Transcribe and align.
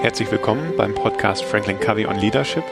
Herzlich 0.00 0.28
willkommen 0.32 0.76
beim 0.76 0.92
Podcast 0.92 1.44
Franklin 1.44 1.78
Covey 1.78 2.06
on 2.06 2.16
Leadership. 2.18 2.64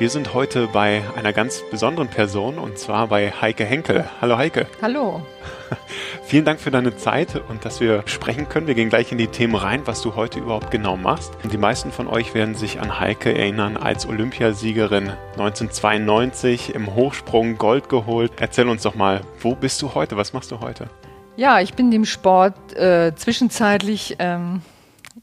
Wir 0.00 0.10
sind 0.10 0.34
heute 0.34 0.66
bei 0.66 1.04
einer 1.14 1.32
ganz 1.32 1.62
besonderen 1.70 2.08
Person 2.08 2.58
und 2.58 2.80
zwar 2.80 3.06
bei 3.06 3.30
Heike 3.30 3.64
Henkel. 3.64 4.10
Hallo 4.20 4.36
Heike. 4.36 4.66
Hallo. 4.82 5.24
Vielen 6.26 6.46
Dank 6.46 6.58
für 6.58 6.70
deine 6.70 6.96
Zeit 6.96 7.40
und 7.48 7.66
dass 7.66 7.80
wir 7.80 8.02
sprechen 8.06 8.48
können. 8.48 8.66
Wir 8.66 8.74
gehen 8.74 8.88
gleich 8.88 9.12
in 9.12 9.18
die 9.18 9.26
Themen 9.26 9.54
rein, 9.54 9.82
was 9.84 10.00
du 10.00 10.16
heute 10.16 10.40
überhaupt 10.40 10.70
genau 10.70 10.96
machst. 10.96 11.34
Die 11.44 11.58
meisten 11.58 11.92
von 11.92 12.08
euch 12.08 12.32
werden 12.32 12.54
sich 12.54 12.80
an 12.80 12.98
Heike 12.98 13.36
erinnern 13.36 13.76
als 13.76 14.08
Olympiasiegerin 14.08 15.12
1992 15.32 16.74
im 16.74 16.94
Hochsprung 16.94 17.58
Gold 17.58 17.90
geholt. 17.90 18.32
Erzähl 18.40 18.68
uns 18.68 18.82
doch 18.82 18.94
mal, 18.94 19.20
wo 19.40 19.54
bist 19.54 19.82
du 19.82 19.94
heute? 19.94 20.16
Was 20.16 20.32
machst 20.32 20.50
du 20.50 20.60
heute? 20.60 20.88
Ja, 21.36 21.60
ich 21.60 21.74
bin 21.74 21.90
dem 21.90 22.06
Sport 22.06 22.74
äh, 22.74 23.14
zwischenzeitlich 23.14 24.16
ähm, 24.18 24.62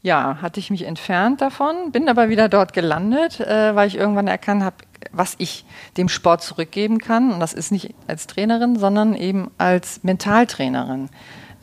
ja, 0.02 0.38
hatte 0.40 0.60
ich 0.60 0.70
mich 0.70 0.82
entfernt 0.82 1.40
davon, 1.40 1.90
bin 1.90 2.08
aber 2.08 2.28
wieder 2.28 2.48
dort 2.48 2.72
gelandet, 2.72 3.40
äh, 3.40 3.74
weil 3.74 3.88
ich 3.88 3.96
irgendwann 3.96 4.28
erkannt 4.28 4.62
habe, 4.62 4.76
was 5.12 5.34
ich 5.38 5.64
dem 5.96 6.08
Sport 6.08 6.42
zurückgeben 6.42 6.98
kann. 6.98 7.32
Und 7.32 7.40
das 7.40 7.52
ist 7.52 7.72
nicht 7.72 7.94
als 8.06 8.26
Trainerin, 8.26 8.78
sondern 8.78 9.14
eben 9.14 9.50
als 9.58 10.02
Mentaltrainerin. 10.02 11.08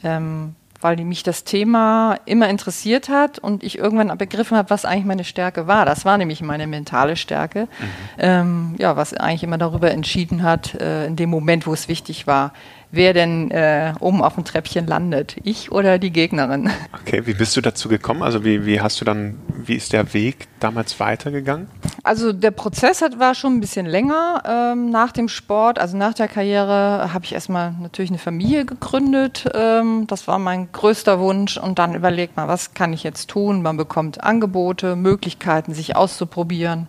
Ähm, 0.04 0.56
weil 0.82 0.96
mich 1.04 1.24
das 1.24 1.44
Thema 1.44 2.18
immer 2.26 2.48
interessiert 2.48 3.10
hat 3.10 3.38
und 3.38 3.64
ich 3.64 3.78
irgendwann 3.78 4.18
begriffen 4.18 4.58
habe, 4.58 4.70
was 4.70 4.86
eigentlich 4.86 5.06
meine 5.06 5.24
Stärke 5.24 5.68
war. 5.68 5.86
Das 5.86 6.06
war 6.06 6.18
nämlich 6.18 6.42
meine 6.42 6.68
mentale 6.68 7.16
Stärke, 7.16 7.64
mhm. 7.64 7.86
ähm, 8.18 8.76
ja, 8.78 8.96
was 8.96 9.14
eigentlich 9.14 9.44
immer 9.44 9.58
darüber 9.58 9.92
entschieden 9.92 10.44
hat, 10.44 10.76
äh, 10.76 11.06
in 11.06 11.16
dem 11.16 11.30
Moment, 11.30 11.68
wo 11.68 11.74
es 11.74 11.88
wichtig 11.88 12.28
war, 12.28 12.54
wer 12.92 13.14
denn 13.14 13.52
äh, 13.52 13.94
oben 14.00 14.24
auf 14.24 14.36
dem 14.36 14.46
Treppchen 14.46 14.88
landet, 14.88 15.36
ich 15.44 15.72
oder 15.72 16.00
die 16.00 16.12
Gegnerin. 16.12 16.70
Okay, 17.02 17.26
wie 17.26 17.34
bist 17.34 17.56
du 17.56 17.62
dazu 17.62 17.90
gekommen? 17.90 18.24
Also 18.24 18.44
wie, 18.44 18.66
wie 18.66 18.82
hast 18.82 19.00
du 19.02 19.06
dann, 19.06 19.40
wie 19.54 19.76
ist 19.76 19.94
der 19.94 20.14
Weg 20.14 20.48
damals 20.60 21.00
weitergegangen? 21.00 21.68
Also 22.04 22.34
der 22.34 22.52
Prozess 22.52 23.02
hat, 23.02 23.20
war 23.20 23.36
schon 23.36 23.58
ein 23.58 23.60
bisschen 23.62 23.86
länger 23.86 24.44
ähm, 24.46 24.90
nach 24.90 25.12
dem 25.12 25.28
Sport. 25.28 25.80
Also 25.80 25.98
nach 25.98 26.14
der 26.14 26.28
Karriere 26.28 27.14
habe 27.14 27.26
ich 27.26 27.34
erstmal 27.34 27.74
natürlich 27.80 28.12
eine 28.12 28.20
Familie 28.20 28.66
gegründet. 28.66 29.46
Ähm, 29.54 30.06
das 30.08 30.28
war 30.28 30.40
mein 30.40 30.72
größter 30.72 31.20
Wunsch. 31.20 31.58
Und 31.58 31.80
dann 31.80 31.96
überlegt 31.96 32.38
man, 32.38 32.48
was 32.48 32.74
kann 32.74 32.94
ich 32.94 33.04
jetzt 33.04 33.30
tun? 33.30 33.62
Man 33.62 33.78
bekommt 33.78 34.24
Angebote, 34.24 34.96
Möglichkeiten, 34.96 35.74
sich 35.74 35.96
auszuprobieren. 35.96 36.88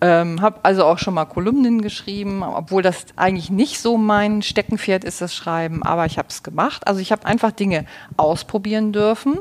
Ähm, 0.00 0.42
habe 0.42 0.60
also 0.62 0.84
auch 0.84 0.98
schon 0.98 1.14
mal 1.14 1.24
Kolumnen 1.24 1.80
geschrieben, 1.80 2.42
obwohl 2.42 2.82
das 2.82 3.06
eigentlich 3.16 3.50
nicht 3.50 3.80
so 3.80 3.96
mein 3.96 4.42
Steckenpferd 4.42 5.04
ist, 5.04 5.22
das 5.22 5.34
Schreiben, 5.34 5.82
aber 5.82 6.04
ich 6.04 6.18
habe 6.18 6.28
es 6.28 6.42
gemacht. 6.42 6.86
Also 6.86 7.00
ich 7.00 7.12
habe 7.12 7.24
einfach 7.24 7.50
Dinge 7.50 7.86
ausprobieren 8.18 8.92
dürfen, 8.92 9.38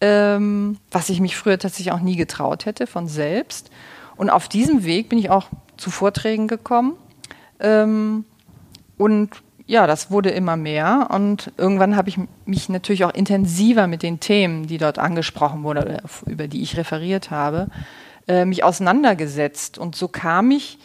ähm, 0.00 0.78
was 0.92 1.08
ich 1.08 1.20
mich 1.20 1.36
früher 1.36 1.58
tatsächlich 1.58 1.92
auch 1.92 2.00
nie 2.00 2.16
getraut 2.16 2.64
hätte 2.64 2.86
von 2.86 3.08
selbst. 3.08 3.70
Und 4.16 4.30
auf 4.30 4.48
diesem 4.48 4.84
Weg 4.84 5.08
bin 5.08 5.18
ich 5.18 5.30
auch 5.30 5.46
zu 5.76 5.90
Vorträgen 5.90 6.46
gekommen. 6.46 6.94
Ähm, 7.58 8.24
und 8.96 9.30
ja, 9.66 9.86
das 9.86 10.10
wurde 10.10 10.30
immer 10.30 10.56
mehr 10.56 11.08
und 11.12 11.52
irgendwann 11.58 11.94
habe 11.94 12.08
ich 12.08 12.18
mich 12.46 12.70
natürlich 12.70 13.04
auch 13.04 13.12
intensiver 13.12 13.86
mit 13.86 14.02
den 14.02 14.18
Themen, 14.18 14.66
die 14.66 14.78
dort 14.78 14.98
angesprochen 14.98 15.62
wurden, 15.62 15.98
über 16.24 16.48
die 16.48 16.62
ich 16.62 16.78
referiert 16.78 17.30
habe, 17.30 17.68
äh, 18.28 18.44
mich 18.44 18.62
auseinandergesetzt. 18.62 19.78
Und 19.78 19.96
so 19.96 20.08
kam 20.08 20.50
ich 20.50 20.78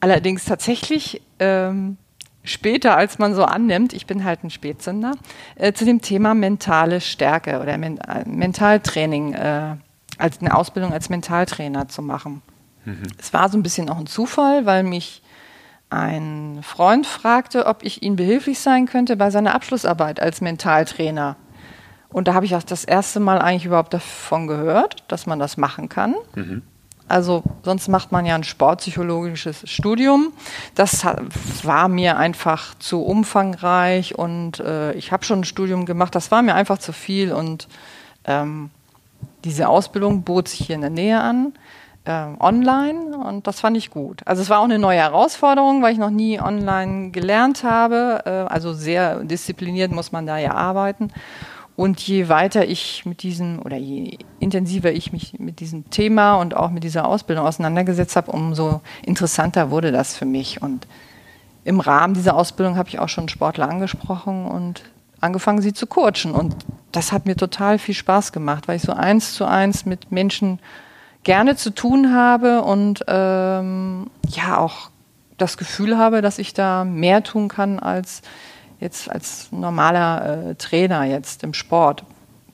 allerdings 0.00 0.44
tatsächlich 0.44 1.22
ähm, 1.38 1.96
später, 2.42 2.96
als 2.96 3.18
man 3.18 3.34
so 3.34 3.44
annimmt, 3.44 3.92
ich 3.92 4.06
bin 4.06 4.24
halt 4.24 4.44
ein 4.44 4.50
Spätzünder, 4.50 5.12
äh, 5.56 5.72
zu 5.72 5.84
dem 5.84 6.00
Thema 6.00 6.34
mentale 6.34 7.00
Stärke 7.00 7.60
oder 7.60 7.76
Men 7.78 7.98
äh, 7.98 8.26
Mentaltraining, 8.26 9.34
äh, 9.34 9.76
als 10.18 10.40
eine 10.40 10.54
Ausbildung 10.54 10.92
als 10.92 11.08
Mentaltrainer 11.08 11.88
zu 11.88 12.02
machen. 12.02 12.42
Mhm. 12.84 13.02
Es 13.18 13.32
war 13.32 13.48
so 13.48 13.58
ein 13.58 13.62
bisschen 13.62 13.90
auch 13.90 13.98
ein 13.98 14.06
Zufall, 14.06 14.64
weil 14.64 14.82
mich 14.82 15.22
ein 15.90 16.60
Freund 16.62 17.06
fragte, 17.06 17.66
ob 17.66 17.84
ich 17.84 18.02
ihm 18.02 18.16
behilflich 18.16 18.58
sein 18.58 18.86
könnte 18.86 19.16
bei 19.16 19.30
seiner 19.30 19.54
Abschlussarbeit 19.54 20.20
als 20.20 20.40
Mentaltrainer. 20.40 21.36
Und 22.08 22.28
da 22.28 22.34
habe 22.34 22.46
ich 22.46 22.56
auch 22.56 22.62
das 22.62 22.84
erste 22.84 23.20
Mal 23.20 23.40
eigentlich 23.40 23.66
überhaupt 23.66 23.92
davon 23.92 24.46
gehört, 24.46 25.04
dass 25.08 25.26
man 25.26 25.38
das 25.38 25.56
machen 25.56 25.88
kann. 25.88 26.14
Mhm. 26.34 26.62
Also 27.08 27.42
sonst 27.62 27.88
macht 27.88 28.10
man 28.10 28.26
ja 28.26 28.34
ein 28.34 28.44
sportpsychologisches 28.44 29.68
Studium. 29.70 30.32
Das 30.74 31.06
war 31.62 31.88
mir 31.88 32.16
einfach 32.16 32.76
zu 32.78 33.02
umfangreich 33.02 34.18
und 34.18 34.60
äh, 34.60 34.92
ich 34.94 35.12
habe 35.12 35.24
schon 35.24 35.40
ein 35.40 35.44
Studium 35.44 35.86
gemacht. 35.86 36.14
Das 36.14 36.30
war 36.30 36.42
mir 36.42 36.54
einfach 36.54 36.78
zu 36.78 36.92
viel 36.92 37.32
und 37.32 37.68
ähm, 38.24 38.70
diese 39.44 39.68
Ausbildung 39.68 40.22
bot 40.22 40.48
sich 40.48 40.66
hier 40.66 40.74
in 40.74 40.80
der 40.80 40.90
Nähe 40.90 41.20
an, 41.20 41.52
äh, 42.04 42.26
online 42.40 43.16
und 43.16 43.46
das 43.46 43.60
fand 43.60 43.76
ich 43.76 43.90
gut. 43.90 44.22
Also 44.24 44.42
es 44.42 44.50
war 44.50 44.58
auch 44.58 44.64
eine 44.64 44.80
neue 44.80 44.98
Herausforderung, 44.98 45.82
weil 45.82 45.92
ich 45.92 45.98
noch 45.98 46.10
nie 46.10 46.40
online 46.40 47.10
gelernt 47.10 47.62
habe. 47.62 48.22
Äh, 48.26 48.30
also 48.52 48.72
sehr 48.72 49.22
diszipliniert 49.22 49.92
muss 49.92 50.10
man 50.10 50.26
da 50.26 50.38
ja 50.38 50.54
arbeiten. 50.54 51.12
Und 51.76 52.00
je 52.00 52.30
weiter 52.30 52.66
ich 52.66 53.04
mit 53.04 53.22
diesem 53.22 53.60
oder 53.62 53.76
je 53.76 54.16
intensiver 54.40 54.92
ich 54.92 55.12
mich 55.12 55.38
mit 55.38 55.60
diesem 55.60 55.90
Thema 55.90 56.36
und 56.36 56.56
auch 56.56 56.70
mit 56.70 56.84
dieser 56.84 57.06
Ausbildung 57.06 57.44
auseinandergesetzt 57.44 58.16
habe, 58.16 58.32
umso 58.32 58.80
interessanter 59.04 59.70
wurde 59.70 59.92
das 59.92 60.16
für 60.16 60.24
mich. 60.24 60.62
Und 60.62 60.86
im 61.64 61.80
Rahmen 61.80 62.14
dieser 62.14 62.34
Ausbildung 62.34 62.76
habe 62.76 62.88
ich 62.88 62.98
auch 62.98 63.10
schon 63.10 63.28
Sportler 63.28 63.68
angesprochen 63.68 64.46
und 64.46 64.84
angefangen, 65.20 65.60
sie 65.60 65.74
zu 65.74 65.86
coachen. 65.86 66.32
Und 66.32 66.56
das 66.92 67.12
hat 67.12 67.26
mir 67.26 67.36
total 67.36 67.78
viel 67.78 67.94
Spaß 67.94 68.32
gemacht, 68.32 68.68
weil 68.68 68.76
ich 68.76 68.82
so 68.82 68.92
eins 68.92 69.34
zu 69.34 69.44
eins 69.44 69.84
mit 69.84 70.10
Menschen 70.10 70.60
gerne 71.24 71.56
zu 71.56 71.70
tun 71.70 72.14
habe 72.14 72.62
und 72.62 73.04
ähm, 73.06 74.08
ja 74.28 74.56
auch 74.56 74.90
das 75.36 75.58
Gefühl 75.58 75.98
habe, 75.98 76.22
dass 76.22 76.38
ich 76.38 76.54
da 76.54 76.84
mehr 76.84 77.22
tun 77.22 77.48
kann 77.48 77.78
als 77.78 78.22
jetzt 78.80 79.10
als 79.10 79.48
normaler 79.50 80.50
äh, 80.50 80.54
Trainer 80.56 81.04
jetzt 81.04 81.42
im 81.42 81.54
Sport, 81.54 82.04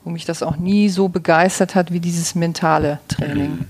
wo 0.04 0.10
mich 0.10 0.24
das 0.24 0.42
auch 0.42 0.56
nie 0.56 0.88
so 0.88 1.08
begeistert 1.08 1.74
hat 1.74 1.92
wie 1.92 2.00
dieses 2.00 2.34
mentale 2.34 3.00
Training. 3.08 3.66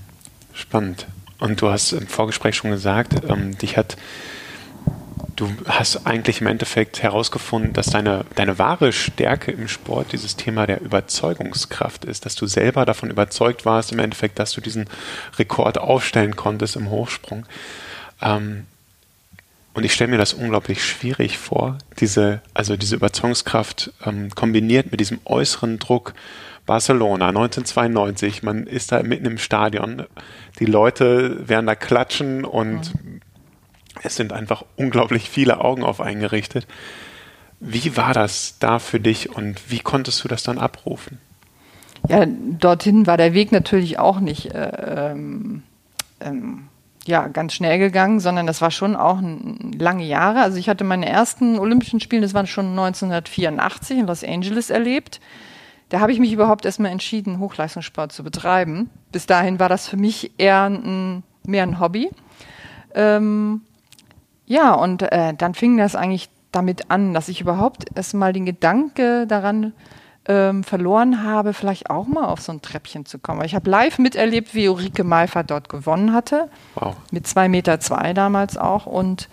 Spannend. 0.53 1.07
Und 1.39 1.61
du 1.61 1.69
hast 1.69 1.91
im 1.91 2.07
Vorgespräch 2.07 2.55
schon 2.55 2.71
gesagt, 2.71 3.15
ähm, 3.27 3.57
dich 3.57 3.75
hat, 3.75 3.97
du 5.35 5.49
hast 5.67 6.05
eigentlich 6.05 6.41
im 6.41 6.47
Endeffekt 6.47 7.01
herausgefunden, 7.03 7.73
dass 7.73 7.87
deine, 7.87 8.23
deine 8.35 8.59
wahre 8.59 8.93
Stärke 8.93 9.51
im 9.51 9.67
Sport 9.67 10.13
dieses 10.13 10.35
Thema 10.35 10.67
der 10.67 10.81
Überzeugungskraft 10.81 12.05
ist, 12.05 12.25
dass 12.25 12.35
du 12.35 12.45
selber 12.45 12.85
davon 12.85 13.09
überzeugt 13.09 13.65
warst, 13.65 13.91
im 13.91 13.99
Endeffekt, 13.99 14.39
dass 14.39 14.53
du 14.53 14.61
diesen 14.61 14.85
Rekord 15.37 15.79
aufstellen 15.79 16.35
konntest 16.35 16.75
im 16.75 16.89
Hochsprung. 16.89 17.45
Ähm, 18.21 18.65
und 19.73 19.83
ich 19.83 19.93
stelle 19.93 20.11
mir 20.11 20.17
das 20.17 20.33
unglaublich 20.33 20.85
schwierig 20.85 21.37
vor, 21.37 21.77
diese, 21.99 22.41
also 22.53 22.77
diese 22.77 22.95
Überzeugungskraft 22.95 23.91
ähm, 24.05 24.29
kombiniert 24.29 24.91
mit 24.91 24.99
diesem 24.99 25.19
äußeren 25.25 25.79
Druck. 25.79 26.13
Barcelona 26.65 27.29
1992, 27.29 28.43
man 28.43 28.67
ist 28.67 28.91
da 28.91 29.03
mitten 29.03 29.25
im 29.25 29.37
Stadion, 29.37 30.03
die 30.59 30.65
Leute 30.65 31.49
werden 31.49 31.65
da 31.65 31.75
klatschen 31.75 32.45
und 32.45 32.93
mhm. 33.03 33.21
es 34.03 34.15
sind 34.15 34.31
einfach 34.31 34.63
unglaublich 34.77 35.29
viele 35.29 35.59
Augen 35.59 35.83
auf 35.83 35.99
einen 35.99 36.21
gerichtet. 36.21 36.67
Wie 37.59 37.97
war 37.97 38.13
das 38.13 38.59
da 38.59 38.79
für 38.79 38.99
dich 38.99 39.35
und 39.35 39.71
wie 39.71 39.79
konntest 39.79 40.23
du 40.23 40.27
das 40.27 40.43
dann 40.43 40.57
abrufen? 40.57 41.17
Ja, 42.07 42.25
dorthin 42.25 43.07
war 43.07 43.17
der 43.17 43.33
Weg 43.33 43.51
natürlich 43.51 43.97
auch 43.97 44.19
nicht 44.19 44.53
äh, 44.53 45.11
ähm, 45.11 45.63
ähm 46.19 46.67
ja, 47.05 47.27
ganz 47.27 47.53
schnell 47.53 47.79
gegangen, 47.79 48.19
sondern 48.19 48.47
das 48.47 48.61
war 48.61 48.71
schon 48.71 48.95
auch 48.95 49.19
lange 49.77 50.05
Jahre. 50.05 50.41
Also 50.41 50.57
ich 50.57 50.69
hatte 50.69 50.83
meine 50.83 51.07
ersten 51.07 51.59
Olympischen 51.59 51.99
Spiele, 51.99 52.21
das 52.21 52.33
waren 52.33 52.47
schon 52.47 52.67
1984 52.67 53.99
in 53.99 54.07
Los 54.07 54.23
Angeles 54.23 54.69
erlebt. 54.69 55.19
Da 55.89 55.99
habe 55.99 56.11
ich 56.11 56.19
mich 56.19 56.31
überhaupt 56.31 56.65
erstmal 56.65 56.91
entschieden, 56.91 57.39
Hochleistungssport 57.39 58.11
zu 58.11 58.23
betreiben. 58.23 58.89
Bis 59.11 59.25
dahin 59.25 59.59
war 59.59 59.69
das 59.69 59.87
für 59.87 59.97
mich 59.97 60.31
eher 60.37 60.63
ein, 60.63 61.23
mehr 61.45 61.63
ein 61.63 61.79
Hobby. 61.79 62.09
Ähm, 62.95 63.61
ja, 64.45 64.73
und 64.73 65.01
äh, 65.01 65.33
dann 65.33 65.53
fing 65.53 65.77
das 65.77 65.95
eigentlich 65.95 66.29
damit 66.51 66.89
an, 66.89 67.13
dass 67.13 67.27
ich 67.27 67.41
überhaupt 67.41 67.85
erstmal 67.95 68.33
den 68.33 68.45
Gedanke 68.45 69.27
daran 69.27 69.73
ähm, 70.27 70.63
verloren 70.63 71.23
habe, 71.23 71.53
vielleicht 71.53 71.89
auch 71.89 72.07
mal 72.07 72.25
auf 72.25 72.41
so 72.41 72.51
ein 72.51 72.61
Treppchen 72.61 73.05
zu 73.05 73.19
kommen. 73.19 73.43
Ich 73.43 73.55
habe 73.55 73.69
live 73.69 73.99
miterlebt, 73.99 74.55
wie 74.55 74.69
Ulrike 74.69 75.03
Malfer 75.03 75.43
dort 75.43 75.69
gewonnen 75.69 76.13
hatte. 76.13 76.49
Wow. 76.75 76.95
Mit 77.11 77.27
zwei 77.27 77.49
Meter 77.49 77.79
zwei 77.79 78.13
damals 78.13 78.57
auch. 78.57 78.85
Und 78.85 79.27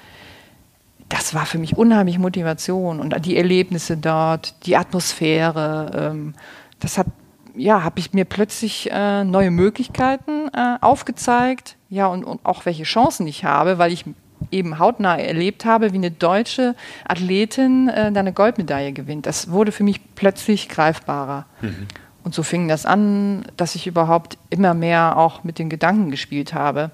das 1.09 1.35
war 1.35 1.47
für 1.47 1.59
mich 1.59 1.77
unheimlich 1.77 2.19
Motivation 2.19 3.01
und 3.01 3.25
die 3.25 3.37
Erlebnisse 3.37 3.97
dort, 3.97 4.67
die 4.67 4.77
Atmosphäre. 4.77 6.11
Ähm, 6.13 6.35
das 6.79 6.99
hat, 6.99 7.07
ja, 7.55 7.83
habe 7.83 7.99
ich 7.99 8.13
mir 8.13 8.25
plötzlich 8.25 8.91
äh, 8.91 9.25
neue 9.25 9.51
Möglichkeiten 9.51 10.49
äh, 10.55 10.77
aufgezeigt. 10.81 11.77
Ja, 11.89 12.07
und, 12.07 12.25
und 12.25 12.41
auch 12.45 12.65
welche 12.65 12.85
Chancen 12.85 13.27
ich 13.27 13.45
habe, 13.45 13.79
weil 13.79 13.93
ich 13.93 14.05
eben 14.51 14.79
hautnah 14.79 15.17
erlebt 15.17 15.65
habe, 15.65 15.93
wie 15.93 15.97
eine 15.97 16.11
deutsche 16.11 16.75
Athletin 17.07 17.89
äh, 17.89 18.13
eine 18.15 18.33
Goldmedaille 18.33 18.93
gewinnt. 18.93 19.27
Das 19.27 19.51
wurde 19.51 19.73
für 19.73 19.85
mich 19.85 20.01
plötzlich 20.15 20.69
greifbarer. 20.69 21.47
Mhm. 21.61 21.87
Und 22.23 22.35
so 22.35 22.43
fing 22.43 22.69
das 22.69 22.87
an, 22.87 23.45
dass 23.57 23.75
ich 23.75 23.87
überhaupt 23.87 24.37
immer 24.51 24.75
mehr 24.75 25.17
auch 25.17 25.45
mit 25.45 25.59
den 25.59 25.71
Gedanken 25.71 26.11
gespielt 26.11 26.53
habe. 26.53 26.91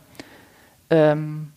Ähm, 0.88 1.52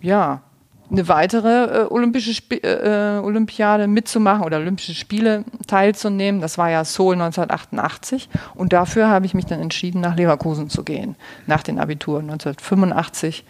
ja, 0.00 0.42
eine 0.90 1.08
weitere 1.08 1.82
äh, 1.82 1.86
olympische 1.88 2.30
Sp 2.36 2.60
äh, 2.60 3.18
Olympiade 3.22 3.86
mitzumachen 3.86 4.44
oder 4.44 4.58
Olympische 4.58 4.94
Spiele 4.94 5.44
teilzunehmen. 5.66 6.40
Das 6.40 6.58
war 6.58 6.70
ja 6.70 6.84
Seoul 6.84 7.14
1988 7.14 8.28
und 8.54 8.72
dafür 8.72 9.08
habe 9.08 9.26
ich 9.26 9.34
mich 9.34 9.46
dann 9.46 9.60
entschieden, 9.60 10.00
nach 10.00 10.16
Leverkusen 10.16 10.68
zu 10.68 10.84
gehen. 10.84 11.16
Nach 11.46 11.62
den 11.62 11.78
Abituren 11.78 12.30
1985 12.30 13.44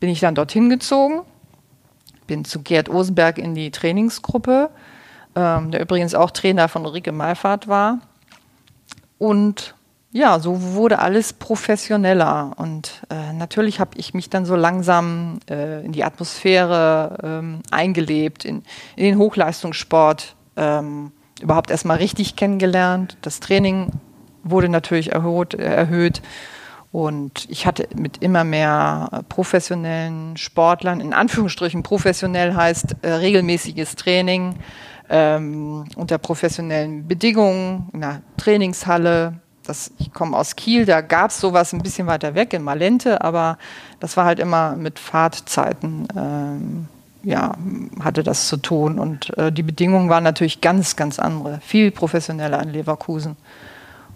bin 0.00 0.08
ich 0.08 0.20
dann 0.20 0.34
dorthin 0.34 0.70
gezogen, 0.70 1.20
bin 2.28 2.44
zu 2.44 2.62
Gerd 2.62 2.88
Osenberg 2.88 3.38
in 3.38 3.56
die 3.56 3.72
Trainingsgruppe, 3.72 4.70
ähm, 5.34 5.72
der 5.72 5.80
übrigens 5.80 6.14
auch 6.14 6.30
Trainer 6.30 6.68
von 6.68 6.86
Ulrike 6.86 7.10
Malfahrt 7.10 7.66
war. 7.66 7.98
Und 9.18 9.74
ja, 10.12 10.38
so 10.38 10.74
wurde 10.74 11.00
alles 11.00 11.32
professioneller. 11.32 12.52
Und 12.56 13.02
äh, 13.10 13.32
natürlich 13.32 13.80
habe 13.80 13.90
ich 13.96 14.14
mich 14.14 14.30
dann 14.30 14.46
so 14.46 14.56
langsam 14.56 15.40
äh, 15.50 15.84
in 15.84 15.92
die 15.92 16.04
Atmosphäre 16.04 17.18
ähm, 17.22 17.60
eingelebt, 17.70 18.44
in, 18.44 18.62
in, 18.96 19.04
den 19.04 19.18
Hochleistungssport 19.18 20.36
ähm, 20.56 21.12
überhaupt 21.40 21.70
erstmal 21.70 21.98
richtig 21.98 22.36
kennengelernt. 22.36 23.16
Das 23.22 23.40
Training 23.40 23.90
wurde 24.44 24.68
natürlich 24.68 25.12
erhöht, 25.12 25.54
erhöht. 25.54 26.22
Und 26.90 27.46
ich 27.50 27.66
hatte 27.66 27.88
mit 27.94 28.18
immer 28.18 28.44
mehr 28.44 29.24
professionellen 29.28 30.36
Sportlern, 30.36 31.00
in 31.00 31.12
Anführungsstrichen 31.12 31.82
professionell 31.82 32.54
heißt 32.54 32.96
äh, 33.02 33.12
regelmäßiges 33.12 33.96
Training 33.96 34.54
ähm, 35.10 35.84
unter 35.96 36.18
professionellen 36.18 37.06
Bedingungen, 37.06 37.88
in 37.92 38.00
der 38.00 38.22
Trainingshalle, 38.38 39.34
das, 39.64 39.92
ich 39.98 40.12
komme 40.12 40.36
aus 40.36 40.56
Kiel, 40.56 40.86
da 40.86 41.02
gab 41.02 41.30
es 41.30 41.40
sowas 41.40 41.74
ein 41.74 41.82
bisschen 41.82 42.06
weiter 42.06 42.34
weg 42.34 42.54
in 42.54 42.62
Malente, 42.62 43.20
aber 43.20 43.58
das 44.00 44.16
war 44.16 44.24
halt 44.24 44.38
immer 44.38 44.76
mit 44.76 44.98
Fahrtzeiten, 44.98 46.08
ähm, 46.16 46.88
ja, 47.22 47.54
hatte 48.02 48.22
das 48.22 48.48
zu 48.48 48.56
tun. 48.56 48.98
Und 48.98 49.36
äh, 49.36 49.52
die 49.52 49.62
Bedingungen 49.62 50.08
waren 50.08 50.24
natürlich 50.24 50.62
ganz, 50.62 50.96
ganz 50.96 51.18
andere, 51.18 51.60
viel 51.60 51.90
professioneller 51.90 52.62
in 52.62 52.70
Leverkusen. 52.70 53.36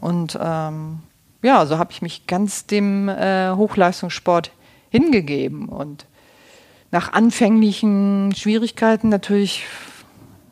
Und 0.01 0.39
ähm, 0.41 1.01
ja, 1.43 1.67
so 1.67 1.79
habe 1.79 1.93
ich 1.93 2.03
mich 2.03 2.27
ganz 2.27 2.67
dem 2.67 3.09
äh, 3.09 3.51
Hochleistungssport 3.51 4.53
hingegeben. 4.91 5.69
Und 5.69 6.07
nach 6.91 7.13
anfänglichen 7.13 8.33
Schwierigkeiten 8.35 9.09
natürlich 9.09 9.65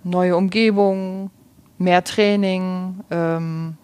neue 0.02 0.36
Umgebung, 0.36 1.30
mehr 1.78 2.02
Training, 2.04 3.00
ähm, 3.10 3.76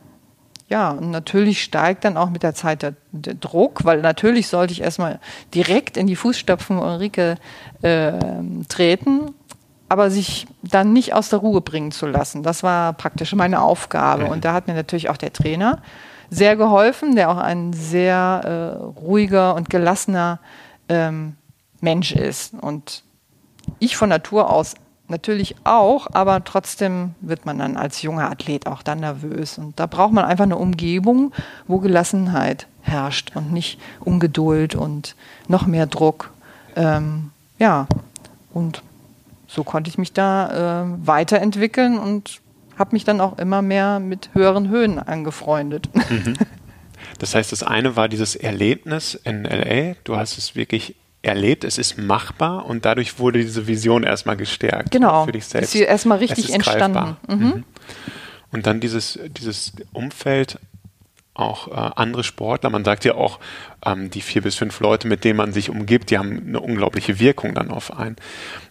ja, 0.69 0.91
und 0.91 1.12
natürlich 1.12 1.62
steigt 1.62 2.05
dann 2.05 2.17
auch 2.17 2.31
mit 2.31 2.43
der 2.43 2.55
Zeit 2.55 2.82
der, 2.82 2.94
der 3.12 3.35
Druck, 3.35 3.85
weil 3.85 4.00
natürlich 4.00 4.49
sollte 4.49 4.73
ich 4.73 4.81
erstmal 4.81 5.20
direkt 5.55 5.97
in 5.97 6.09
die 6.09 6.17
Fußstapfen 6.17 6.79
Ulrike 6.79 7.37
äh, 7.82 8.12
treten, 8.69 9.32
aber 9.88 10.11
sich 10.11 10.49
dann 10.62 10.93
nicht 10.93 11.14
aus 11.14 11.29
der 11.29 11.38
Ruhe 11.38 11.61
bringen 11.61 11.93
zu 11.93 12.06
lassen. 12.06 12.43
Das 12.43 12.64
war 12.64 12.94
praktisch 12.94 13.32
meine 13.37 13.62
Aufgabe. 13.62 14.26
Und 14.26 14.44
da 14.44 14.52
hat 14.52 14.67
mir 14.67 14.75
natürlich 14.75 15.09
auch 15.09 15.17
der 15.17 15.32
Trainer 15.32 15.81
sehr 16.31 16.56
geholfen, 16.56 17.17
der 17.17 17.31
auch 17.31 17.38
ein 17.38 17.73
sehr 17.73 18.40
äh, 18.44 19.00
ruhiger 19.00 19.55
und 19.55 19.70
gelassener 19.70 20.38
ähm, 20.88 21.37
Mensch 21.81 22.12
ist. 22.12 22.55
Und 22.55 23.02
ich 23.78 23.96
von 23.96 24.08
Natur 24.08 24.50
aus 24.50 24.75
Natürlich 25.08 25.55
auch, 25.62 26.08
aber 26.12 26.43
trotzdem 26.43 27.14
wird 27.20 27.46
man 27.46 27.58
dann 27.58 27.76
als 27.76 28.02
junger 28.02 28.28
Athlet 28.28 28.67
auch 28.67 28.82
dann 28.82 29.00
nervös. 29.00 29.56
Und 29.56 29.78
da 29.78 29.87
braucht 29.87 30.12
man 30.12 30.25
einfach 30.25 30.44
eine 30.44 30.56
Umgebung, 30.56 31.32
wo 31.69 31.78
Gelassenheit 31.78 32.67
herrscht 32.82 33.37
und 33.37 33.52
nicht 33.52 33.81
Ungeduld 34.00 34.75
und 34.75 35.14
noch 35.46 35.67
mehr 35.67 35.87
Druck. 35.87 36.32
Ähm, 36.75 37.31
ja, 37.58 37.87
und 38.52 38.82
so 39.46 39.62
konnte 39.62 39.88
ich 39.88 39.96
mich 39.96 40.12
da 40.12 40.82
äh, 40.82 41.06
weiterentwickeln 41.06 41.99
und 41.99 42.40
habe 42.76 42.90
mich 42.93 43.05
dann 43.05 43.20
auch 43.20 43.38
immer 43.38 43.62
mehr 43.62 44.00
mit 44.00 44.31
höheren 44.32 44.69
Höhen 44.69 44.99
angefreundet. 44.99 45.88
Mhm. 45.94 46.34
Das 47.19 47.34
heißt, 47.34 47.52
das 47.52 47.62
eine 47.62 47.96
war 47.96 48.08
dieses 48.08 48.37
Erlebnis 48.37 49.14
in 49.14 49.44
LA. 49.44 49.94
Du 50.05 50.17
hast 50.17 50.38
es 50.38 50.55
wirklich 50.55 50.96
erlebt, 51.23 51.64
es 51.64 51.78
ist 51.78 51.99
machbar 51.99 52.67
und 52.67 52.84
dadurch 52.84 53.19
wurde 53.19 53.40
diese 53.40 53.67
Vision 53.67 54.02
erstmal 54.02 54.37
gestärkt. 54.37 54.90
Genau. 54.90 55.25
Für 55.25 55.32
dich 55.32 55.46
selbst. 55.46 55.69
Ist 55.69 55.73
sie 55.73 55.82
erstmal 55.82 56.19
richtig 56.19 56.52
entstanden. 56.52 57.17
Mhm. 57.26 57.37
Mhm. 57.37 57.64
Und 58.52 58.67
dann 58.67 58.81
dieses, 58.81 59.19
dieses 59.28 59.73
Umfeld, 59.93 60.58
auch 61.34 61.69
äh, 61.69 61.73
andere 61.96 62.25
Sportler, 62.25 62.70
man 62.70 62.84
sagt 62.84 63.05
ja 63.05 63.14
auch, 63.14 63.40
ähm, 63.84 64.11
die 64.11 64.23
vier 64.23 64.43
bis 64.43 64.55
fünf 64.55 64.81
Leute, 64.81 65.06
mit 65.08 65.25
denen 65.25 65.37
man 65.37 65.52
sich 65.52 65.69
umgibt, 65.69 66.11
die 66.11 66.19
haben 66.19 66.44
eine 66.46 66.61
unglaubliche 66.61 67.19
Wirkung 67.19 67.55
dann 67.55 67.70
auf 67.70 67.96
einen. 67.99 68.17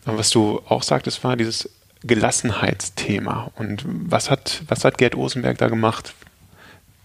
Und 0.06 0.18
was 0.18 0.32
du 0.32 0.62
auch 0.68 0.82
sagtest, 0.82 1.24
war 1.24 1.36
dieses 1.36 1.70
Gelassenheitsthema. 2.06 3.52
Und 3.56 3.84
was 3.86 4.30
hat, 4.30 4.64
was 4.68 4.86
hat 4.86 4.98
Gerd 4.98 5.16
Osenberg 5.16 5.58
da 5.58 5.68
gemacht, 5.68 6.14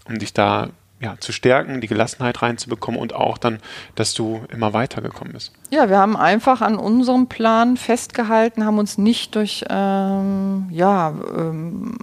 um 0.05 0.19
dich 0.19 0.33
da 0.33 0.69
ja, 1.01 1.15
zu 1.19 1.31
stärken, 1.31 1.81
die 1.81 1.87
Gelassenheit 1.87 2.41
reinzubekommen 2.41 2.99
und 2.99 3.13
auch 3.13 3.39
dann, 3.39 3.59
dass 3.95 4.13
du 4.13 4.41
immer 4.49 4.73
weitergekommen 4.73 5.33
bist. 5.33 5.51
Ja, 5.71 5.89
wir 5.89 5.97
haben 5.97 6.15
einfach 6.15 6.61
an 6.61 6.75
unserem 6.75 7.27
Plan 7.27 7.75
festgehalten, 7.75 8.65
haben 8.65 8.77
uns 8.77 8.99
nicht 8.99 9.33
durch 9.33 9.65
ähm, 9.69 10.67
ja, 10.69 11.13
ähm, 11.35 11.97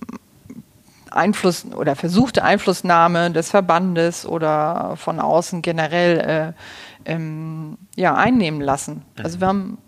Einfluss 1.10 1.64
oder 1.76 1.94
versuchte 1.94 2.42
Einflussnahme 2.42 3.30
des 3.30 3.50
Verbandes 3.50 4.26
oder 4.26 4.94
von 4.96 5.20
außen 5.20 5.62
generell 5.62 6.54
äh, 7.06 7.10
ähm, 7.10 7.78
ja, 7.94 8.14
einnehmen 8.14 8.60
lassen. 8.60 9.02
Also 9.22 9.40
wir 9.40 9.46
haben 9.46 9.78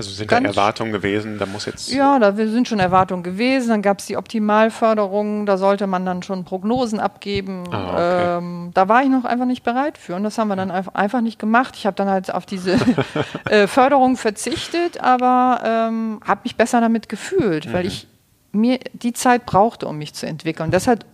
also 0.00 0.12
sind 0.12 0.32
da 0.32 0.38
Erwartungen 0.38 0.92
gewesen, 0.92 1.38
da 1.38 1.44
muss 1.44 1.66
jetzt. 1.66 1.92
Ja, 1.92 2.18
da 2.18 2.34
sind 2.34 2.66
schon 2.66 2.80
Erwartungen 2.80 3.22
gewesen. 3.22 3.68
Dann 3.68 3.82
gab 3.82 3.98
es 3.98 4.06
die 4.06 4.16
Optimalförderung, 4.16 5.44
da 5.44 5.58
sollte 5.58 5.86
man 5.86 6.06
dann 6.06 6.22
schon 6.22 6.44
Prognosen 6.44 7.00
abgeben. 7.00 7.64
Ah, 7.70 7.90
okay. 7.92 8.38
ähm, 8.38 8.70
da 8.72 8.88
war 8.88 9.02
ich 9.02 9.10
noch 9.10 9.26
einfach 9.26 9.44
nicht 9.44 9.62
bereit 9.62 9.98
für 9.98 10.16
und 10.16 10.24
das 10.24 10.38
haben 10.38 10.48
wir 10.48 10.56
dann 10.56 10.70
einfach 10.70 11.20
nicht 11.20 11.38
gemacht. 11.38 11.74
Ich 11.76 11.84
habe 11.84 11.96
dann 11.96 12.08
halt 12.08 12.32
auf 12.32 12.46
diese 12.46 12.78
äh, 13.50 13.66
Förderung 13.66 14.16
verzichtet, 14.16 15.00
aber 15.00 15.60
ähm, 15.64 16.20
habe 16.26 16.40
mich 16.44 16.56
besser 16.56 16.80
damit 16.80 17.10
gefühlt, 17.10 17.66
mhm. 17.66 17.72
weil 17.74 17.86
ich 17.86 18.06
mir 18.52 18.78
die 18.94 19.12
Zeit 19.12 19.44
brauchte, 19.44 19.86
um 19.86 19.98
mich 19.98 20.14
zu 20.14 20.26
entwickeln. 20.26 20.70
Das 20.70 20.86
hat 20.86 21.04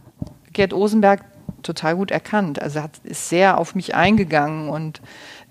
Gerd 0.53 0.73
Osenberg 0.73 1.25
total 1.65 1.97
gut 1.97 2.13
erkannt. 2.13 2.63
Also 2.63 2.83
hat, 2.83 2.93
ist 3.03 3.29
sehr 3.29 3.59
auf 3.59 3.75
mich 3.75 3.97
eingegangen 3.97 4.69
und 4.69 5.01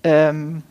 ähm, 0.02 0.62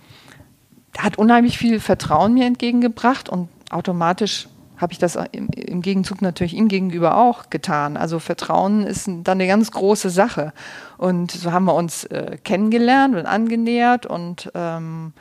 hat 0.98 1.18
unheimlich 1.18 1.58
viel 1.58 1.80
Vertrauen 1.80 2.34
mir 2.34 2.46
entgegengebracht 2.46 3.30
und 3.30 3.50
automatisch 3.70 4.48
habe 4.78 4.92
ich 4.92 5.00
das 5.00 5.18
im, 5.32 5.82
Gegenzug 5.82 6.22
natürlich 6.22 6.54
ihm 6.54 6.68
gegenüber 6.68 7.18
auch 7.18 7.50
getan. 7.50 7.96
Also 7.98 8.20
Vertrauen 8.20 8.86
ist 8.86 9.08
dann 9.08 9.24
eine 9.26 9.48
ganz 9.48 9.72
große 9.72 10.10
Sache. 10.10 10.54
Und 10.98 11.32
so 11.32 11.52
haben 11.52 11.66
wir 11.66 11.76
uns 11.76 12.04
äh, 12.06 12.38
kennengelernt 12.44 13.16
und 13.16 13.26
angenähert 13.26 14.06
und 14.06 14.52
ähm, 14.54 15.14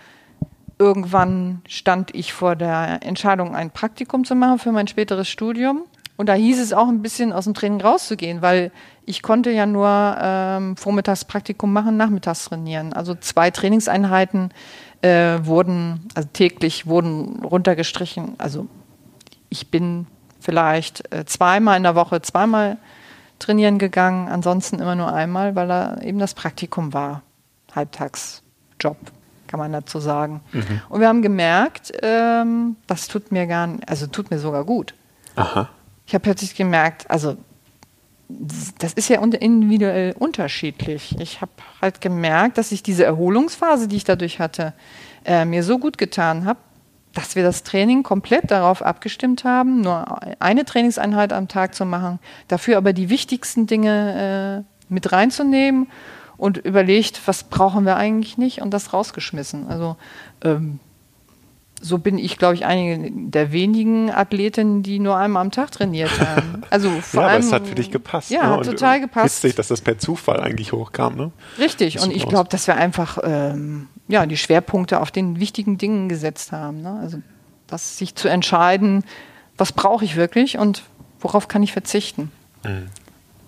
irgendwann 0.78 1.62
stand 1.68 2.14
ich 2.14 2.32
vor 2.32 2.56
der 2.56 3.00
Entscheidung, 3.02 3.54
ein 3.54 3.70
Praktikum 3.70 4.24
zu 4.24 4.34
machen 4.34 4.58
für 4.58 4.72
mein 4.72 4.88
späteres 4.88 5.28
Studium. 5.28 5.82
Und 6.16 6.28
da 6.28 6.34
hieß 6.34 6.60
es 6.60 6.72
auch 6.72 6.88
ein 6.88 7.02
bisschen 7.02 7.32
aus 7.32 7.44
dem 7.44 7.54
Training 7.54 7.80
rauszugehen, 7.80 8.40
weil 8.40 8.70
ich 9.04 9.22
konnte 9.22 9.50
ja 9.50 9.66
nur 9.66 10.16
ähm, 10.20 10.76
vormittags 10.76 11.24
Praktikum 11.24 11.72
machen, 11.72 11.96
nachmittags 11.96 12.44
trainieren. 12.44 12.92
Also 12.92 13.14
zwei 13.16 13.50
Trainingseinheiten 13.50 14.50
äh, 15.04 15.44
wurden, 15.44 16.08
also 16.14 16.28
täglich 16.32 16.86
wurden 16.86 17.44
runtergestrichen. 17.44 18.34
Also 18.38 18.66
ich 19.50 19.70
bin 19.70 20.06
vielleicht 20.40 21.12
äh, 21.12 21.26
zweimal 21.26 21.76
in 21.76 21.82
der 21.82 21.94
Woche, 21.94 22.22
zweimal 22.22 22.78
trainieren 23.38 23.78
gegangen, 23.78 24.28
ansonsten 24.28 24.78
immer 24.78 24.94
nur 24.94 25.12
einmal, 25.12 25.54
weil 25.54 25.68
da 25.68 25.98
eben 26.00 26.18
das 26.18 26.32
Praktikum 26.32 26.94
war. 26.94 27.22
Halbtagsjob, 27.74 28.96
kann 29.46 29.60
man 29.60 29.72
dazu 29.72 29.98
sagen. 29.98 30.40
Mhm. 30.52 30.80
Und 30.88 31.00
wir 31.00 31.08
haben 31.08 31.20
gemerkt, 31.20 31.92
ähm, 32.02 32.76
das 32.86 33.06
tut 33.06 33.30
mir 33.30 33.46
gar 33.46 33.66
nicht, 33.66 33.86
also 33.88 34.06
tut 34.06 34.30
mir 34.30 34.38
sogar 34.38 34.64
gut. 34.64 34.94
Aha. 35.36 35.68
Ich 36.06 36.14
habe 36.14 36.22
plötzlich 36.22 36.54
gemerkt, 36.54 37.10
also 37.10 37.36
das 38.28 38.94
ist 38.94 39.08
ja 39.08 39.20
individuell 39.20 40.14
unterschiedlich. 40.18 41.14
Ich 41.20 41.40
habe 41.40 41.52
halt 41.82 42.00
gemerkt, 42.00 42.58
dass 42.58 42.72
ich 42.72 42.82
diese 42.82 43.04
Erholungsphase, 43.04 43.88
die 43.88 43.96
ich 43.96 44.04
dadurch 44.04 44.38
hatte, 44.38 44.72
äh, 45.24 45.44
mir 45.44 45.62
so 45.62 45.78
gut 45.78 45.98
getan 45.98 46.44
habe, 46.44 46.58
dass 47.12 47.36
wir 47.36 47.42
das 47.42 47.62
Training 47.62 48.02
komplett 48.02 48.50
darauf 48.50 48.82
abgestimmt 48.82 49.44
haben, 49.44 49.82
nur 49.82 50.20
eine 50.40 50.64
Trainingseinheit 50.64 51.32
am 51.32 51.48
Tag 51.48 51.74
zu 51.74 51.84
machen, 51.84 52.18
dafür 52.48 52.76
aber 52.76 52.92
die 52.92 53.08
wichtigsten 53.08 53.66
Dinge 53.66 54.64
äh, 54.66 54.92
mit 54.92 55.12
reinzunehmen 55.12 55.88
und 56.36 56.58
überlegt, 56.58 57.20
was 57.26 57.44
brauchen 57.44 57.84
wir 57.84 57.96
eigentlich 57.96 58.36
nicht 58.36 58.60
und 58.60 58.72
das 58.72 58.92
rausgeschmissen. 58.92 59.68
Also 59.68 59.96
ähm, 60.42 60.80
so 61.84 61.98
bin 61.98 62.16
ich, 62.16 62.38
glaube 62.38 62.54
ich, 62.54 62.64
einige 62.64 63.10
der 63.12 63.52
wenigen 63.52 64.10
Athletinnen, 64.10 64.82
die 64.82 64.98
nur 64.98 65.18
einmal 65.18 65.42
am 65.42 65.50
Tag 65.50 65.70
trainiert 65.70 66.10
haben. 66.18 66.62
Also 66.70 66.88
vor 67.02 67.20
ja, 67.20 67.28
allem, 67.28 67.36
aber 67.36 67.46
es 67.46 67.52
hat 67.52 67.66
für 67.66 67.74
dich 67.74 67.90
gepasst. 67.90 68.30
Ja, 68.30 68.48
ne? 68.48 68.56
hat 68.56 68.64
total 68.64 69.00
gepasst. 69.00 69.44
Witzig, 69.44 69.56
dass 69.56 69.68
das 69.68 69.82
per 69.82 69.98
Zufall 69.98 70.40
eigentlich 70.40 70.72
hochkam. 70.72 71.14
Ne? 71.16 71.30
Richtig, 71.58 72.00
und 72.00 72.10
ich 72.10 72.26
glaube, 72.26 72.48
dass 72.48 72.66
wir 72.66 72.76
einfach 72.76 73.18
ähm, 73.22 73.88
ja, 74.08 74.24
die 74.24 74.38
Schwerpunkte 74.38 74.98
auf 74.98 75.10
den 75.10 75.40
wichtigen 75.40 75.76
Dingen 75.76 76.08
gesetzt 76.08 76.52
haben. 76.52 76.80
Ne? 76.80 76.98
Also 77.02 77.18
das 77.66 77.98
sich 77.98 78.14
zu 78.14 78.28
entscheiden, 78.28 79.04
was 79.58 79.72
brauche 79.72 80.06
ich 80.06 80.16
wirklich 80.16 80.56
und 80.56 80.84
worauf 81.20 81.48
kann 81.48 81.62
ich 81.62 81.72
verzichten. 81.72 82.32
Mhm. 82.64 82.86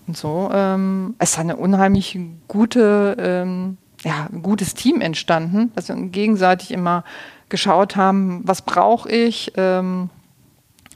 Und 0.09 0.17
so 0.17 0.51
ähm, 0.53 1.15
es 1.19 1.31
ist 1.31 1.39
eine 1.39 1.57
unheimlich 1.57 2.19
gute, 2.49 3.17
ähm, 3.19 3.79
ja, 4.07 4.29
ein 4.33 4.41
gutes 4.41 4.75
Team 4.75 5.01
entstanden, 5.01 5.73
dass 5.75 5.89
wir 5.89 5.97
gegenseitig 5.97 6.71
immer 6.71 7.03
geschaut 7.49 7.97
haben, 7.97 8.41
was 8.45 8.63
brauche 8.63 9.09
ich. 9.11 9.53
Ähm, 9.57 10.11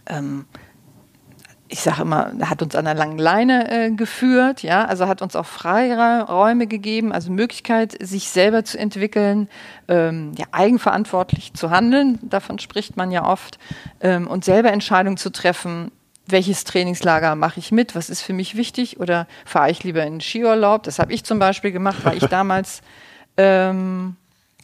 ähm, 0.07 0.45
ich 1.67 1.81
sage 1.81 2.03
immer, 2.03 2.33
hat 2.43 2.63
uns 2.63 2.77
an 2.77 2.85
der 2.85 2.95
langen 2.95 3.19
Leine 3.19 3.69
äh, 3.69 3.91
geführt, 3.91 4.63
ja, 4.63 4.85
also 4.85 5.09
hat 5.09 5.23
uns 5.23 5.35
auch 5.35 5.47
Freiräume 5.47 6.69
gegeben, 6.69 7.11
also 7.11 7.33
Möglichkeit, 7.33 7.97
sich 8.01 8.29
selber 8.29 8.65
zu 8.65 8.79
entwickeln, 8.79 9.49
ähm, 9.89 10.31
ja, 10.39 10.47
eigenverantwortlich 10.53 11.53
zu 11.55 11.71
handeln, 11.71 12.21
davon 12.23 12.61
spricht 12.61 12.97
man 12.97 13.11
ja 13.11 13.25
oft, 13.25 13.59
ähm, 14.01 14.29
und 14.29 14.45
selber 14.45 14.71
Entscheidungen 14.71 15.17
zu 15.17 15.31
treffen, 15.31 15.91
welches 16.33 16.65
Trainingslager 16.65 17.35
mache 17.35 17.61
ich 17.61 17.73
mit, 17.73 17.95
was 17.95 18.11
ist 18.11 18.23
für 18.23 18.33
mich 18.33 18.57
wichtig 18.57 19.01
oder 19.01 19.27
fahre 19.45 19.71
ich 19.71 19.85
lieber 19.85 20.05
in 20.05 20.21
Skiurlaub, 20.21 20.83
das 20.83 20.99
habe 20.99 21.13
ich 21.13 21.25
zum 21.25 21.39
Beispiel 21.39 21.73
gemacht, 21.73 21.99
weil 22.05 22.17
ich 22.17 22.27
damals 22.31 22.83
ähm, 23.37 24.17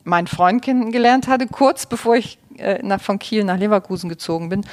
meinen 0.04 0.26
Freund 0.26 0.62
kennengelernt 0.62 1.28
hatte, 1.28 1.46
kurz 1.46 1.86
bevor 1.86 2.16
ich 2.16 2.38
äh, 2.58 2.80
nach, 2.82 3.00
von 3.00 3.18
Kiel 3.18 3.44
nach 3.44 3.58
Leverkusen 3.58 4.08
gezogen 4.08 4.48
bin 4.48 4.64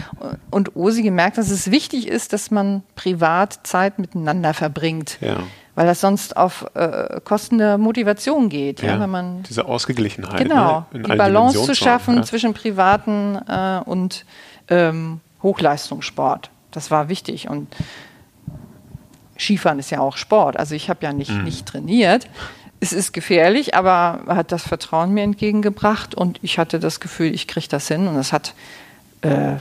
und 0.52 0.76
Osi 0.76 1.04
gemerkt, 1.04 1.38
dass 1.38 1.50
es 1.50 1.72
wichtig 1.72 2.08
ist, 2.08 2.32
dass 2.32 2.52
man 2.52 2.84
privat 2.96 3.60
Zeit 3.64 4.00
miteinander 4.00 4.54
verbringt. 4.54 5.18
Ja. 5.22 5.38
Weil 5.76 5.88
das 5.88 6.02
sonst 6.02 6.38
auf 6.38 6.68
äh, 6.76 7.20
Kosten 7.24 7.58
der 7.58 7.80
Motivation 7.80 8.50
geht. 8.50 8.84
Ja, 8.84 8.90
ja 8.90 9.00
wenn 9.00 9.10
man, 9.10 9.44
diese 9.44 9.66
Ausgeglichenheit. 9.66 10.38
Genau, 10.38 10.86
ne, 10.92 11.02
die 11.02 11.16
Balance 11.16 11.64
zu 11.64 11.74
schaffen 11.74 12.24
zwischen 12.24 12.54
privaten 12.54 13.40
äh, 13.48 13.82
und 13.84 14.26
ähm, 14.70 15.20
Hochleistungssport. 15.42 16.52
Das 16.74 16.92
war 16.92 17.10
wichtig. 17.10 17.50
Und 17.50 17.74
Skifahren 19.38 19.80
ist 19.80 19.92
ja 19.92 20.00
auch 20.00 20.18
Sport. 20.18 20.58
Also 20.58 20.76
ich 20.76 20.90
habe 20.90 21.06
ja 21.06 21.14
nicht, 21.14 21.32
mhm. 21.32 21.44
nicht 21.44 21.66
trainiert 21.66 22.28
es 22.84 22.92
ist 22.92 23.14
gefährlich, 23.14 23.76
aber 23.76 24.24
hat 24.28 24.52
das 24.52 24.68
Vertrauen 24.68 25.14
mir 25.14 25.24
entgegengebracht 25.24 26.14
und 26.14 26.38
ich 26.42 26.60
hatte 26.60 26.80
das 26.80 27.00
Gefühl, 27.00 27.34
ich 27.34 27.48
kriege 27.48 27.68
das 27.70 27.88
hin 27.88 28.08
und 28.08 28.18
es 28.18 28.34
hat 28.34 28.54
äh, 29.22 29.54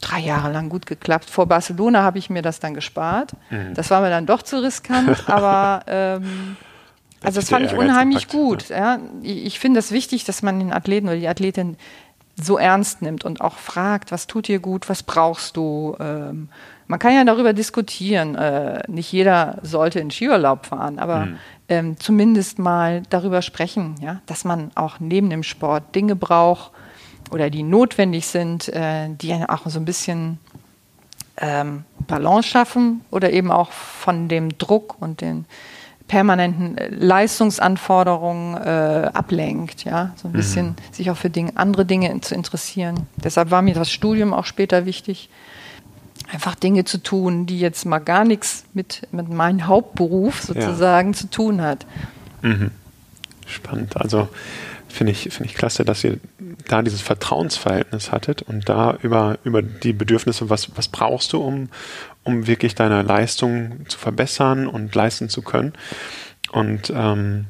drei 0.00 0.20
Jahre 0.20 0.52
lang 0.52 0.68
gut 0.68 0.86
geklappt. 0.86 1.28
Vor 1.28 1.46
Barcelona 1.46 2.02
habe 2.02 2.18
ich 2.18 2.30
mir 2.30 2.42
das 2.42 2.60
dann 2.60 2.74
gespart. 2.74 3.32
Mhm. 3.50 3.74
Das 3.74 3.90
war 3.90 4.00
mir 4.00 4.10
dann 4.10 4.26
doch 4.26 4.42
zu 4.42 4.62
riskant, 4.62 5.24
aber 5.28 5.82
ähm, 5.88 6.56
also 7.22 7.40
das 7.40 7.48
fand 7.48 7.66
ich 7.66 7.74
unheimlich 7.74 8.28
gut. 8.28 8.68
Ja. 8.68 9.00
Ich, 9.22 9.46
ich 9.46 9.58
finde 9.58 9.80
es 9.80 9.86
das 9.86 9.92
wichtig, 9.92 10.24
dass 10.24 10.42
man 10.42 10.60
den 10.60 10.72
Athleten 10.72 11.08
oder 11.08 11.16
die 11.16 11.28
Athletin 11.28 11.76
so 12.36 12.58
ernst 12.58 13.02
nimmt 13.02 13.24
und 13.24 13.40
auch 13.40 13.56
fragt, 13.56 14.10
was 14.12 14.26
tut 14.26 14.48
dir 14.48 14.58
gut, 14.58 14.88
was 14.88 15.02
brauchst 15.02 15.56
du. 15.56 15.96
Ähm, 16.00 16.48
man 16.86 16.98
kann 16.98 17.14
ja 17.14 17.24
darüber 17.24 17.52
diskutieren. 17.52 18.34
Äh, 18.34 18.82
nicht 18.88 19.12
jeder 19.12 19.58
sollte 19.62 20.00
in 20.00 20.10
Skiurlaub 20.10 20.66
fahren, 20.66 20.98
aber 20.98 21.26
mhm 21.26 21.38
ähm, 21.68 21.98
zumindest 21.98 22.58
mal 22.58 23.02
darüber 23.10 23.42
sprechen, 23.42 23.96
ja, 24.00 24.20
dass 24.26 24.44
man 24.44 24.70
auch 24.74 25.00
neben 25.00 25.30
dem 25.30 25.42
Sport 25.42 25.94
Dinge 25.94 26.16
braucht 26.16 26.72
oder 27.30 27.50
die 27.50 27.62
notwendig 27.62 28.26
sind, 28.26 28.68
äh, 28.68 29.08
die 29.08 29.34
auch 29.48 29.66
so 29.66 29.78
ein 29.78 29.84
bisschen 29.84 30.38
ähm, 31.38 31.84
Balance 32.06 32.48
schaffen 32.48 33.04
oder 33.10 33.32
eben 33.32 33.50
auch 33.50 33.72
von 33.72 34.28
dem 34.28 34.56
Druck 34.58 35.00
und 35.00 35.20
den 35.20 35.46
permanenten 36.08 36.76
äh, 36.76 36.88
Leistungsanforderungen 36.88 38.56
äh, 38.56 39.10
ablenkt, 39.12 39.84
ja, 39.84 40.12
so 40.16 40.28
ein 40.28 40.32
mhm. 40.32 40.36
bisschen 40.36 40.74
sich 40.92 41.10
auch 41.10 41.16
für 41.16 41.30
Dinge, 41.30 41.52
andere 41.54 41.84
Dinge 41.84 42.20
zu 42.20 42.34
interessieren. 42.34 43.06
Deshalb 43.16 43.50
war 43.50 43.62
mir 43.62 43.74
das 43.74 43.90
Studium 43.90 44.34
auch 44.34 44.44
später 44.44 44.86
wichtig, 44.86 45.30
einfach 46.32 46.54
Dinge 46.54 46.84
zu 46.84 46.98
tun, 47.02 47.46
die 47.46 47.58
jetzt 47.58 47.84
mal 47.84 47.98
gar 47.98 48.24
nichts 48.24 48.64
mit, 48.74 49.06
mit 49.12 49.28
meinem 49.28 49.66
Hauptberuf 49.66 50.42
sozusagen 50.42 51.12
ja. 51.12 51.18
zu 51.18 51.30
tun 51.30 51.62
hat. 51.62 51.86
Mhm. 52.42 52.70
Spannend. 53.46 53.96
Also 53.96 54.28
finde 54.94 55.12
ich, 55.12 55.22
finde 55.22 55.46
ich 55.46 55.54
klasse, 55.54 55.84
dass 55.84 56.04
ihr 56.04 56.18
da 56.68 56.82
dieses 56.82 57.02
Vertrauensverhältnis 57.02 58.12
hattet 58.12 58.42
und 58.42 58.68
da 58.68 58.96
über, 59.02 59.38
über 59.44 59.60
die 59.62 59.92
Bedürfnisse, 59.92 60.48
was, 60.50 60.76
was 60.76 60.88
brauchst 60.88 61.32
du, 61.32 61.40
um, 61.40 61.68
um 62.22 62.46
wirklich 62.46 62.74
deine 62.74 63.02
Leistung 63.02 63.86
zu 63.88 63.98
verbessern 63.98 64.66
und 64.66 64.94
leisten 64.94 65.28
zu 65.28 65.42
können. 65.42 65.74
Und 66.52 66.92
ähm, 66.94 67.46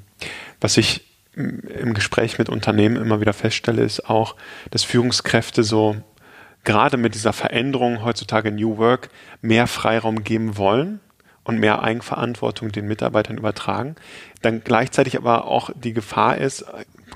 was 0.61 0.77
ich 0.77 1.05
im 1.37 1.95
Gespräch 1.95 2.39
mit 2.39 2.49
Unternehmen 2.49 2.97
immer 2.97 3.21
wieder 3.21 3.33
feststelle, 3.33 3.83
ist 3.83 4.09
auch, 4.09 4.37
dass 4.71 4.85
Führungskräfte 4.85 5.65
so 5.65 5.97
gerade 6.63 6.97
mit 6.97 7.15
dieser 7.15 7.33
Veränderung 7.33 8.05
heutzutage 8.05 8.51
New 8.51 8.79
Work 8.79 9.11
mehr 9.43 9.67
Freiraum 9.67 10.25
geben 10.25 10.57
wollen 10.57 11.01
und 11.45 11.59
mehr 11.59 11.83
Eigenverantwortung 11.83 12.73
den 12.73 12.87
Mitarbeitern 12.87 13.37
übertragen, 13.37 13.97
dann 14.43 14.65
gleichzeitig 14.65 15.17
aber 15.17 15.47
auch 15.47 15.71
die 15.75 15.93
Gefahr 15.93 16.39
ist, 16.39 16.65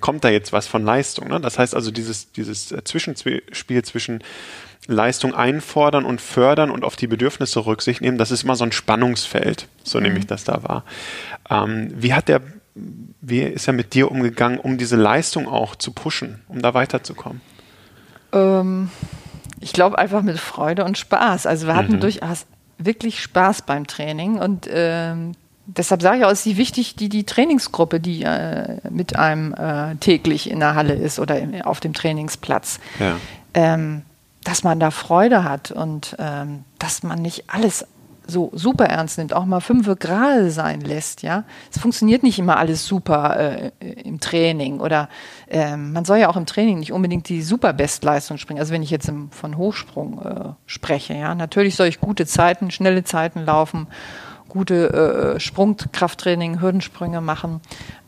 kommt 0.01 0.25
da 0.25 0.29
jetzt 0.29 0.53
was 0.53 0.67
von 0.67 0.85
Leistung. 0.85 1.29
Ne? 1.29 1.41
Das 1.41 1.59
heißt 1.59 1.75
also 1.75 1.91
dieses, 1.91 2.33
dieses 2.33 2.69
Zwischenspiel 2.85 3.83
zwischen 3.85 4.23
Leistung 4.87 5.35
einfordern 5.35 6.05
und 6.05 6.21
fördern 6.21 6.71
und 6.71 6.85
auf 6.85 6.97
die 6.97 7.07
Bedürfnisse 7.07 7.67
Rücksicht 7.67 8.01
nehmen, 8.01 8.17
das 8.17 8.31
ist 8.31 8.45
immer 8.45 8.57
so 8.57 8.65
ein 8.65 8.73
Spannungsfeld, 8.73 9.69
so 9.85 9.99
mhm. 9.99 10.05
nehme 10.05 10.19
ich 10.19 10.27
das 10.27 10.45
da 10.45 10.63
wahr. 10.63 10.85
Ähm, 11.51 11.93
wie 11.95 12.15
hat 12.15 12.29
der, 12.29 12.41
wie 12.75 13.41
ist 13.41 13.67
er 13.67 13.75
mit 13.75 13.93
dir 13.95 14.11
umgegangen, 14.11 14.59
um 14.59 14.79
diese 14.79 14.97
Leistung 14.97 15.47
auch 15.47 15.77
zu 15.77 15.93
pushen, 15.93 16.41
um 16.49 16.63
da 16.63 16.73
weiterzukommen? 16.73 17.43
Ähm, 18.33 18.91
ich 19.61 19.73
glaube 19.73 19.99
einfach 19.99 20.23
mit 20.23 20.39
Freude 20.39 20.85
und 20.85 20.97
Spaß. 20.97 21.47
Also 21.47 21.67
wir 21.67 21.77
hatten 21.77 21.97
mhm. 21.97 22.01
durchaus 22.01 22.47
wirklich 22.79 23.21
Spaß 23.21 23.63
beim 23.63 23.87
Training 23.87 24.39
und 24.39 24.69
ähm, 24.71 25.33
deshalb 25.69 26.03
sage 26.03 26.19
ich 26.19 26.25
auch, 26.25 26.31
ist 26.31 26.47
wichtig, 26.47 26.97
die, 26.97 27.09
die 27.09 27.25
Trainingsgruppe, 27.25 28.01
die 28.01 28.23
äh, 28.23 28.79
mit 28.91 29.17
einem 29.17 29.55
äh, 29.55 29.97
täglich 29.97 30.51
in 30.51 30.61
der 30.61 30.75
Halle 30.75 30.95
ist 30.95 31.19
oder 31.19 31.39
im, 31.39 31.61
auf 31.63 31.81
dem 31.81 31.93
Trainingsplatz, 31.93 32.81
ja. 32.99 33.17
ähm, 33.55 34.03
dass 34.45 34.65
man 34.65 34.81
da 34.81 34.91
Freude 34.91 35.45
hat 35.45 35.71
und 35.71 36.17
ähm, 36.19 36.65
dass 36.79 37.03
man 37.03 37.21
nicht 37.21 37.45
alles 37.49 37.87
so 38.31 38.51
super 38.55 38.85
ernst 38.85 39.17
nimmt, 39.17 39.33
auch 39.33 39.47
mal 39.47 39.61
fünf 39.61 39.89
Grad 39.99 40.51
sein 40.53 40.83
lässt, 40.83 41.23
ja. 41.23 41.45
Es 41.73 41.81
funktioniert 41.81 42.23
nicht 42.23 42.39
immer 42.39 42.59
alles 42.59 42.85
super 42.85 43.39
äh, 43.39 43.71
im 44.05 44.21
Training 44.21 44.81
oder 44.81 45.09
äh, 45.49 45.77
man 45.77 46.05
soll 46.05 46.19
ja 46.19 46.29
auch 46.29 46.37
im 46.37 46.45
Training 46.45 46.79
nicht 46.79 46.93
unbedingt 46.93 47.29
die 47.31 47.41
super 47.41 47.73
Bestleistung 47.73 48.37
springen. 48.37 48.61
Also 48.61 48.75
wenn 48.75 48.83
ich 48.83 48.91
jetzt 48.91 49.09
im, 49.09 49.31
von 49.31 49.57
Hochsprung 49.57 50.21
äh, 50.21 50.49
spreche, 50.67 51.15
ja, 51.15 51.35
natürlich 51.35 51.75
soll 51.75 51.87
ich 51.87 52.01
gute 52.01 52.27
Zeiten, 52.27 52.71
schnelle 52.71 53.03
Zeiten 53.03 53.47
laufen, 53.47 53.87
gute 54.49 55.35
äh, 55.37 55.41
Sprungkrafttraining, 55.41 56.61
Hürdensprünge 56.61 57.21
machen. 57.21 57.61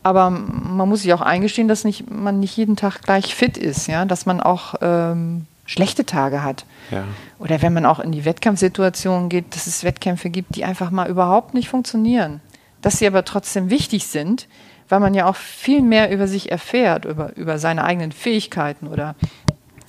Aber 0.03 0.29
man 0.29 0.89
muss 0.89 1.03
sich 1.03 1.13
auch 1.13 1.21
eingestehen, 1.21 1.67
dass 1.67 1.83
nicht, 1.83 2.09
man 2.09 2.39
nicht 2.39 2.57
jeden 2.57 2.75
Tag 2.75 3.01
gleich 3.03 3.35
fit 3.35 3.57
ist, 3.57 3.87
ja, 3.87 4.05
dass 4.05 4.25
man 4.25 4.41
auch 4.41 4.75
ähm, 4.81 5.45
schlechte 5.65 6.05
Tage 6.05 6.43
hat. 6.43 6.65
Ja. 6.89 7.03
Oder 7.39 7.61
wenn 7.61 7.73
man 7.73 7.85
auch 7.85 7.99
in 7.99 8.11
die 8.11 8.25
Wettkampfsituation 8.25 9.29
geht, 9.29 9.55
dass 9.55 9.67
es 9.67 9.83
Wettkämpfe 9.83 10.29
gibt, 10.29 10.55
die 10.55 10.65
einfach 10.65 10.91
mal 10.91 11.09
überhaupt 11.09 11.53
nicht 11.53 11.69
funktionieren. 11.69 12.41
Dass 12.81 12.97
sie 12.97 13.07
aber 13.07 13.23
trotzdem 13.23 13.69
wichtig 13.69 14.07
sind, 14.07 14.47
weil 14.89 14.99
man 14.99 15.13
ja 15.13 15.27
auch 15.27 15.35
viel 15.35 15.81
mehr 15.81 16.11
über 16.11 16.27
sich 16.27 16.51
erfährt, 16.51 17.05
über, 17.05 17.35
über 17.37 17.59
seine 17.59 17.83
eigenen 17.83 18.11
Fähigkeiten 18.11 18.87
oder 18.87 19.15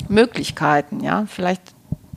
Möglichkeiten. 0.08 1.00
Ja? 1.02 1.24
Vielleicht 1.26 1.62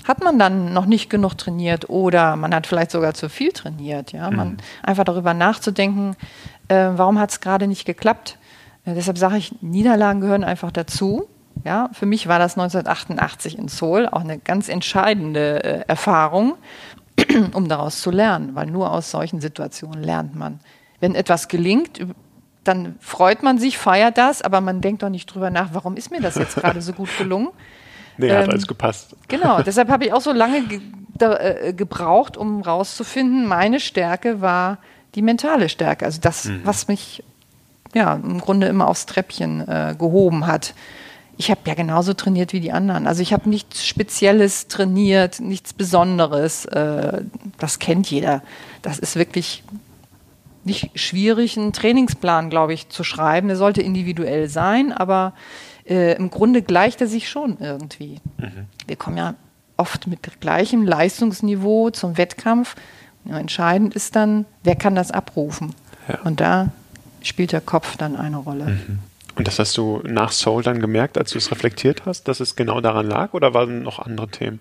hat 0.03 0.23
man 0.23 0.37
dann 0.37 0.73
noch 0.73 0.85
nicht 0.85 1.09
genug 1.09 1.37
trainiert 1.37 1.89
oder 1.89 2.35
man 2.35 2.53
hat 2.53 2.67
vielleicht 2.67 2.91
sogar 2.91 3.13
zu 3.13 3.29
viel 3.29 3.51
trainiert. 3.51 4.11
Ja? 4.11 4.29
Man 4.29 4.49
mhm. 4.49 4.57
einfach 4.83 5.03
darüber 5.03 5.33
nachzudenken, 5.33 6.15
äh, 6.67 6.89
warum 6.95 7.19
hat 7.19 7.31
es 7.31 7.39
gerade 7.39 7.67
nicht 7.67 7.85
geklappt. 7.85 8.37
Äh, 8.85 8.93
deshalb 8.93 9.17
sage 9.17 9.37
ich, 9.37 9.61
Niederlagen 9.61 10.21
gehören 10.21 10.43
einfach 10.43 10.71
dazu. 10.71 11.27
Ja, 11.63 11.89
für 11.93 12.05
mich 12.05 12.27
war 12.27 12.37
das 12.37 12.57
1988 12.57 13.57
in 13.57 13.69
Seoul 13.69 14.07
auch 14.07 14.21
eine 14.21 14.37
ganz 14.37 14.67
entscheidende 14.67 15.63
äh, 15.63 15.85
Erfahrung, 15.87 16.55
um 17.53 17.69
daraus 17.69 18.01
zu 18.01 18.11
lernen, 18.11 18.55
weil 18.55 18.67
nur 18.67 18.91
aus 18.91 19.09
solchen 19.09 19.39
Situationen 19.39 20.03
lernt 20.03 20.35
man. 20.35 20.59
Wenn 20.99 21.15
etwas 21.15 21.47
gelingt, 21.47 22.05
dann 22.65 22.95
freut 22.99 23.41
man 23.41 23.57
sich, 23.57 23.77
feiert 23.77 24.17
das, 24.17 24.41
aber 24.41 24.59
man 24.59 24.81
denkt 24.81 25.01
doch 25.01 25.09
nicht 25.09 25.27
drüber 25.27 25.49
nach, 25.49 25.69
warum 25.71 25.95
ist 25.95 26.11
mir 26.11 26.19
das 26.19 26.35
jetzt 26.35 26.55
gerade 26.55 26.81
so 26.81 26.93
gut 26.93 27.09
gelungen? 27.17 27.49
Nee, 28.17 28.27
ähm, 28.27 28.37
hat 28.37 28.49
alles 28.49 28.67
gepasst. 28.67 29.15
Genau, 29.27 29.61
deshalb 29.65 29.89
habe 29.89 30.05
ich 30.05 30.13
auch 30.13 30.21
so 30.21 30.31
lange 30.31 30.63
ge 30.63 30.81
da, 31.17 31.37
äh, 31.37 31.73
gebraucht, 31.73 32.35
um 32.35 32.61
rauszufinden, 32.61 33.47
meine 33.47 33.79
Stärke 33.79 34.41
war 34.41 34.79
die 35.15 35.21
mentale 35.21 35.69
Stärke, 35.69 36.03
also 36.03 36.19
das, 36.19 36.43
mhm. 36.43 36.59
was 36.65 36.89
mich 36.89 37.23
ja 37.93 38.15
im 38.15 38.41
Grunde 38.41 38.67
immer 38.67 38.89
aufs 38.89 39.05
Treppchen 39.05 39.65
äh, 39.65 39.95
gehoben 39.97 40.45
hat 40.45 40.73
ich 41.37 41.51
habe 41.51 41.61
ja 41.65 41.73
genauso 41.73 42.13
trainiert 42.13 42.53
wie 42.53 42.59
die 42.59 42.71
anderen. 42.71 43.07
Also 43.07 43.21
ich 43.21 43.33
habe 43.33 43.49
nichts 43.49 43.85
Spezielles 43.85 44.67
trainiert, 44.67 45.39
nichts 45.39 45.73
Besonderes. 45.73 46.65
Äh, 46.65 47.23
das 47.57 47.79
kennt 47.79 48.09
jeder. 48.09 48.41
Das 48.81 48.99
ist 48.99 49.15
wirklich 49.15 49.63
nicht 50.63 50.97
schwierig, 50.97 51.57
einen 51.57 51.73
Trainingsplan, 51.73 52.49
glaube 52.49 52.73
ich, 52.73 52.89
zu 52.89 53.03
schreiben. 53.03 53.47
Der 53.47 53.57
sollte 53.57 53.81
individuell 53.81 54.47
sein, 54.49 54.93
aber 54.93 55.33
äh, 55.87 56.15
im 56.15 56.29
Grunde 56.29 56.61
gleicht 56.61 57.01
er 57.01 57.07
sich 57.07 57.29
schon 57.29 57.57
irgendwie. 57.59 58.19
Mhm. 58.37 58.65
Wir 58.87 58.95
kommen 58.95 59.17
ja 59.17 59.35
oft 59.77 60.07
mit 60.07 60.19
gleichem 60.39 60.83
Leistungsniveau 60.83 61.89
zum 61.91 62.17
Wettkampf. 62.17 62.75
Ja, 63.25 63.39
entscheidend 63.39 63.95
ist 63.95 64.15
dann, 64.15 64.45
wer 64.63 64.75
kann 64.75 64.95
das 64.95 65.11
abrufen? 65.11 65.73
Ja. 66.07 66.19
Und 66.21 66.39
da 66.39 66.69
spielt 67.21 67.51
der 67.51 67.61
Kopf 67.61 67.97
dann 67.97 68.15
eine 68.15 68.37
Rolle. 68.37 68.65
Mhm. 68.65 68.99
Und 69.35 69.47
das 69.47 69.59
hast 69.59 69.75
du 69.77 70.01
nach 70.05 70.31
Soul 70.31 70.63
dann 70.63 70.79
gemerkt, 70.79 71.17
als 71.17 71.31
du 71.31 71.37
es 71.37 71.51
reflektiert 71.51 72.05
hast, 72.05 72.27
dass 72.27 72.39
es 72.39 72.55
genau 72.55 72.79
daran 72.79 73.05
lag 73.05 73.33
oder 73.33 73.53
waren 73.53 73.83
noch 73.83 73.99
andere 73.99 74.29
Themen 74.29 74.59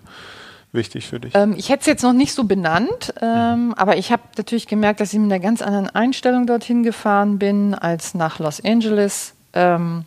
wichtig 0.73 1.07
für 1.07 1.19
dich? 1.19 1.33
Ähm, 1.33 1.55
ich 1.57 1.69
hätte 1.69 1.81
es 1.81 1.85
jetzt 1.85 2.03
noch 2.03 2.11
nicht 2.11 2.33
so 2.33 2.43
benannt, 2.43 3.13
ähm, 3.21 3.67
mhm. 3.67 3.73
aber 3.75 3.97
ich 3.97 4.11
habe 4.11 4.23
natürlich 4.37 4.67
gemerkt, 4.67 4.99
dass 4.99 5.13
ich 5.13 5.19
mit 5.19 5.31
einer 5.31 5.41
ganz 5.41 5.61
anderen 5.61 5.89
Einstellung 5.89 6.45
dorthin 6.45 6.83
gefahren 6.83 7.39
bin 7.39 7.73
als 7.73 8.13
nach 8.13 8.39
Los 8.39 8.63
Angeles. 8.63 9.33
Ähm, 9.53 10.03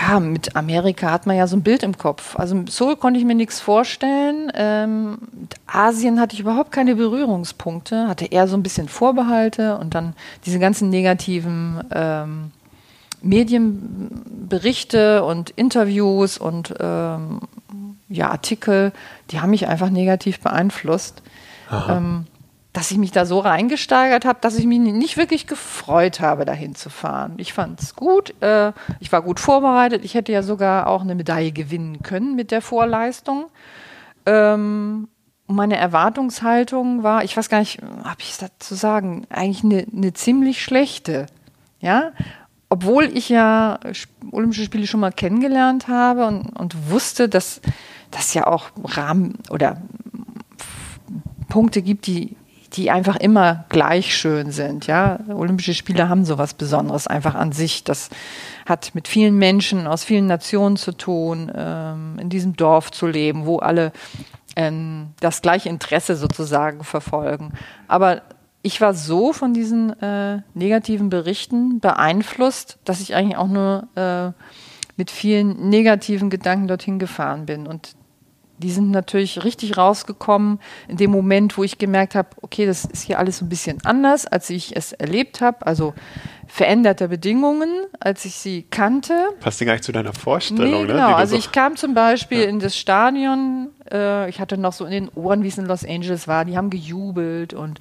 ja, 0.00 0.20
mit 0.20 0.56
Amerika 0.56 1.10
hat 1.10 1.26
man 1.26 1.36
ja 1.36 1.46
so 1.46 1.56
ein 1.56 1.62
Bild 1.62 1.82
im 1.82 1.98
Kopf. 1.98 2.38
Also 2.38 2.64
Seoul 2.68 2.96
konnte 2.96 3.18
ich 3.18 3.26
mir 3.26 3.34
nichts 3.34 3.60
vorstellen. 3.60 4.50
Ähm, 4.54 5.18
mit 5.32 5.56
Asien 5.66 6.20
hatte 6.20 6.34
ich 6.34 6.40
überhaupt 6.40 6.72
keine 6.72 6.96
Berührungspunkte, 6.96 8.08
hatte 8.08 8.26
eher 8.26 8.48
so 8.48 8.56
ein 8.56 8.62
bisschen 8.62 8.88
Vorbehalte 8.88 9.76
und 9.78 9.94
dann 9.94 10.14
diese 10.46 10.58
ganzen 10.58 10.88
negativen 10.90 11.82
ähm, 11.92 12.52
Medienberichte 13.22 15.24
und 15.24 15.50
Interviews 15.50 16.38
und 16.38 16.74
ähm, 16.80 17.40
ja, 18.08 18.30
Artikel, 18.30 18.92
die 19.30 19.40
haben 19.40 19.50
mich 19.50 19.68
einfach 19.68 19.90
negativ 19.90 20.40
beeinflusst. 20.40 21.22
Ähm, 21.88 22.26
dass 22.72 22.90
ich 22.90 22.98
mich 22.98 23.10
da 23.10 23.26
so 23.26 23.40
reingesteigert 23.40 24.24
habe, 24.24 24.38
dass 24.40 24.56
ich 24.56 24.66
mich 24.66 24.78
nicht 24.78 25.16
wirklich 25.16 25.46
gefreut 25.46 26.20
habe, 26.20 26.44
dahin 26.44 26.74
zu 26.74 26.88
fahren. 26.88 27.34
Ich 27.38 27.52
fand 27.52 27.80
es 27.80 27.96
gut, 27.96 28.40
äh, 28.42 28.72
ich 29.00 29.10
war 29.10 29.22
gut 29.22 29.40
vorbereitet, 29.40 30.04
ich 30.04 30.14
hätte 30.14 30.32
ja 30.32 30.42
sogar 30.42 30.86
auch 30.86 31.02
eine 31.02 31.16
Medaille 31.16 31.52
gewinnen 31.52 32.02
können 32.02 32.36
mit 32.36 32.52
der 32.52 32.62
Vorleistung. 32.62 33.46
Ähm, 34.26 35.08
meine 35.48 35.76
Erwartungshaltung 35.76 37.02
war, 37.02 37.24
ich 37.24 37.36
weiß 37.36 37.48
gar 37.48 37.58
nicht, 37.58 37.80
habe 38.04 38.20
ich 38.20 38.38
dazu 38.38 38.76
sagen, 38.76 39.26
eigentlich 39.30 39.64
eine, 39.64 39.84
eine 39.92 40.12
ziemlich 40.12 40.62
schlechte. 40.62 41.26
Ja, 41.80 42.12
obwohl 42.68 43.04
ich 43.16 43.28
ja 43.30 43.80
Olympische 44.30 44.64
Spiele 44.64 44.86
schon 44.86 45.00
mal 45.00 45.10
kennengelernt 45.10 45.88
habe 45.88 46.26
und, 46.26 46.50
und 46.50 46.90
wusste, 46.90 47.28
dass 47.28 47.60
das 48.12 48.32
ja 48.34 48.46
auch 48.46 48.66
Rahmen 48.84 49.38
oder 49.50 49.82
Punkte 51.48 51.82
gibt, 51.82 52.06
die 52.06 52.36
die 52.72 52.90
einfach 52.90 53.16
immer 53.16 53.64
gleich 53.68 54.16
schön 54.16 54.52
sind. 54.52 54.86
Ja, 54.86 55.18
Olympische 55.28 55.74
Spiele 55.74 56.08
haben 56.08 56.24
sowas 56.24 56.54
Besonderes 56.54 57.06
einfach 57.06 57.34
an 57.34 57.52
sich. 57.52 57.84
Das 57.84 58.10
hat 58.66 58.94
mit 58.94 59.08
vielen 59.08 59.36
Menschen 59.36 59.86
aus 59.86 60.04
vielen 60.04 60.26
Nationen 60.26 60.76
zu 60.76 60.92
tun, 60.92 61.50
ähm, 61.54 62.18
in 62.20 62.28
diesem 62.28 62.54
Dorf 62.56 62.92
zu 62.92 63.06
leben, 63.06 63.46
wo 63.46 63.58
alle 63.58 63.92
ähm, 64.56 65.08
das 65.20 65.42
gleiche 65.42 65.68
Interesse 65.68 66.16
sozusagen 66.16 66.84
verfolgen. 66.84 67.52
Aber 67.88 68.22
ich 68.62 68.80
war 68.80 68.94
so 68.94 69.32
von 69.32 69.54
diesen 69.54 69.98
äh, 70.00 70.42
negativen 70.54 71.08
Berichten 71.08 71.80
beeinflusst, 71.80 72.78
dass 72.84 73.00
ich 73.00 73.14
eigentlich 73.14 73.36
auch 73.36 73.48
nur 73.48 73.88
äh, 73.96 74.32
mit 74.96 75.10
vielen 75.10 75.70
negativen 75.70 76.30
Gedanken 76.30 76.68
dorthin 76.68 76.98
gefahren 76.98 77.46
bin. 77.46 77.66
Und 77.66 77.96
die 78.60 78.70
sind 78.70 78.90
natürlich 78.90 79.42
richtig 79.44 79.76
rausgekommen 79.76 80.60
in 80.88 80.96
dem 80.96 81.10
Moment, 81.10 81.56
wo 81.56 81.64
ich 81.64 81.78
gemerkt 81.78 82.14
habe, 82.14 82.28
okay, 82.42 82.66
das 82.66 82.84
ist 82.84 83.02
hier 83.02 83.18
alles 83.18 83.40
ein 83.40 83.48
bisschen 83.48 83.78
anders, 83.84 84.26
als 84.26 84.50
ich 84.50 84.76
es 84.76 84.92
erlebt 84.92 85.40
habe. 85.40 85.66
Also 85.66 85.94
veränderte 86.46 87.08
Bedingungen, 87.08 87.70
als 88.00 88.24
ich 88.24 88.34
sie 88.34 88.66
kannte. 88.70 89.14
Passt 89.40 89.60
gar 89.64 89.72
nicht 89.72 89.84
zu 89.84 89.92
deiner 89.92 90.12
Vorstellung, 90.12 90.82
nee, 90.82 90.88
ne? 90.88 90.94
Genau, 90.94 91.14
also 91.14 91.32
so 91.32 91.38
ich 91.38 91.52
kam 91.52 91.76
zum 91.76 91.94
Beispiel 91.94 92.40
ja. 92.40 92.48
in 92.48 92.58
das 92.58 92.76
Stadion, 92.76 93.68
äh, 93.90 94.28
ich 94.28 94.40
hatte 94.40 94.58
noch 94.58 94.72
so 94.72 94.84
in 94.84 94.90
den 94.90 95.08
Ohren, 95.10 95.44
wie 95.44 95.48
es 95.48 95.58
in 95.58 95.66
Los 95.66 95.84
Angeles 95.84 96.26
war, 96.26 96.44
die 96.44 96.56
haben 96.56 96.68
gejubelt 96.68 97.54
und 97.54 97.78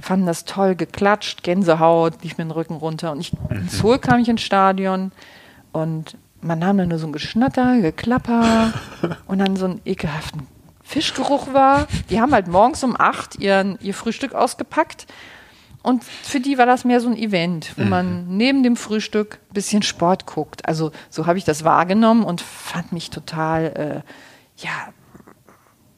fanden 0.00 0.26
das 0.26 0.44
toll, 0.44 0.76
geklatscht, 0.76 1.42
Gänsehaut, 1.42 2.22
lief 2.22 2.38
mir 2.38 2.44
den 2.44 2.52
Rücken 2.52 2.74
runter. 2.74 3.12
Und 3.12 3.20
ich, 3.20 3.32
mhm. 3.32 3.56
in 3.56 3.68
Seoul 3.68 3.98
kam 3.98 4.20
ich 4.20 4.28
ins 4.28 4.42
Stadion 4.42 5.10
und 5.72 6.16
man 6.44 6.58
nahm 6.58 6.78
dann 6.78 6.88
nur 6.88 6.98
so 6.98 7.06
ein 7.06 7.12
Geschnatter, 7.12 7.80
Geklapper 7.80 8.72
und 9.26 9.38
dann 9.38 9.56
so 9.56 9.64
einen 9.64 9.80
ekelhaften 9.84 10.46
Fischgeruch 10.82 11.52
war. 11.52 11.86
Die 12.10 12.20
haben 12.20 12.32
halt 12.32 12.46
morgens 12.46 12.84
um 12.84 12.94
acht 12.98 13.36
ihren, 13.36 13.78
ihr 13.80 13.94
Frühstück 13.94 14.34
ausgepackt. 14.34 15.06
Und 15.82 16.04
für 16.04 16.40
die 16.40 16.56
war 16.56 16.66
das 16.66 16.84
mehr 16.84 17.00
so 17.00 17.08
ein 17.08 17.16
Event, 17.16 17.72
wo 17.76 17.82
mhm. 17.82 17.88
man 17.88 18.36
neben 18.36 18.62
dem 18.62 18.76
Frühstück 18.76 19.38
ein 19.50 19.54
bisschen 19.54 19.82
Sport 19.82 20.26
guckt. 20.26 20.66
Also 20.66 20.92
so 21.10 21.26
habe 21.26 21.38
ich 21.38 21.44
das 21.44 21.64
wahrgenommen 21.64 22.24
und 22.24 22.40
fand 22.40 22.92
mich 22.92 23.10
total, 23.10 24.02
äh, 24.06 24.62
ja, 24.64 24.92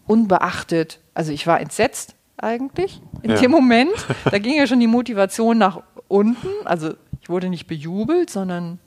unbeachtet. 0.07 1.01
Also 1.15 1.33
ich 1.33 1.47
war 1.47 1.61
entsetzt 1.61 2.15
eigentlich 2.37 3.01
in 3.23 3.31
ja. 3.33 3.37
dem 3.37 3.51
Moment. 3.51 3.91
Da 4.31 4.39
ging 4.39 4.57
ja 4.57 4.67
schon 4.67 4.81
die 4.81 4.87
Motivation 4.87 5.59
nach 5.59 5.83
unten. 6.09 6.49
Also 6.65 6.95
ich 7.21 7.29
wurde 7.29 7.49
nicht 7.49 7.67
bejubelt, 7.67 8.31
sondern 8.31 8.79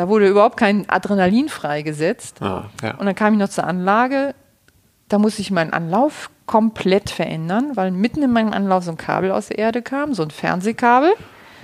da 0.00 0.08
wurde 0.08 0.28
überhaupt 0.28 0.56
kein 0.56 0.88
Adrenalin 0.88 1.50
freigesetzt. 1.50 2.40
Ah, 2.40 2.70
ja. 2.82 2.94
Und 2.94 3.04
dann 3.04 3.14
kam 3.14 3.34
ich 3.34 3.38
noch 3.38 3.50
zur 3.50 3.64
Anlage. 3.64 4.34
Da 5.08 5.18
musste 5.18 5.42
ich 5.42 5.50
meinen 5.50 5.74
Anlauf 5.74 6.30
komplett 6.46 7.10
verändern, 7.10 7.72
weil 7.74 7.90
mitten 7.90 8.22
in 8.22 8.32
meinem 8.32 8.54
Anlauf 8.54 8.82
so 8.82 8.92
ein 8.92 8.96
Kabel 8.96 9.30
aus 9.30 9.48
der 9.48 9.58
Erde 9.58 9.82
kam, 9.82 10.14
so 10.14 10.22
ein 10.22 10.30
Fernsehkabel. 10.30 11.12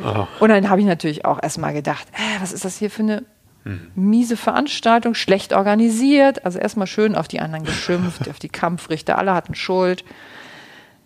Oh. 0.05 0.27
Und 0.39 0.51
dann 0.51 0.69
habe 0.69 0.83
ich 0.83 0.87
natürlich 0.87 1.25
auch 1.25 1.43
erstmal 1.43 1.73
gedacht, 1.73 2.07
äh, 2.13 2.43
was 2.43 2.53
ist 2.53 2.67
das 2.67 2.77
hier 2.77 2.91
für 2.91 3.05
eine 3.05 3.23
hm. 3.63 3.91
miese 3.95 4.37
Veranstaltung, 4.37 5.15
schlecht 5.15 5.55
organisiert. 5.55 6.45
Also 6.45 6.59
erstmal 6.59 6.87
schön 6.87 7.17
auf 7.17 7.29
die 7.29 7.41
anderen 7.41 7.65
geschimpft, 7.65 8.29
auf 8.29 8.39
die 8.39 8.51
Kampfrichter, 8.51 9.17
alle 9.17 9.33
hatten 9.33 9.55
Schuld. 9.55 10.05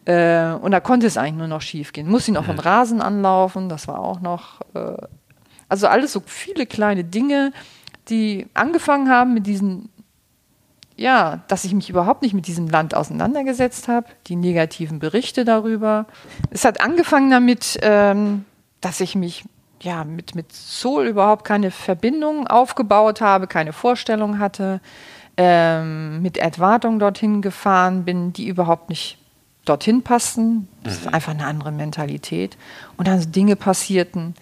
Äh, 0.04 0.50
und 0.54 0.72
da 0.72 0.80
konnte 0.80 1.06
es 1.06 1.16
eigentlich 1.16 1.36
nur 1.36 1.46
noch 1.46 1.62
schief 1.62 1.92
gehen. 1.92 2.08
Musste 2.08 2.32
ihn 2.32 2.36
auch 2.36 2.44
von 2.44 2.56
hm. 2.56 2.64
Rasen 2.64 3.00
anlaufen, 3.00 3.68
das 3.68 3.86
war 3.86 4.00
auch 4.00 4.20
noch 4.20 4.62
äh, 4.74 4.96
also 5.70 5.86
alles 5.86 6.12
so 6.12 6.22
viele 6.26 6.66
kleine 6.66 7.04
Dinge, 7.04 7.52
die 8.08 8.46
angefangen 8.54 9.08
haben 9.08 9.34
mit 9.34 9.46
diesen, 9.46 9.88
ja, 10.96 11.40
dass 11.48 11.64
ich 11.64 11.72
mich 11.72 11.88
überhaupt 11.88 12.22
nicht 12.22 12.34
mit 12.34 12.46
diesem 12.46 12.68
Land 12.68 12.94
auseinandergesetzt 12.94 13.88
habe, 13.88 14.06
die 14.26 14.36
negativen 14.36 14.98
Berichte 14.98 15.44
darüber. 15.44 16.06
Es 16.50 16.64
hat 16.64 16.80
angefangen 16.80 17.30
damit, 17.30 17.78
ähm, 17.82 18.44
dass 18.80 19.00
ich 19.00 19.14
mich 19.14 19.44
ja, 19.82 20.04
mit, 20.04 20.34
mit 20.34 20.52
Soul 20.52 21.06
überhaupt 21.06 21.44
keine 21.44 21.70
Verbindung 21.70 22.46
aufgebaut 22.46 23.20
habe, 23.20 23.46
keine 23.46 23.72
Vorstellung 23.72 24.38
hatte, 24.38 24.80
ähm, 25.36 26.20
mit 26.20 26.36
Erwartungen 26.36 26.98
dorthin 26.98 27.40
gefahren 27.40 28.04
bin, 28.04 28.32
die 28.32 28.46
überhaupt 28.46 28.90
nicht 28.90 29.16
dorthin 29.64 30.02
passten. 30.02 30.68
Das 30.82 30.94
ist 30.94 31.06
mhm. 31.06 31.14
einfach 31.14 31.32
eine 31.32 31.46
andere 31.46 31.72
Mentalität. 31.72 32.58
Und 32.96 33.08
dann 33.08 33.20
so 33.20 33.28
Dinge 33.28 33.56
passierten, 33.56 34.34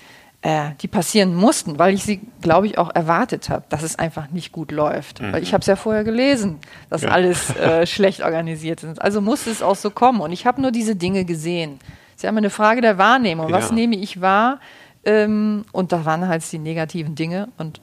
äh, 0.42 0.70
die 0.81 0.88
passieren 0.88 1.35
mussten, 1.35 1.79
weil 1.79 1.94
ich 1.94 2.05
sie, 2.05 2.20
glaube 2.40 2.66
ich, 2.66 2.79
auch 2.79 2.94
erwartet 2.94 3.48
habe, 3.48 3.64
dass 3.70 3.83
es 3.83 3.98
einfach 3.98 4.31
nicht 4.31 4.53
gut 4.53 4.70
läuft. 4.70 5.20
Mhm. 5.20 5.33
Weil 5.33 5.42
ich 5.42 5.53
habe 5.53 5.62
es 5.62 5.66
ja 5.66 5.77
vorher 5.77 6.05
gelesen, 6.05 6.59
dass 6.90 7.03
ja. 7.03 7.09
alles 7.09 7.55
äh, 7.57 7.87
schlecht 7.88 8.22
organisiert 8.22 8.83
ist. 8.85 9.03
Also 9.03 9.20
musste 9.20 9.51
es 9.51 9.62
auch 9.62 9.77
so 9.77 9.90
kommen. 9.90 10.20
Und 10.20 10.31
ich 10.33 10.46
habe 10.46 10.62
nur 10.62 10.70
diese 10.70 10.94
Dinge 10.94 11.24
gesehen. 11.24 11.81
Es 12.11 12.16
ist 12.16 12.22
ja 12.22 12.31
immer 12.31 12.38
eine 12.38 12.51
Frage 12.51 12.81
der 12.81 12.98
Wahrnehmung. 12.98 13.51
Was 13.51 13.72
nehme 13.72 13.96
ich 13.96 14.20
wahr? 14.20 14.61
Ähm, 15.05 15.64
und 15.72 15.92
da 15.92 16.05
waren 16.05 16.29
halt 16.29 16.51
die 16.53 16.59
negativen 16.59 17.16
Dinge. 17.16 17.48
Und 17.59 17.81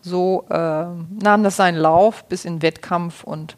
so 0.00 0.46
äh, 0.50 0.54
nahm 0.54 1.42
das 1.42 1.56
seinen 1.56 1.76
Lauf 1.76 2.24
bis 2.24 2.44
in 2.44 2.62
Wettkampf 2.62 3.24
und 3.24 3.56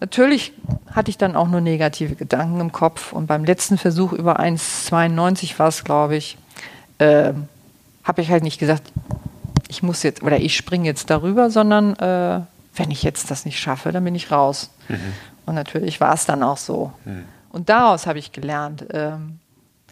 Natürlich 0.00 0.52
hatte 0.90 1.10
ich 1.12 1.16
dann 1.16 1.36
auch 1.36 1.46
nur 1.46 1.60
negative 1.60 2.16
Gedanken 2.16 2.58
im 2.58 2.72
Kopf 2.72 3.12
und 3.12 3.28
beim 3.28 3.44
letzten 3.44 3.78
Versuch 3.78 4.12
über 4.12 4.40
1,92 4.40 5.60
war 5.60 5.68
es, 5.68 5.84
glaube 5.84 6.16
ich, 6.16 6.38
äh, 7.02 7.34
habe 8.04 8.22
ich 8.22 8.30
halt 8.30 8.42
nicht 8.42 8.58
gesagt, 8.58 8.92
ich 9.68 9.82
muss 9.82 10.02
jetzt 10.02 10.22
oder 10.22 10.38
ich 10.38 10.56
springe 10.56 10.86
jetzt 10.86 11.10
darüber, 11.10 11.50
sondern 11.50 11.96
äh, 11.96 12.40
wenn 12.74 12.90
ich 12.90 13.02
jetzt 13.02 13.30
das 13.30 13.44
nicht 13.44 13.58
schaffe, 13.58 13.92
dann 13.92 14.04
bin 14.04 14.14
ich 14.14 14.30
raus. 14.30 14.70
Mhm. 14.88 15.12
Und 15.46 15.54
natürlich 15.54 16.00
war 16.00 16.14
es 16.14 16.24
dann 16.26 16.42
auch 16.42 16.56
so. 16.56 16.92
Mhm. 17.04 17.24
Und 17.50 17.68
daraus 17.68 18.06
habe 18.06 18.18
ich 18.18 18.32
gelernt. 18.32 18.86
Ähm, 18.92 19.38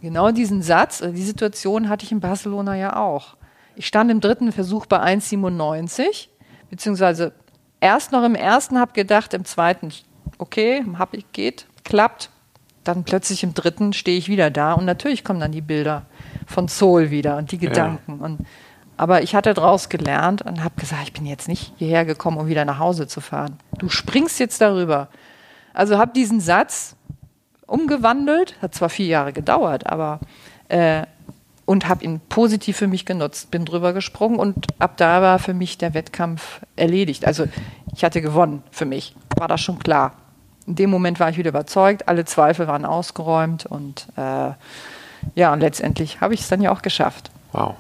genau 0.01 0.31
diesen 0.31 0.63
Satz, 0.63 1.01
äh, 1.01 1.13
die 1.13 1.23
Situation 1.23 1.89
hatte 1.89 2.05
ich 2.05 2.13
in 2.13 2.21
Barcelona 2.21 2.77
ja 2.77 2.97
auch. 2.97 3.37
Ich 3.77 3.87
stand 3.87 4.11
im 4.11 4.21
dritten 4.21 4.53
Versuch 4.53 4.87
bei 4.87 5.01
1,97, 5.01 6.29
beziehungsweise 6.69 7.33
erst 7.81 8.13
noch 8.13 8.25
im 8.25 8.35
ersten 8.35 8.79
habe 8.79 8.93
gedacht, 8.93 9.35
im 9.35 9.45
zweiten, 9.45 9.91
okay, 10.39 10.85
hab 10.99 11.15
ich, 11.15 11.31
geht, 11.33 11.67
klappt. 11.85 12.31
Dann 12.85 13.05
plötzlich 13.05 13.43
im 13.43 13.55
dritten 13.55 13.93
stehe 13.93 14.19
ich 14.19 14.29
wieder 14.29 14.51
da 14.51 14.73
und 14.73 14.87
natürlich 14.87 15.23
kommen 15.23 15.41
dann 15.41 15.53
die 15.53 15.61
Bilder 15.61 16.07
von 16.51 16.69
Soul 16.69 17.11
wieder 17.11 17.37
und 17.37 17.53
die 17.53 17.59
Gedanken. 17.59 18.19
Ja. 18.19 18.25
Und 18.25 18.47
Aber 18.97 19.23
ich 19.23 19.35
hatte 19.35 19.55
daraus 19.55 19.89
gelernt 19.89 20.43
und 20.43 20.63
habe 20.63 20.75
gesagt, 20.79 21.03
ich 21.05 21.13
bin 21.13 21.25
jetzt 21.25 21.49
nicht 21.49 21.73
hierher 21.79 22.05
gekommen, 22.05 22.39
um 22.39 22.49
wieder 22.49 22.65
nach 22.65 22.79
Hause 22.79 23.07
zu 23.07 23.21
fahren. 23.21 23.57
Du 23.79 23.89
springst 23.89 24.39
jetzt 24.41 24.61
darüber. 24.61 25.09
Also 25.73 25.99
habe 25.99 26.13
diesen 26.13 26.41
Satz 26.41 26.97
umgewandelt, 27.67 28.57
hat 28.61 28.75
zwar 28.75 28.89
vier 28.89 29.07
Jahre 29.07 29.33
gedauert, 29.33 29.87
aber 29.87 30.21
äh, 30.69 31.05
und 31.65 31.89
habe 31.89 32.05
ihn 32.05 32.21
positiv 32.29 32.79
für 32.79 32.89
mich 32.89 33.07
genutzt, 33.07 33.53
bin 33.53 33.65
drüber 33.65 33.93
gesprungen 33.93 34.41
und 34.41 34.67
ab 34.81 34.97
da 34.97 35.23
war 35.23 35.39
für 35.39 35.55
mich 35.55 35.79
der 35.79 35.95
Wettkampf 35.95 36.61
erledigt. 36.75 37.25
Also 37.25 37.47
ich 37.95 38.03
hatte 38.03 38.21
gewonnen 38.21 38.65
für 38.73 38.87
mich, 38.87 39.15
war 39.37 39.47
das 39.47 39.61
schon 39.61 39.79
klar. 39.79 40.15
In 40.67 40.75
dem 40.75 40.91
Moment 40.91 41.21
war 41.21 41.31
ich 41.31 41.39
wieder 41.39 41.51
überzeugt, 41.51 42.09
alle 42.09 42.25
Zweifel 42.25 42.67
waren 42.67 42.85
ausgeräumt 42.85 43.67
und 43.67 44.09
äh, 44.17 44.51
ja, 45.35 45.53
und 45.53 45.61
letztendlich 45.61 46.21
habe 46.21 46.35
ich 46.35 46.41
es 46.41 46.49
dann 46.49 46.61
ja 46.61 46.73
auch 46.73 46.83
geschafft. 46.83 47.31
Wow. 47.53 47.75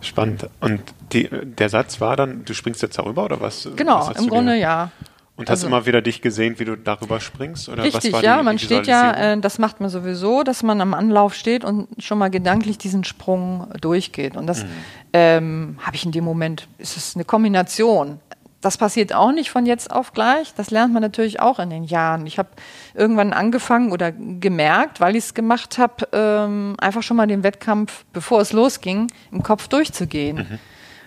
Spannend. 0.00 0.48
Und 0.60 0.82
die, 1.12 1.28
der 1.30 1.68
Satz 1.68 2.00
war 2.00 2.16
dann, 2.16 2.44
du 2.44 2.54
springst 2.54 2.82
jetzt 2.82 2.98
darüber 2.98 3.24
oder 3.24 3.40
was? 3.40 3.68
Genau, 3.76 4.06
was 4.08 4.18
im 4.18 4.28
Grunde 4.28 4.56
ja. 4.56 4.90
Und 5.36 5.50
hast 5.50 5.62
du 5.62 5.66
also, 5.66 5.76
immer 5.76 5.86
wieder 5.86 6.00
dich 6.00 6.22
gesehen, 6.22 6.60
wie 6.60 6.64
du 6.64 6.76
darüber 6.76 7.18
springst? 7.18 7.68
Oder 7.68 7.82
richtig, 7.82 8.12
was 8.12 8.12
war 8.12 8.22
ja, 8.22 8.38
die, 8.38 8.44
man 8.44 8.58
steht 8.58 8.86
ja, 8.86 9.32
äh, 9.32 9.40
das 9.40 9.58
macht 9.58 9.80
man 9.80 9.90
sowieso, 9.90 10.44
dass 10.44 10.62
man 10.62 10.80
am 10.80 10.94
Anlauf 10.94 11.34
steht 11.34 11.64
und 11.64 11.88
schon 11.98 12.18
mal 12.18 12.30
gedanklich 12.30 12.78
diesen 12.78 13.02
Sprung 13.02 13.66
durchgeht. 13.80 14.36
Und 14.36 14.46
das 14.46 14.62
mhm. 14.62 14.68
ähm, 15.12 15.78
habe 15.82 15.96
ich 15.96 16.04
in 16.04 16.12
dem 16.12 16.22
Moment, 16.22 16.68
ist 16.78 16.96
es 16.96 17.16
eine 17.16 17.24
Kombination. 17.24 18.20
Das 18.64 18.78
passiert 18.78 19.14
auch 19.14 19.32
nicht 19.32 19.50
von 19.50 19.66
jetzt 19.66 19.90
auf 19.90 20.12
gleich. 20.12 20.54
Das 20.54 20.70
lernt 20.70 20.92
man 20.92 21.02
natürlich 21.02 21.40
auch 21.40 21.58
in 21.58 21.70
den 21.70 21.84
Jahren. 21.84 22.26
Ich 22.26 22.38
habe 22.38 22.48
irgendwann 22.94 23.32
angefangen 23.32 23.92
oder 23.92 24.10
gemerkt, 24.12 25.00
weil 25.00 25.16
ich 25.16 25.24
es 25.24 25.34
gemacht 25.34 25.78
habe, 25.78 26.08
ähm, 26.12 26.74
einfach 26.78 27.02
schon 27.02 27.16
mal 27.16 27.26
den 27.26 27.42
Wettkampf, 27.42 28.04
bevor 28.12 28.40
es 28.40 28.52
losging, 28.52 29.10
im 29.32 29.42
Kopf 29.42 29.68
durchzugehen. 29.68 30.36
Mhm 30.36 30.58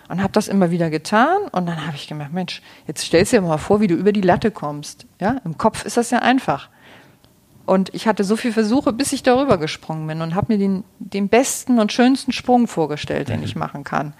und 0.08 0.22
habe 0.22 0.32
das 0.32 0.48
immer 0.48 0.70
wieder 0.70 0.88
getan 0.88 1.36
und 1.52 1.66
dann 1.66 1.86
habe 1.86 1.94
ich 1.94 2.08
gemerkt, 2.08 2.32
Mensch, 2.32 2.62
jetzt 2.86 3.04
stellst 3.04 3.32
du 3.32 3.36
dir 3.36 3.42
mal 3.42 3.58
vor, 3.58 3.80
wie 3.80 3.86
du 3.86 3.94
über 3.94 4.12
die 4.12 4.22
Latte 4.22 4.50
kommst. 4.50 5.06
Ja, 5.20 5.36
im 5.44 5.58
Kopf 5.58 5.84
ist 5.84 5.96
das 5.96 6.10
ja 6.10 6.20
einfach. 6.20 6.70
Und 7.66 7.94
ich 7.94 8.08
hatte 8.08 8.24
so 8.24 8.36
viele 8.36 8.54
Versuche, 8.54 8.94
bis 8.94 9.12
ich 9.12 9.22
darüber 9.22 9.58
gesprungen 9.58 10.06
bin 10.06 10.22
und 10.22 10.34
habe 10.34 10.54
mir 10.54 10.58
den, 10.58 10.84
den 10.98 11.28
besten 11.28 11.78
und 11.78 11.92
schönsten 11.92 12.32
Sprung 12.32 12.66
vorgestellt, 12.66 13.28
den 13.28 13.40
mhm. 13.40 13.44
ich 13.44 13.56
machen 13.56 13.84
kann. 13.84 14.14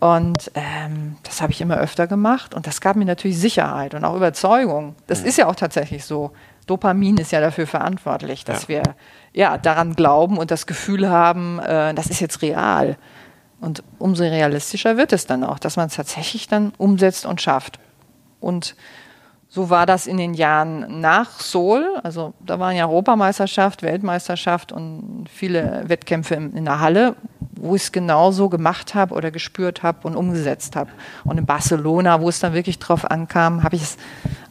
Und 0.00 0.50
ähm, 0.54 1.16
das 1.24 1.42
habe 1.42 1.52
ich 1.52 1.60
immer 1.60 1.76
öfter 1.76 2.06
gemacht 2.06 2.54
und 2.54 2.66
das 2.66 2.80
gab 2.80 2.96
mir 2.96 3.04
natürlich 3.04 3.38
Sicherheit 3.38 3.94
und 3.94 4.02
auch 4.06 4.16
Überzeugung. 4.16 4.94
Das 5.06 5.20
mhm. 5.20 5.26
ist 5.26 5.36
ja 5.36 5.46
auch 5.46 5.54
tatsächlich 5.54 6.06
so. 6.06 6.32
Dopamin 6.66 7.18
ist 7.18 7.32
ja 7.32 7.40
dafür 7.40 7.66
verantwortlich, 7.66 8.44
dass 8.44 8.62
ja. 8.62 8.68
wir 8.68 8.82
ja 9.34 9.58
daran 9.58 9.94
glauben 9.94 10.38
und 10.38 10.50
das 10.50 10.66
Gefühl 10.66 11.10
haben, 11.10 11.58
äh, 11.58 11.92
das 11.92 12.06
ist 12.06 12.20
jetzt 12.20 12.40
real. 12.40 12.96
Und 13.60 13.82
umso 13.98 14.22
realistischer 14.22 14.96
wird 14.96 15.12
es 15.12 15.26
dann 15.26 15.44
auch, 15.44 15.58
dass 15.58 15.76
man 15.76 15.88
es 15.88 15.96
tatsächlich 15.96 16.48
dann 16.48 16.72
umsetzt 16.78 17.26
und 17.26 17.42
schafft. 17.42 17.78
Und 18.40 18.76
so 19.52 19.68
war 19.68 19.84
das 19.84 20.06
in 20.06 20.16
den 20.16 20.32
Jahren 20.32 21.00
nach 21.00 21.40
Seoul. 21.40 21.98
Also 22.04 22.34
da 22.38 22.60
waren 22.60 22.76
ja 22.76 22.86
Europameisterschaft, 22.86 23.82
Weltmeisterschaft 23.82 24.70
und 24.70 25.26
viele 25.28 25.82
Wettkämpfe 25.88 26.36
in, 26.36 26.64
der 26.64 26.78
Halle, 26.78 27.16
wo 27.56 27.74
ich 27.74 27.82
es 27.82 27.92
genauso 27.92 28.48
gemacht 28.48 28.94
habe 28.94 29.12
oder 29.12 29.32
gespürt 29.32 29.82
habe 29.82 30.06
und 30.06 30.14
umgesetzt 30.14 30.76
habe. 30.76 30.90
Und 31.24 31.36
in 31.36 31.46
Barcelona, 31.46 32.20
wo 32.20 32.28
es 32.28 32.38
dann 32.38 32.54
wirklich 32.54 32.78
drauf 32.78 33.10
ankam, 33.10 33.64
habe 33.64 33.74
ich 33.74 33.82
es 33.82 33.96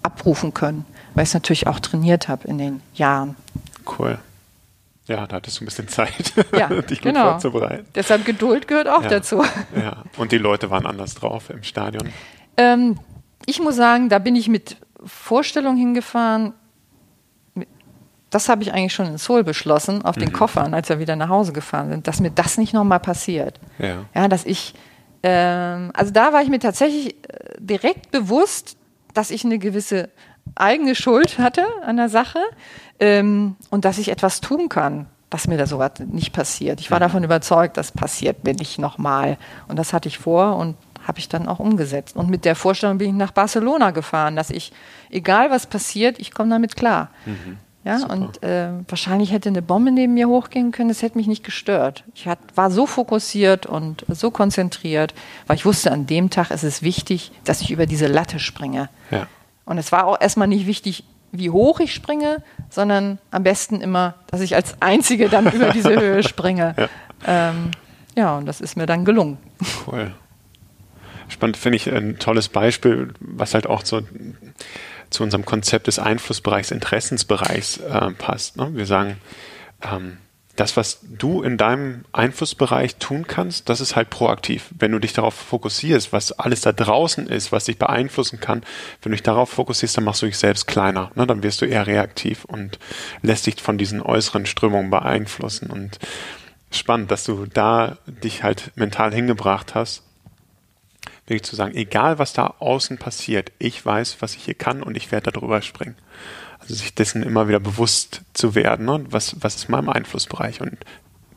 abrufen 0.04 0.54
können, 0.54 0.86
weil 1.14 1.24
ich 1.24 1.30
es 1.30 1.34
natürlich 1.34 1.68
auch 1.68 1.80
trainiert 1.80 2.28
habe 2.28 2.46
in 2.50 2.58
den 2.58 2.82
Jahren. 2.94 3.38
Cool. 3.98 4.20
Ja, 5.08 5.26
da 5.28 5.38
hattest 5.38 5.60
du 5.60 5.64
ein 5.64 5.66
bisschen 5.66 5.88
Zeit, 5.88 6.34
ja, 6.52 6.68
dich 6.68 7.02
gut 7.02 7.14
genau. 7.14 7.32
vorzubereiten. 7.32 7.86
Deshalb 7.96 8.26
Geduld 8.26 8.68
gehört 8.68 8.90
auch 8.90 9.04
ja, 9.04 9.10
dazu. 9.10 9.44
Ja, 9.76 10.04
und 10.18 10.34
die 10.34 10.38
Leute 10.38 10.70
waren 10.70 10.86
anders 10.86 11.16
drauf 11.16 11.50
im 11.50 11.64
Stadion. 11.64 12.10
Ähm, 12.58 13.00
ich 13.46 13.60
muss 13.60 13.78
sagen, 13.78 14.10
da 14.10 14.20
bin 14.20 14.36
ich 14.36 14.50
mit 14.50 14.78
Vorstellung 15.04 15.78
hingefahren. 15.78 16.54
Das 18.30 18.48
habe 18.48 18.62
ich 18.62 18.74
eigentlich 18.74 18.94
schon 18.94 19.08
in 19.08 19.18
Seoul 19.18 19.44
beschlossen, 19.44 20.06
auf 20.06 20.16
den 20.16 20.30
mhm. 20.30 20.34
Koffern, 20.34 20.74
als 20.74 20.90
wir 20.90 21.00
wieder 21.00 21.16
nach 21.16 21.30
Hause 21.30 21.52
gefahren 21.52 21.90
sind, 21.90 22.08
dass 22.08 22.20
mir 22.20 22.30
das 22.30 22.58
nicht 22.58 22.74
nochmal 22.74 23.00
passiert. 23.00 23.60
Ja. 23.80 24.06
ja, 24.14 24.28
dass 24.28 24.46
ich, 24.46 24.76
ähm, 25.24 25.92
also 25.94 26.12
da 26.12 26.32
war 26.32 26.42
ich 26.44 26.50
mir 26.50 26.60
tatsächlich 26.60 27.16
äh, 27.16 27.56
direkt 27.60 28.12
bewusst, 28.12 28.78
dass 29.14 29.32
ich 29.32 29.44
eine 29.44 29.58
gewisse 29.58 30.10
eigene 30.56 30.96
Schuld 30.96 31.40
hatte 31.40 31.66
an 31.84 31.98
der 31.98 32.10
Sache 32.10 32.40
ähm, 33.00 33.56
und 33.70 33.86
dass 33.86 33.98
ich 33.98 34.10
etwas 34.10 34.42
tun 34.42 34.70
kann, 34.70 35.08
dass 35.30 35.48
mir 35.48 35.58
da 35.58 35.66
sowas 35.66 35.94
nicht 36.08 36.34
passiert. 36.34 36.80
Ich 36.80 36.92
war 36.92 37.00
mhm. 37.00 37.04
davon 37.04 37.24
überzeugt, 37.24 37.78
das 37.78 37.92
passiert 37.92 38.44
mir 38.44 38.54
nicht 38.54 38.80
nochmal. 38.80 39.38
Und 39.68 39.78
das 39.78 39.94
hatte 39.94 40.08
ich 40.08 40.20
vor 40.20 40.56
und 40.58 40.76
habe 41.08 41.20
ich 41.20 41.30
dann 41.30 41.48
auch 41.48 41.60
umgesetzt. 41.60 42.16
Und 42.16 42.30
mit 42.30 42.46
der 42.46 42.56
Vorstellung 42.56 42.98
bin 42.98 43.10
ich 43.10 43.16
nach 43.16 43.32
Barcelona 43.32 43.92
gefahren, 43.92 44.36
dass 44.36 44.50
ich, 44.50 44.72
egal 45.10 45.50
was 45.50 45.68
passiert, 45.68 46.20
ich 46.20 46.32
komme 46.32 46.50
damit 46.50 46.76
klar. 46.76 47.10
Mhm. 47.26 47.58
Ja, 47.86 48.00
Super. 48.00 48.14
und 48.14 48.44
äh, 48.44 48.70
wahrscheinlich 48.88 49.32
hätte 49.32 49.50
eine 49.50 49.62
Bombe 49.62 49.92
neben 49.92 50.14
mir 50.14 50.28
hochgehen 50.28 50.72
können, 50.72 50.90
das 50.90 51.02
hätte 51.02 51.18
mich 51.18 51.28
nicht 51.28 51.46
gestört. 51.46 52.04
Ich 52.14 52.28
hat, 52.28 52.40
war 52.56 52.72
so 52.72 52.86
fokussiert 52.86 53.66
und 53.66 54.06
so 54.10 54.32
konzentriert, 54.32 55.14
weil 55.48 55.56
ich 55.56 55.66
wusste, 55.66 55.92
an 55.92 56.06
dem 56.06 56.30
Tag 56.30 56.52
ist 56.52 56.64
es 56.64 56.82
wichtig, 56.82 57.32
dass 57.46 57.62
ich 57.62 57.72
über 57.72 57.86
diese 57.86 58.08
Latte 58.08 58.40
springe. 58.40 58.90
Ja. 59.12 59.28
Und 59.66 59.78
es 59.78 59.92
war 59.92 60.08
auch 60.08 60.20
erstmal 60.20 60.50
nicht 60.50 60.68
wichtig, 60.68 61.06
wie 61.32 61.50
hoch 61.50 61.80
ich 61.80 61.94
springe, 61.94 62.44
sondern 62.70 63.18
am 63.32 63.44
besten 63.44 63.82
immer, 63.82 64.16
dass 64.28 64.42
ich 64.42 64.56
als 64.56 64.82
Einzige 64.82 65.30
dann 65.30 65.48
über 65.52 65.70
diese 65.70 66.00
Höhe 66.00 66.22
springe. 66.24 66.76
Ja. 66.78 66.90
Ähm, 67.26 67.72
ja, 68.16 68.38
und 68.38 68.46
das 68.46 68.60
ist 68.60 68.76
mir 68.76 68.88
dann 68.88 69.06
gelungen. 69.06 69.38
Cool. 69.88 70.12
Spannend 71.30 71.58
finde 71.58 71.78
ich 71.78 71.89
ein 71.89 72.20
tolles 72.20 72.50
Beispiel, 72.50 73.13
was 73.20 73.54
halt 73.54 73.68
auch 73.68 73.86
so 73.86 74.02
zu 75.10 75.24
unserem 75.24 75.46
Konzept 75.46 75.88
des 75.88 76.00
Einflussbereichs, 76.00 76.72
Interessensbereichs 76.72 77.78
äh, 77.78 78.12
passt. 78.12 78.58
Ne? 78.58 78.70
Wir 78.74 78.86
sagen, 78.86 79.18
ähm, 79.82 80.18
das, 80.60 80.76
was 80.76 81.00
du 81.02 81.42
in 81.42 81.58
deinem 81.58 82.04
Einflussbereich 82.12 82.98
tun 82.98 83.26
kannst, 83.26 83.70
das 83.70 83.80
ist 83.80 83.96
halt 83.96 84.10
proaktiv. 84.10 84.70
Wenn 84.78 84.92
du 84.92 85.00
dich 85.00 85.13
darauf 85.13 85.34
fokussierst, 85.34 86.12
was 86.12 86.34
alles 86.34 86.62
da 86.62 86.74
draußen 86.74 87.28
ist, 87.28 87.54
was 87.54 87.65
dich 87.65 87.78
beeinflussen 87.78 88.42
kann, 88.42 88.63
wenn 89.02 89.12
du 89.12 89.15
dich 89.15 89.24
darauf 89.24 89.50
fokussierst, 89.52 89.96
dann 89.96 90.04
machst 90.04 90.22
du 90.22 90.26
dich 90.26 90.38
selbst 90.38 90.68
kleiner. 90.68 91.12
Ne? 91.15 91.26
Dann 91.26 91.44
wirst 91.44 91.62
du 91.62 91.65
eher 91.65 91.88
reaktiv 91.88 92.44
und 92.44 92.78
lässt 93.22 93.48
dich 93.48 93.62
von 93.62 93.78
diesen 93.78 94.02
äußeren 94.02 94.46
Strömungen 94.46 94.89
beeinflussen. 94.89 95.70
Und 95.70 95.98
spannend, 96.72 97.10
dass 97.10 97.24
du 97.24 97.46
da 97.46 97.98
dich 98.06 98.44
halt 98.44 98.72
mental 98.76 99.13
hingebracht 99.13 99.76
hast, 99.76 100.04
wirklich 101.30 101.44
zu 101.44 101.56
sagen, 101.56 101.76
egal 101.76 102.20
was 102.20 102.34
da 102.34 102.56
außen 102.60 102.98
passiert, 102.98 103.52
ich 103.60 103.86
weiß, 103.86 104.18
was 104.20 104.36
ich 104.36 104.44
hier 104.44 104.56
kann 104.56 104.84
und 104.84 104.98
ich 104.98 105.12
werde 105.12 105.32
darüber 105.32 105.62
springen. 105.62 105.96
Also 106.60 106.74
sich 106.74 106.94
dessen 106.94 107.24
immer 107.24 107.48
wieder 107.48 107.60
bewusst 107.60 108.22
zu 108.34 108.56
werden, 108.56 108.86
ne? 108.86 109.06
was, 109.10 109.36
was 109.39 109.56
ist 109.56 109.70
mein 109.70 109.88
Einflussbereich 109.88 110.62
und 110.62 110.78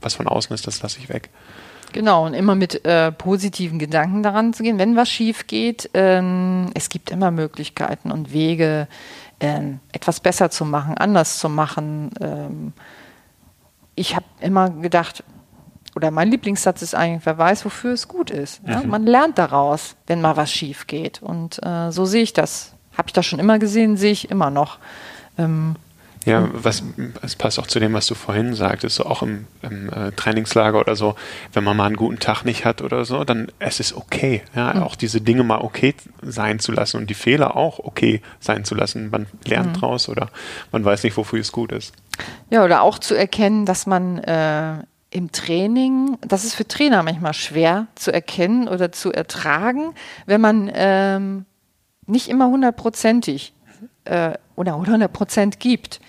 was 0.00 0.14
von 0.14 0.26
außen 0.26 0.52
ist, 0.54 0.66
das 0.66 0.82
lasse 0.82 0.98
ich 0.98 1.08
weg. 1.08 1.30
Genau, 1.92 2.26
und 2.26 2.34
immer 2.34 2.54
mit 2.54 2.84
äh, 2.86 3.12
positiven 3.12 3.78
Gedanken 3.78 4.22
daran 4.22 4.54
zu 4.54 4.62
gehen, 4.62 4.78
wenn 4.78 4.96
was 4.96 5.10
schief 5.10 5.46
geht. 5.46 5.90
Ähm, 5.92 6.70
es 6.74 6.88
gibt 6.88 7.10
immer 7.10 7.30
Möglichkeiten 7.30 8.10
und 8.10 8.32
Wege, 8.32 8.88
ähm, 9.40 9.80
etwas 9.92 10.20
besser 10.20 10.50
zu 10.50 10.64
machen, 10.64 10.96
anders 10.96 11.38
zu 11.38 11.48
machen. 11.48 12.10
Ähm, 12.20 12.72
ich 13.94 14.16
habe 14.16 14.24
immer 14.40 14.70
gedacht, 14.70 15.22
oder 15.94 16.10
mein 16.10 16.30
Lieblingssatz 16.30 16.82
ist 16.82 16.94
eigentlich, 16.94 17.26
wer 17.26 17.38
weiß, 17.38 17.64
wofür 17.64 17.92
es 17.92 18.08
gut 18.08 18.30
ist. 18.30 18.62
Mhm. 18.62 18.70
Ja? 18.70 18.82
Man 18.82 19.06
lernt 19.06 19.38
daraus, 19.38 19.96
wenn 20.06 20.20
mal 20.20 20.36
was 20.36 20.52
schief 20.52 20.86
geht. 20.86 21.22
Und 21.22 21.64
äh, 21.64 21.90
so 21.90 22.04
sehe 22.04 22.22
ich 22.22 22.32
das. 22.32 22.74
Habe 22.96 23.08
ich 23.08 23.12
das 23.12 23.24
schon 23.24 23.38
immer 23.38 23.58
gesehen, 23.58 23.96
sehe 23.96 24.12
ich 24.12 24.30
immer 24.30 24.50
noch. 24.50 24.78
Ähm, 25.38 25.76
ja, 26.24 26.48
was 26.52 26.84
es 27.22 27.34
passt 27.34 27.58
auch 27.58 27.66
zu 27.66 27.80
dem, 27.80 27.94
was 27.94 28.06
du 28.06 28.14
vorhin 28.14 28.54
sagtest, 28.54 28.96
so 28.96 29.06
auch 29.06 29.22
im, 29.22 29.46
im 29.62 29.88
äh, 29.92 30.12
Trainingslager 30.12 30.78
oder 30.78 30.94
so, 30.94 31.16
wenn 31.52 31.64
man 31.64 31.76
mal 31.76 31.86
einen 31.86 31.96
guten 31.96 32.20
Tag 32.20 32.44
nicht 32.44 32.64
hat 32.64 32.80
oder 32.80 33.04
so, 33.04 33.24
dann 33.24 33.50
es 33.58 33.80
ist 33.80 33.94
okay, 33.94 34.42
ja, 34.54 34.72
mhm. 34.72 34.82
auch 34.82 34.94
diese 34.94 35.20
Dinge 35.20 35.42
mal 35.42 35.60
okay 35.62 35.94
sein 36.20 36.60
zu 36.60 36.70
lassen 36.70 36.98
und 36.98 37.10
die 37.10 37.14
Fehler 37.14 37.56
auch 37.56 37.80
okay 37.80 38.22
sein 38.38 38.64
zu 38.64 38.74
lassen. 38.74 39.10
Man 39.10 39.26
lernt 39.44 39.76
mhm. 39.76 39.80
draus 39.80 40.08
oder 40.08 40.28
man 40.70 40.84
weiß 40.84 41.02
nicht, 41.02 41.16
wofür 41.16 41.40
es 41.40 41.50
gut 41.50 41.72
ist. 41.72 41.92
Ja, 42.50 42.64
oder 42.64 42.82
auch 42.82 42.98
zu 42.98 43.14
erkennen, 43.14 43.66
dass 43.66 43.86
man 43.86 44.18
äh, 44.18 44.74
im 45.12 45.30
Training, 45.30 46.16
das 46.22 46.44
ist 46.44 46.54
für 46.54 46.66
Trainer 46.66 47.02
manchmal 47.02 47.34
schwer 47.34 47.86
zu 47.94 48.12
erkennen 48.12 48.68
oder 48.68 48.92
zu 48.92 49.12
ertragen, 49.12 49.94
wenn 50.26 50.40
man 50.40 50.70
ähm, 50.74 51.44
nicht 52.06 52.28
immer 52.28 52.48
hundertprozentig 52.48 53.52
äh, 54.04 54.32
oder 54.56 54.74
100 54.74 55.12
Prozent 55.12 55.60
gibt. 55.60 56.00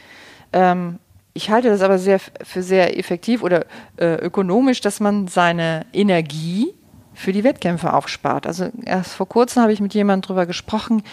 Ähm, 0.54 1.00
ich 1.34 1.50
halte 1.50 1.70
das 1.70 1.82
aber 1.82 1.98
sehr, 1.98 2.20
für 2.20 2.64
sehr 2.64 2.98
effektiv 2.98 3.44
oder 3.44 3.66
äh, 3.98 4.16
ökonomisch, 4.16 4.82
dass 4.82 5.00
man 5.00 5.28
seine 5.28 5.86
Energie 5.92 6.74
für 7.14 7.34
die 7.34 7.44
Wettkämpfe 7.44 7.94
aufspart. 7.94 8.48
Also 8.48 8.70
erst 8.86 9.14
vor 9.14 9.28
kurzem 9.28 9.64
habe 9.64 9.74
ich 9.74 9.82
mit 9.82 9.94
jemandem 9.94 10.28
darüber 10.28 10.46
gesprochen, 10.46 11.04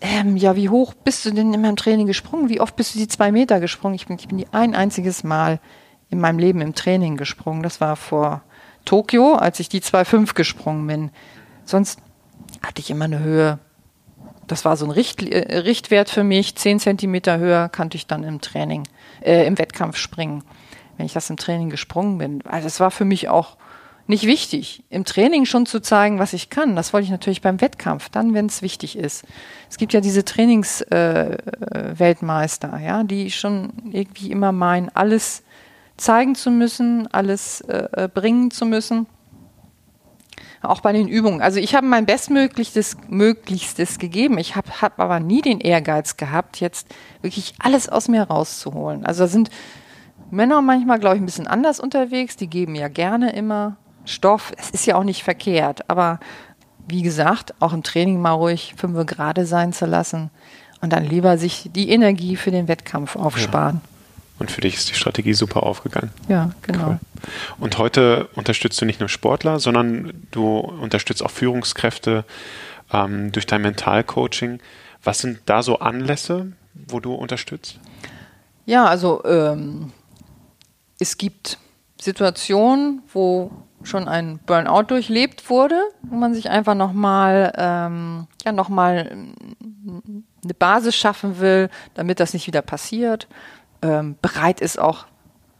ähm, 0.00 0.36
ja, 0.36 0.54
wie 0.54 0.68
hoch 0.68 0.94
bist 0.94 1.24
du 1.24 1.30
denn 1.30 1.52
in 1.52 1.60
meinem 1.60 1.76
Training 1.76 2.06
gesprungen? 2.06 2.48
Wie 2.48 2.60
oft 2.60 2.76
bist 2.76 2.94
du 2.94 2.98
die 2.98 3.08
zwei 3.08 3.32
Meter 3.32 3.58
gesprungen? 3.58 3.94
Ich 3.94 4.06
bin, 4.06 4.16
ich 4.18 4.28
bin 4.28 4.38
die 4.38 4.46
ein 4.52 4.74
einziges 4.74 5.24
Mal 5.24 5.60
in 6.10 6.20
meinem 6.20 6.38
Leben 6.38 6.60
im 6.60 6.74
Training 6.74 7.16
gesprungen. 7.16 7.62
Das 7.62 7.80
war 7.80 7.96
vor 7.96 8.42
Tokio, 8.84 9.34
als 9.34 9.60
ich 9.60 9.68
die 9.68 9.80
2,5 9.80 10.34
gesprungen 10.34 10.86
bin. 10.86 11.10
Sonst 11.64 12.00
hatte 12.62 12.80
ich 12.80 12.90
immer 12.90 13.04
eine 13.04 13.20
Höhe. 13.20 13.58
Das 14.46 14.64
war 14.64 14.76
so 14.76 14.86
ein 14.86 14.90
Richt, 14.90 15.22
äh, 15.22 15.58
Richtwert 15.58 16.08
für 16.08 16.24
mich. 16.24 16.56
10 16.56 16.80
Zentimeter 16.80 17.38
höher 17.38 17.68
kannte 17.68 17.96
ich 17.96 18.06
dann 18.06 18.24
im 18.24 18.40
Training, 18.40 18.84
äh, 19.20 19.46
im 19.46 19.58
Wettkampf 19.58 19.98
springen, 19.98 20.42
wenn 20.96 21.06
ich 21.06 21.12
das 21.12 21.28
im 21.28 21.36
Training 21.36 21.68
gesprungen 21.68 22.18
bin. 22.18 22.42
Also 22.46 22.66
es 22.66 22.80
war 22.80 22.90
für 22.90 23.04
mich 23.04 23.28
auch 23.28 23.58
nicht 24.08 24.26
wichtig, 24.26 24.82
im 24.88 25.04
Training 25.04 25.44
schon 25.44 25.66
zu 25.66 25.80
zeigen, 25.80 26.18
was 26.18 26.32
ich 26.32 26.48
kann. 26.48 26.74
Das 26.74 26.94
wollte 26.94 27.04
ich 27.04 27.10
natürlich 27.10 27.42
beim 27.42 27.60
Wettkampf, 27.60 28.08
dann, 28.08 28.32
wenn 28.32 28.46
es 28.46 28.62
wichtig 28.62 28.96
ist. 28.96 29.26
Es 29.68 29.76
gibt 29.76 29.92
ja 29.92 30.00
diese 30.00 30.24
Trainingsweltmeister, 30.24 32.78
äh, 32.80 32.86
ja, 32.86 33.04
die 33.04 33.30
schon 33.30 33.74
irgendwie 33.92 34.30
immer 34.30 34.52
meinen, 34.52 34.88
alles 34.94 35.42
zeigen 35.98 36.34
zu 36.34 36.50
müssen, 36.50 37.06
alles 37.12 37.60
äh, 37.62 38.08
bringen 38.12 38.50
zu 38.50 38.64
müssen. 38.64 39.06
Auch 40.60 40.80
bei 40.80 40.92
den 40.92 41.06
Übungen. 41.06 41.40
Also 41.40 41.60
ich 41.60 41.74
habe 41.74 41.86
mein 41.86 42.04
Bestmöglichstes 42.04 42.96
Möglichstes 43.08 43.98
gegeben. 43.98 44.38
Ich 44.38 44.56
habe 44.56 44.68
hab 44.80 44.98
aber 44.98 45.20
nie 45.20 45.40
den 45.40 45.60
Ehrgeiz 45.60 46.16
gehabt, 46.16 46.58
jetzt 46.60 46.88
wirklich 47.22 47.54
alles 47.60 47.88
aus 47.88 48.08
mir 48.08 48.22
rauszuholen. 48.22 49.06
Also 49.06 49.24
da 49.24 49.28
sind 49.28 49.50
Männer 50.30 50.60
manchmal, 50.60 50.98
glaube 50.98 51.16
ich, 51.16 51.22
ein 51.22 51.26
bisschen 51.26 51.46
anders 51.46 51.78
unterwegs. 51.78 52.36
Die 52.36 52.48
geben 52.48 52.74
ja 52.74 52.88
gerne 52.88 53.32
immer 53.32 53.76
Stoff. 54.04 54.52
Es 54.56 54.70
ist 54.70 54.86
ja 54.86 54.96
auch 54.96 55.04
nicht 55.04 55.22
verkehrt, 55.22 55.88
aber 55.88 56.18
wie 56.88 57.02
gesagt, 57.02 57.54
auch 57.60 57.72
im 57.72 57.82
Training 57.82 58.20
mal 58.20 58.32
ruhig 58.32 58.74
fünf 58.76 59.06
gerade 59.06 59.46
sein 59.46 59.72
zu 59.72 59.86
lassen 59.86 60.30
und 60.80 60.92
dann 60.92 61.04
lieber 61.04 61.38
sich 61.38 61.70
die 61.74 61.90
Energie 61.90 62.36
für 62.36 62.50
den 62.50 62.66
Wettkampf 62.66 63.16
aufsparen. 63.16 63.80
Ja. 63.84 63.97
Und 64.38 64.50
für 64.50 64.60
dich 64.60 64.76
ist 64.76 64.88
die 64.88 64.94
Strategie 64.94 65.34
super 65.34 65.64
aufgegangen. 65.64 66.10
Ja, 66.28 66.50
genau. 66.62 66.88
Cool. 66.88 66.98
Und 67.58 67.78
heute 67.78 68.28
unterstützt 68.34 68.80
du 68.80 68.84
nicht 68.84 69.00
nur 69.00 69.08
Sportler, 69.08 69.58
sondern 69.58 70.26
du 70.30 70.58
unterstützt 70.58 71.22
auch 71.24 71.30
Führungskräfte 71.30 72.24
ähm, 72.92 73.32
durch 73.32 73.46
dein 73.46 73.62
Mentalcoaching. 73.62 74.60
Was 75.02 75.18
sind 75.18 75.40
da 75.46 75.62
so 75.62 75.80
Anlässe, 75.80 76.52
wo 76.74 77.00
du 77.00 77.14
unterstützt? 77.14 77.80
Ja, 78.66 78.86
also 78.86 79.24
ähm, 79.24 79.92
es 81.00 81.18
gibt 81.18 81.58
Situationen, 82.00 83.02
wo 83.12 83.50
schon 83.82 84.08
ein 84.08 84.38
Burnout 84.44 84.84
durchlebt 84.84 85.48
wurde, 85.50 85.80
wo 86.02 86.16
man 86.16 86.34
sich 86.34 86.50
einfach 86.50 86.74
nochmal 86.74 87.52
ähm, 87.56 88.26
ja, 88.44 88.52
noch 88.52 88.70
eine 88.70 89.34
Basis 90.58 90.96
schaffen 90.96 91.38
will, 91.38 91.70
damit 91.94 92.20
das 92.20 92.34
nicht 92.34 92.46
wieder 92.46 92.62
passiert. 92.62 93.28
Ähm, 93.82 94.16
bereit 94.20 94.60
ist 94.60 94.78
auch, 94.78 95.06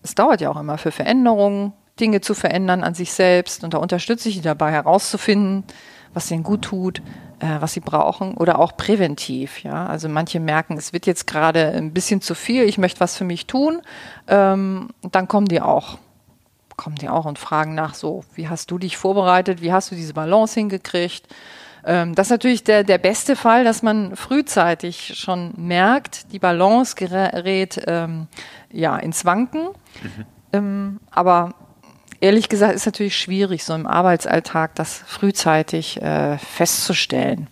es 0.02 0.14
dauert 0.14 0.40
ja 0.40 0.50
auch 0.50 0.58
immer 0.58 0.78
für 0.78 0.90
Veränderungen, 0.90 1.72
Dinge 2.00 2.20
zu 2.20 2.34
verändern 2.34 2.84
an 2.84 2.94
sich 2.94 3.12
selbst 3.12 3.64
und 3.64 3.74
da 3.74 3.78
unterstütze 3.78 4.28
ich 4.28 4.36
sie 4.36 4.40
dabei 4.40 4.70
herauszufinden, 4.70 5.64
was 6.14 6.30
ihnen 6.30 6.44
gut 6.44 6.62
tut, 6.62 7.00
äh, 7.40 7.60
was 7.60 7.72
sie 7.72 7.80
brauchen 7.80 8.34
oder 8.34 8.58
auch 8.58 8.76
präventiv. 8.76 9.62
Ja, 9.62 9.86
also 9.86 10.08
manche 10.08 10.40
merken, 10.40 10.76
es 10.76 10.92
wird 10.92 11.06
jetzt 11.06 11.26
gerade 11.26 11.72
ein 11.72 11.92
bisschen 11.92 12.20
zu 12.20 12.34
viel, 12.34 12.64
ich 12.64 12.78
möchte 12.78 13.00
was 13.00 13.16
für 13.16 13.24
mich 13.24 13.46
tun, 13.46 13.82
ähm, 14.28 14.90
dann 15.10 15.28
kommen 15.28 15.46
die 15.48 15.60
auch 15.60 15.98
kommen 16.78 16.96
die 16.96 17.08
auch 17.10 17.26
und 17.26 17.38
fragen 17.38 17.74
nach 17.74 17.92
so, 17.92 18.24
wie 18.34 18.48
hast 18.48 18.70
du 18.70 18.78
dich 18.78 18.96
vorbereitet, 18.96 19.60
wie 19.60 19.72
hast 19.72 19.90
du 19.90 19.96
diese 19.96 20.14
Balance 20.14 20.54
hingekriegt? 20.54 21.26
Ähm, 21.84 22.14
das 22.14 22.28
ist 22.28 22.30
natürlich 22.30 22.64
der, 22.64 22.84
der 22.84 22.98
beste 22.98 23.36
Fall, 23.36 23.64
dass 23.64 23.82
man 23.82 24.16
frühzeitig 24.16 25.14
schon 25.16 25.52
merkt, 25.56 26.32
die 26.32 26.38
Balance 26.38 26.94
gerät 26.96 27.82
ähm, 27.86 28.26
ja, 28.72 28.96
ins 28.96 29.24
Wanken. 29.24 29.68
Mhm. 30.02 30.26
Ähm, 30.52 31.00
aber 31.10 31.54
ehrlich 32.20 32.48
gesagt 32.48 32.74
ist 32.74 32.86
natürlich 32.86 33.16
schwierig, 33.16 33.64
so 33.64 33.74
im 33.74 33.86
Arbeitsalltag 33.86 34.74
das 34.74 35.02
frühzeitig 35.06 36.00
äh, 36.02 36.38
festzustellen. 36.38 37.48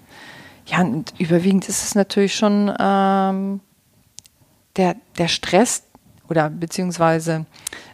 Ja, 0.67 0.81
und 0.81 1.15
überwiegend 1.19 1.69
ist 1.69 1.85
es 1.85 1.95
natürlich 1.95 2.35
schon 2.35 2.75
ähm, 2.79 3.61
der, 4.77 4.97
der 5.17 5.29
Stress 5.29 5.85
oder 6.29 6.51
beziehungsweise 6.51 7.47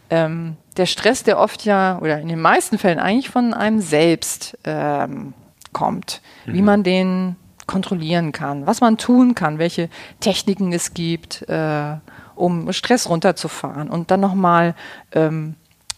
ähm, 0.09 0.57
der 0.77 0.87
Stress, 0.87 1.23
der 1.23 1.39
oft 1.39 1.65
ja 1.65 1.99
oder 1.99 2.19
in 2.19 2.29
den 2.29 2.41
meisten 2.41 2.79
Fällen 2.79 2.99
eigentlich 2.99 3.31
von 3.31 3.53
einem 3.53 3.81
selbst 3.81 4.57
ähm, 4.65 5.35
kommt, 5.73 6.21
mhm. 6.47 6.55
wie 6.55 6.63
man 6.63 6.83
den 6.83 7.37
kontrollieren 7.67 8.33
kann, 8.33 8.67
was 8.67 8.81
man 8.81 8.99
tun 8.99 9.35
kann, 9.35 9.59
welche 9.59 9.89
Techniken 10.21 10.73
es 10.73 10.95
gibt, 10.95 11.49
äh, 11.49 11.97
um 12.35 12.73
Stress 12.73 13.09
runterzufahren 13.09 13.89
und 13.89 14.11
dann 14.11 14.21
nochmal 14.21 14.75
ähm, 15.13 15.55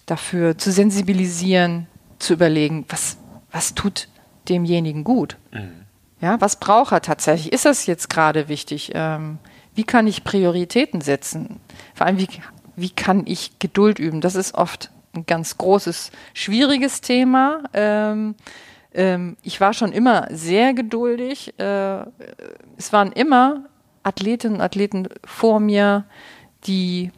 dafür 0.06 0.58
zu 0.58 0.70
sensibilisieren, 0.70 1.86
zu 2.18 2.34
überlegen, 2.34 2.84
was, 2.88 3.16
was 3.50 3.74
tut 3.74 4.08
demjenigen 4.48 5.04
gut? 5.04 5.36
Mhm. 5.52 5.72
Ja, 6.20 6.40
was 6.40 6.56
braucht 6.56 6.92
er 6.92 7.00
tatsächlich? 7.02 7.52
Ist 7.52 7.64
das 7.64 7.86
jetzt 7.86 8.08
gerade 8.08 8.48
wichtig? 8.48 8.92
Ähm, 8.94 9.38
wie 9.74 9.84
kann 9.84 10.06
ich 10.06 10.24
Prioritäten 10.24 11.00
setzen? 11.00 11.60
Vor 11.94 12.06
allem, 12.06 12.18
wie 12.18 12.28
wie 12.76 12.90
kann 12.90 13.22
ich 13.26 13.58
Geduld 13.58 13.98
üben? 13.98 14.20
Das 14.20 14.34
ist 14.34 14.54
oft 14.54 14.90
ein 15.14 15.26
ganz 15.26 15.58
großes, 15.58 16.10
schwieriges 16.32 17.00
Thema. 17.00 17.62
Ähm, 17.72 18.34
ähm, 18.94 19.36
ich 19.42 19.60
war 19.60 19.72
schon 19.72 19.92
immer 19.92 20.28
sehr 20.30 20.74
geduldig. 20.74 21.58
Äh, 21.58 22.04
es 22.76 22.92
waren 22.92 23.12
immer 23.12 23.64
Athletinnen 24.02 24.56
und 24.56 24.62
Athleten 24.62 25.08
vor 25.24 25.60
mir, 25.60 26.04
die 26.66 27.10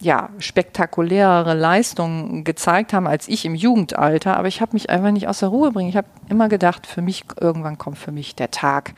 ja, 0.00 0.30
spektakulärere 0.38 1.54
Leistungen 1.54 2.42
gezeigt 2.42 2.94
haben 2.94 3.06
als 3.06 3.28
ich 3.28 3.44
im 3.44 3.54
Jugendalter, 3.54 4.36
aber 4.38 4.48
ich 4.48 4.62
habe 4.62 4.72
mich 4.72 4.88
einfach 4.88 5.10
nicht 5.10 5.28
aus 5.28 5.40
der 5.40 5.50
Ruhe 5.50 5.72
bringen. 5.72 5.90
Ich 5.90 5.96
habe 5.96 6.08
immer 6.30 6.48
gedacht, 6.48 6.86
für 6.86 7.02
mich 7.02 7.24
irgendwann 7.38 7.76
kommt 7.76 7.98
für 7.98 8.10
mich 8.10 8.34
der 8.34 8.50
Tag, 8.50 8.94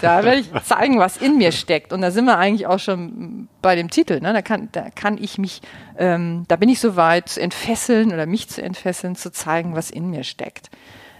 da 0.00 0.24
werde 0.24 0.40
ich 0.40 0.50
zeigen, 0.64 0.98
was 0.98 1.16
in 1.16 1.38
mir 1.38 1.52
steckt. 1.52 1.92
Und 1.92 2.02
da 2.02 2.10
sind 2.10 2.26
wir 2.26 2.38
eigentlich 2.38 2.66
auch 2.66 2.78
schon 2.78 3.48
bei 3.62 3.76
dem 3.76 3.90
Titel. 3.90 4.20
Ne? 4.20 4.32
Da, 4.32 4.42
kann, 4.42 4.68
da 4.72 4.90
kann 4.90 5.16
ich 5.18 5.38
mich, 5.38 5.62
ähm, 5.96 6.44
da 6.48 6.56
bin 6.56 6.68
ich 6.68 6.80
so 6.80 6.96
weit 6.96 7.28
zu 7.28 7.40
entfesseln 7.40 8.12
oder 8.12 8.26
mich 8.26 8.48
zu 8.48 8.62
entfesseln, 8.62 9.16
zu 9.16 9.32
zeigen, 9.32 9.74
was 9.74 9.90
in 9.90 10.10
mir 10.10 10.24
steckt. 10.24 10.70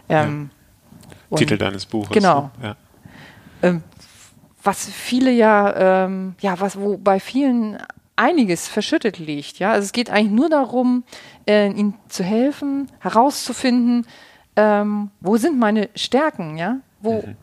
Ähm, 0.08 0.50
ja. 1.30 1.36
Titel 1.36 1.58
deines 1.58 1.86
Buches. 1.86 2.10
Genau. 2.10 2.50
Ne? 2.60 2.68
Ja. 2.68 2.76
Ähm, 3.62 3.82
was 4.62 4.88
viele 4.88 5.30
ja, 5.30 6.04
ähm, 6.06 6.34
ja, 6.40 6.58
was, 6.58 6.78
wo 6.78 6.96
bei 6.96 7.20
vielen 7.20 7.78
einiges 8.16 8.66
verschüttet 8.66 9.18
liegt. 9.18 9.58
Ja, 9.58 9.72
also 9.72 9.84
es 9.84 9.92
geht 9.92 10.10
eigentlich 10.10 10.32
nur 10.32 10.48
darum, 10.48 11.04
äh, 11.46 11.70
ihnen 11.70 11.94
zu 12.08 12.24
helfen, 12.24 12.90
herauszufinden, 12.98 14.06
ähm, 14.56 15.10
wo 15.20 15.36
sind 15.36 15.58
meine 15.58 15.90
Stärken, 15.94 16.56
ja, 16.56 16.78
wo, 17.00 17.22
mhm. 17.22 17.36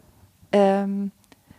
ähm, 0.51 1.11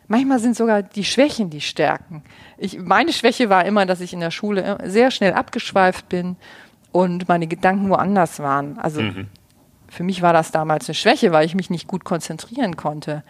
Manchmal 0.07 0.39
sind 0.39 0.57
sogar 0.57 0.83
die 0.83 1.05
Schwächen 1.05 1.51
die 1.51 1.61
Stärken. 1.61 2.23
Ich, 2.59 2.79
meine 2.79 3.13
Schwäche 3.13 3.49
war 3.49 3.65
immer, 3.65 3.87
dass 3.87 4.01
ich 4.01 4.13
in 4.13 4.21
der 4.21 4.31
Schule 4.31 4.79
sehr 4.85 5.11
schnell 5.11 5.33
abgeschweift 5.33 6.09
bin 6.09 6.37
und 6.93 7.29
meine 7.29 7.47
Gedanken 7.47 7.89
woanders 7.89 8.39
waren. 8.39 8.79
Also 8.79 9.01
mhm. 9.01 9.29
Für 9.95 10.03
mich 10.03 10.23
war 10.23 10.33
das 10.33 10.51
damals 10.51 10.89
eine 10.89 10.95
Schwäche, 10.95 11.33
weil 11.33 11.47
ich 11.47 11.55
mich 11.55 11.71
nicht 11.71 11.87
gut 11.87 12.05
konzentrieren 12.05 12.77
konnte. 12.77 13.23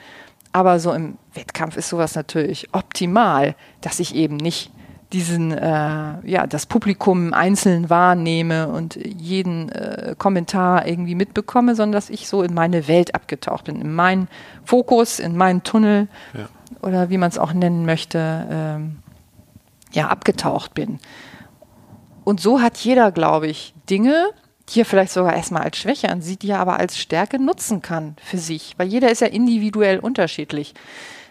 Aber 0.53 0.79
so 0.79 0.93
im 0.93 1.19
Wettkampf 1.33 1.77
ist 1.77 1.89
sowas 1.89 2.15
natürlich 2.15 2.69
optimal, 2.73 3.55
dass 3.81 4.01
ich 4.01 4.15
eben 4.15 4.37
nicht 4.37 4.71
diesen, 5.13 5.53
äh, 5.53 6.29
ja, 6.29 6.47
das 6.49 6.67
Publikum 6.67 7.33
einzeln 7.33 7.91
wahrnehme 7.91 8.69
und 8.69 8.97
jeden 8.97 9.69
äh, 9.69 10.17
Kommentar 10.19 10.87
irgendwie 10.87 11.15
mitbekomme, 11.15 11.75
sondern 11.77 11.93
dass 11.93 12.11
ich 12.11 12.29
so 12.29 12.43
in 12.43 12.55
meine 12.55 12.89
Welt 12.89 13.15
abgetaucht 13.15 13.65
bin, 13.65 13.81
in 13.81 13.95
meinen 13.95 14.29
Fokus, 14.65 15.21
in 15.21 15.37
meinen 15.37 15.63
Tunnel. 15.63 16.09
Ja 16.33 16.49
oder 16.85 17.11
wie 17.11 17.19
man 17.19 17.31
es 17.31 17.39
auch 17.39 17.53
nennen 17.53 17.87
möchte, 17.87 18.47
ähm, 18.51 18.99
ja, 19.93 20.09
abgetaucht 20.09 20.75
bin. 20.75 20.99
Und 22.25 22.41
so 22.41 22.61
hat 22.61 22.77
jeder, 22.79 23.13
glaube 23.13 23.47
ich, 23.47 23.75
Dinge, 23.89 24.27
die 24.71 24.81
er 24.81 24.85
vielleicht 24.85 25.13
sogar 25.13 25.35
erstmal 25.35 25.63
als 25.63 25.77
Schwäche 25.77 26.09
ansieht, 26.09 26.43
die 26.43 26.51
er 26.51 26.61
aber 26.61 26.79
als 26.79 26.99
Stärke 26.99 27.39
nutzen 27.39 27.83
kann 27.83 28.17
für 28.23 28.39
sich. 28.39 28.75
Weil 28.77 28.89
jeder 28.89 29.11
ist 29.11 29.21
ja 29.21 29.27
individuell 29.27 29.99
unterschiedlich. 29.99 30.75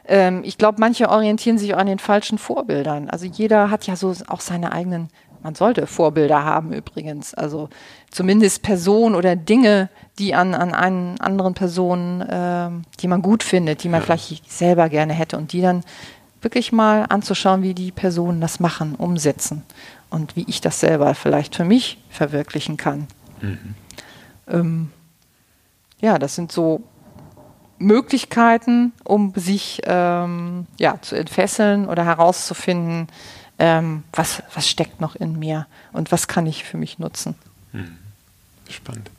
Ähm, 0.05 0.41
ich 0.43 0.57
glaube, 0.57 0.79
manche 0.79 1.09
orientieren 1.09 1.57
sich 1.57 1.73
auch 1.73 1.79
an 1.79 1.87
den 1.87 1.99
falschen 1.99 2.37
Vorbildern. 2.37 3.09
Also 3.09 3.25
jeder 3.25 3.69
hat 3.69 3.87
ja 3.87 3.95
so 3.95 4.13
auch 4.27 4.41
seine 4.41 4.71
eigenen 4.71 5.09
man 5.43 5.55
sollte 5.55 5.87
Vorbilder 5.87 6.45
haben 6.45 6.71
übrigens. 6.71 7.33
Also 7.33 7.69
zumindest 8.09 8.63
Personen 8.63 9.13
oder 9.13 9.35
Dinge, 9.35 9.89
die 10.17 10.33
an, 10.33 10.53
an 10.53 10.73
einen 10.73 11.19
anderen 11.19 11.53
Personen, 11.53 12.21
äh, 12.21 12.69
die 13.01 13.07
man 13.07 13.21
gut 13.21 13.43
findet, 13.43 13.83
die 13.83 13.89
man 13.89 13.99
ja. 13.99 14.05
vielleicht 14.05 14.49
selber 14.49 14.89
gerne 14.89 15.13
hätte 15.13 15.37
und 15.37 15.51
die 15.51 15.61
dann 15.61 15.83
wirklich 16.41 16.71
mal 16.71 17.05
anzuschauen, 17.09 17.61
wie 17.61 17.73
die 17.73 17.91
Personen 17.91 18.41
das 18.41 18.59
machen, 18.59 18.95
umsetzen 18.95 19.63
und 20.09 20.35
wie 20.35 20.45
ich 20.47 20.61
das 20.61 20.79
selber 20.79 21.13
vielleicht 21.13 21.55
für 21.55 21.65
mich 21.65 21.97
verwirklichen 22.09 22.77
kann. 22.77 23.07
Mhm. 23.43 23.75
Ähm, 24.47 24.91
ja, 26.01 26.17
das 26.17 26.35
sind 26.35 26.51
so 26.51 26.83
Möglichkeiten, 27.77 28.93
um 29.03 29.33
sich 29.35 29.81
ähm, 29.85 30.67
ja, 30.79 30.99
zu 31.01 31.15
entfesseln 31.15 31.87
oder 31.87 32.05
herauszufinden, 32.05 33.07
ähm, 33.59 34.03
was, 34.13 34.41
was 34.53 34.67
steckt 34.67 35.01
noch 35.01 35.15
in 35.15 35.37
mir 35.37 35.67
und 35.91 36.11
was 36.11 36.27
kann 36.27 36.45
ich 36.47 36.63
für 36.63 36.77
mich 36.77 36.99
nutzen. 36.99 37.35
Hm. 37.71 37.97
Spannend. 38.69 39.09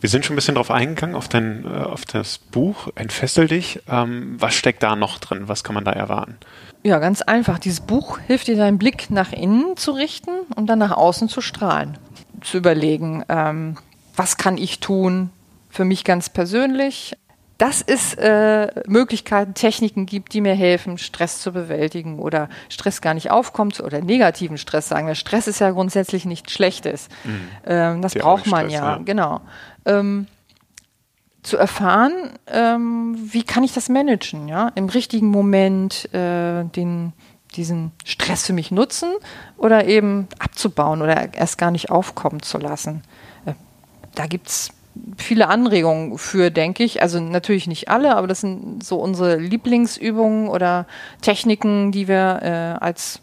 Wir 0.00 0.10
sind 0.10 0.26
schon 0.26 0.34
ein 0.34 0.36
bisschen 0.36 0.56
drauf 0.56 0.70
eingegangen, 0.70 1.16
auf, 1.16 1.28
dein, 1.28 1.64
äh, 1.64 1.68
auf 1.68 2.04
das 2.04 2.38
Buch 2.38 2.88
Entfessel 2.94 3.48
dich. 3.48 3.80
Ähm, 3.88 4.36
was 4.38 4.54
steckt 4.54 4.82
da 4.82 4.96
noch 4.96 5.18
drin? 5.18 5.48
Was 5.48 5.64
kann 5.64 5.74
man 5.74 5.84
da 5.84 5.92
erwarten? 5.92 6.36
Ja, 6.82 6.98
ganz 6.98 7.22
einfach. 7.22 7.58
Dieses 7.58 7.80
Buch 7.80 8.18
hilft 8.18 8.46
dir, 8.46 8.56
deinen 8.56 8.76
Blick 8.76 9.08
nach 9.08 9.32
innen 9.32 9.78
zu 9.78 9.92
richten 9.92 10.30
und 10.54 10.66
dann 10.66 10.78
nach 10.78 10.90
außen 10.90 11.30
zu 11.30 11.40
strahlen. 11.40 11.96
Zu 12.44 12.58
überlegen, 12.58 13.24
ähm, 13.28 13.76
was 14.14 14.36
kann 14.36 14.56
ich 14.56 14.78
tun 14.78 15.30
für 15.70 15.84
mich 15.84 16.04
ganz 16.04 16.28
persönlich, 16.28 17.16
dass 17.58 17.82
es 17.82 18.14
äh, 18.14 18.68
Möglichkeiten, 18.86 19.54
Techniken 19.54 20.06
gibt, 20.06 20.34
die 20.34 20.40
mir 20.40 20.54
helfen, 20.54 20.98
Stress 20.98 21.40
zu 21.40 21.52
bewältigen 21.52 22.18
oder 22.18 22.48
Stress 22.68 23.00
gar 23.00 23.14
nicht 23.14 23.30
aufkommt 23.30 23.80
oder 23.80 24.00
negativen 24.00 24.58
Stress 24.58 24.88
sagen 24.88 25.06
wir. 25.06 25.14
Stress 25.14 25.46
ist 25.46 25.60
ja 25.60 25.70
grundsätzlich 25.70 26.24
nichts 26.24 26.52
Schlechtes. 26.52 27.08
Mhm. 27.24 27.48
Ähm, 27.64 28.02
das 28.02 28.12
Der 28.12 28.20
braucht 28.20 28.46
man 28.46 28.66
Stress, 28.66 28.72
ja, 28.72 28.96
ja, 28.96 29.02
genau. 29.04 29.40
Ähm, 29.84 30.26
zu 31.42 31.56
erfahren, 31.56 32.12
ähm, 32.48 33.16
wie 33.32 33.42
kann 33.42 33.64
ich 33.64 33.72
das 33.72 33.88
managen, 33.88 34.48
ja, 34.48 34.72
im 34.74 34.88
richtigen 34.88 35.28
Moment 35.28 36.12
äh, 36.12 36.64
den, 36.64 37.12
diesen 37.56 37.92
Stress 38.04 38.46
für 38.46 38.52
mich 38.52 38.70
nutzen 38.70 39.12
oder 39.56 39.86
eben 39.86 40.28
abzubauen 40.38 41.02
oder 41.02 41.34
erst 41.34 41.58
gar 41.58 41.70
nicht 41.70 41.90
aufkommen 41.90 42.42
zu 42.42 42.58
lassen. 42.58 43.02
Äh, 43.46 43.52
da 44.14 44.26
gibt 44.26 44.48
es 44.48 44.70
viele 45.16 45.48
Anregungen 45.48 46.18
für, 46.18 46.50
denke 46.50 46.84
ich. 46.84 47.02
Also 47.02 47.20
natürlich 47.20 47.66
nicht 47.66 47.88
alle, 47.88 48.16
aber 48.16 48.26
das 48.26 48.40
sind 48.40 48.84
so 48.84 48.96
unsere 48.98 49.36
Lieblingsübungen 49.36 50.48
oder 50.48 50.86
Techniken, 51.20 51.92
die 51.92 52.08
wir 52.08 52.40
äh, 52.42 52.84
als 52.84 53.20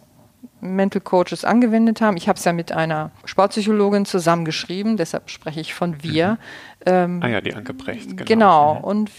Mental 0.61 1.01
Coaches 1.01 1.43
angewendet 1.43 2.01
haben. 2.01 2.17
Ich 2.17 2.27
habe 2.27 2.37
es 2.37 2.45
ja 2.45 2.53
mit 2.53 2.71
einer 2.71 3.11
Sportpsychologin 3.25 4.05
zusammengeschrieben, 4.05 4.97
deshalb 4.97 5.29
spreche 5.29 5.59
ich 5.59 5.73
von 5.73 6.03
wir. 6.03 6.31
Mhm. 6.31 6.37
Ähm, 6.85 7.19
ah 7.23 7.27
ja, 7.27 7.41
die 7.41 7.53
Anke 7.53 7.73
Brecht. 7.73 8.09
Genau. 8.09 8.25
genau. 8.25 8.75
Mhm. 8.75 8.83
Und 8.83 9.11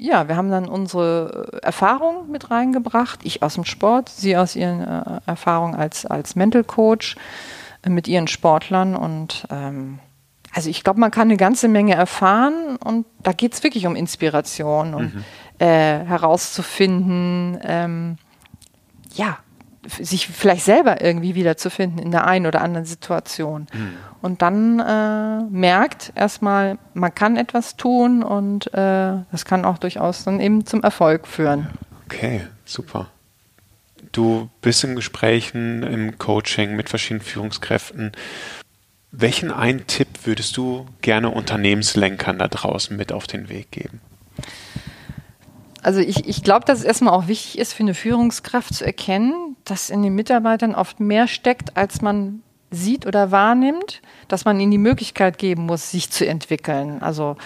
ja, 0.00 0.28
wir 0.28 0.36
haben 0.36 0.50
dann 0.50 0.66
unsere 0.66 1.60
Erfahrung 1.62 2.30
mit 2.30 2.50
reingebracht. 2.50 3.20
Ich 3.22 3.42
aus 3.42 3.54
dem 3.54 3.64
Sport, 3.64 4.08
sie 4.08 4.36
aus 4.36 4.56
ihren 4.56 4.80
äh, 4.80 5.20
Erfahrungen 5.26 5.74
als, 5.74 6.06
als 6.06 6.36
Mental 6.36 6.64
Coach 6.64 7.16
äh, 7.82 7.90
mit 7.90 8.08
ihren 8.08 8.26
Sportlern 8.26 8.96
und 8.96 9.46
ähm, 9.50 9.98
also 10.52 10.68
ich 10.68 10.82
glaube, 10.82 10.98
man 10.98 11.12
kann 11.12 11.28
eine 11.28 11.36
ganze 11.36 11.68
Menge 11.68 11.94
erfahren 11.94 12.76
und 12.76 13.06
da 13.22 13.32
geht 13.32 13.52
es 13.52 13.62
wirklich 13.62 13.86
um 13.86 13.94
Inspiration 13.94 14.94
und 14.94 15.14
mhm. 15.14 15.24
äh, 15.58 16.04
herauszufinden, 16.04 17.60
ähm, 17.62 18.18
ja, 19.14 19.38
sich 19.86 20.28
vielleicht 20.28 20.64
selber 20.64 21.02
irgendwie 21.02 21.34
wiederzufinden 21.34 21.98
in 22.00 22.10
der 22.10 22.26
einen 22.26 22.46
oder 22.46 22.60
anderen 22.60 22.84
Situation. 22.84 23.66
Mhm. 23.72 23.92
Und 24.20 24.42
dann 24.42 24.78
äh, 24.78 25.42
merkt 25.50 26.12
erstmal, 26.14 26.78
man 26.92 27.14
kann 27.14 27.36
etwas 27.36 27.76
tun 27.76 28.22
und 28.22 28.72
äh, 28.74 29.22
das 29.30 29.44
kann 29.44 29.64
auch 29.64 29.78
durchaus 29.78 30.24
dann 30.24 30.40
eben 30.40 30.66
zum 30.66 30.82
Erfolg 30.82 31.26
führen. 31.26 31.68
Okay, 32.06 32.42
super. 32.64 33.08
Du 34.12 34.50
bist 34.60 34.84
in 34.84 34.96
Gesprächen, 34.96 35.82
im 35.82 36.18
Coaching 36.18 36.76
mit 36.76 36.88
verschiedenen 36.88 37.22
Führungskräften. 37.22 38.12
Welchen 39.12 39.50
einen 39.50 39.86
Tipp 39.86 40.08
würdest 40.24 40.56
du 40.56 40.86
gerne 41.00 41.30
Unternehmenslenkern 41.30 42.38
da 42.38 42.48
draußen 42.48 42.96
mit 42.96 43.12
auf 43.12 43.26
den 43.26 43.48
Weg 43.48 43.70
geben? 43.70 44.00
Also 45.82 46.00
ich, 46.00 46.28
ich 46.28 46.42
glaube, 46.42 46.66
dass 46.66 46.80
es 46.80 46.84
erstmal 46.84 47.14
auch 47.14 47.26
wichtig 47.26 47.58
ist 47.58 47.72
für 47.72 47.82
eine 47.82 47.94
Führungskraft 47.94 48.74
zu 48.74 48.84
erkennen, 48.84 49.49
dass 49.70 49.88
in 49.88 50.02
den 50.02 50.14
Mitarbeitern 50.14 50.74
oft 50.74 51.00
mehr 51.00 51.28
steckt, 51.28 51.76
als 51.76 52.02
man 52.02 52.42
sieht 52.70 53.06
oder 53.06 53.30
wahrnimmt, 53.30 54.02
dass 54.28 54.44
man 54.44 54.58
ihnen 54.60 54.70
die 54.70 54.78
Möglichkeit 54.78 55.38
geben 55.38 55.66
muss, 55.66 55.90
sich 55.90 56.10
zu 56.10 56.26
entwickeln. 56.26 57.02
Also 57.02 57.36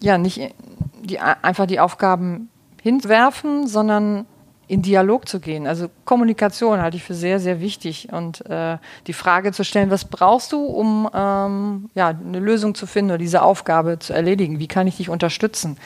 ja, 0.00 0.18
nicht 0.18 0.54
die, 1.02 1.18
einfach 1.18 1.66
die 1.66 1.80
Aufgaben 1.80 2.48
hinwerfen, 2.82 3.66
sondern 3.66 4.26
in 4.68 4.82
Dialog 4.82 5.28
zu 5.28 5.38
gehen. 5.38 5.66
Also 5.66 5.88
Kommunikation 6.04 6.80
halte 6.80 6.96
ich 6.96 7.04
für 7.04 7.14
sehr, 7.14 7.38
sehr 7.38 7.60
wichtig. 7.60 8.08
Und 8.10 8.48
äh, 8.48 8.78
die 9.06 9.12
Frage 9.12 9.52
zu 9.52 9.64
stellen, 9.64 9.90
was 9.90 10.04
brauchst 10.04 10.52
du, 10.52 10.64
um 10.64 11.08
ähm, 11.12 11.90
ja, 11.94 12.08
eine 12.08 12.38
Lösung 12.38 12.74
zu 12.74 12.86
finden 12.86 13.10
oder 13.10 13.18
diese 13.18 13.42
Aufgabe 13.42 13.98
zu 13.98 14.12
erledigen? 14.14 14.58
Wie 14.58 14.68
kann 14.68 14.86
ich 14.86 14.96
dich 14.96 15.10
unterstützen? 15.10 15.76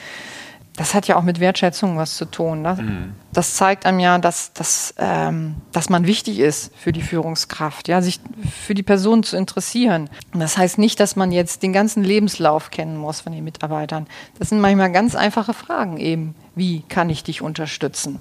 Das 0.77 0.93
hat 0.93 1.07
ja 1.07 1.17
auch 1.17 1.23
mit 1.23 1.41
Wertschätzung 1.41 1.97
was 1.97 2.15
zu 2.15 2.25
tun. 2.25 2.61
Ne? 2.61 2.77
Mhm. 2.79 3.13
Das 3.33 3.55
zeigt 3.55 3.85
einem 3.85 3.99
ja, 3.99 4.17
dass, 4.17 4.53
dass, 4.53 4.93
ähm, 4.97 5.55
dass 5.73 5.89
man 5.89 6.07
wichtig 6.07 6.39
ist 6.39 6.71
für 6.77 6.93
die 6.93 7.01
Führungskraft, 7.01 7.89
ja, 7.89 8.01
sich 8.01 8.21
für 8.63 8.75
die 8.75 8.83
Person 8.83 9.23
zu 9.23 9.35
interessieren. 9.35 10.09
Und 10.33 10.39
das 10.39 10.57
heißt 10.57 10.77
nicht, 10.77 10.99
dass 10.99 11.15
man 11.15 11.31
jetzt 11.31 11.63
den 11.63 11.73
ganzen 11.73 12.03
Lebenslauf 12.03 12.71
kennen 12.71 12.95
muss 12.95 13.19
von 13.21 13.33
den 13.33 13.43
Mitarbeitern. 13.43 14.07
Das 14.39 14.49
sind 14.49 14.61
manchmal 14.61 14.91
ganz 14.91 15.15
einfache 15.15 15.53
Fragen 15.53 15.97
eben. 15.97 16.35
Wie 16.55 16.83
kann 16.87 17.09
ich 17.09 17.23
dich 17.23 17.41
unterstützen? 17.41 18.19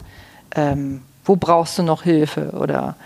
ähm, 0.56 1.02
wo 1.24 1.36
brauchst 1.36 1.78
du 1.78 1.82
noch 1.82 2.02
Hilfe 2.02 2.50
oder 2.52 2.96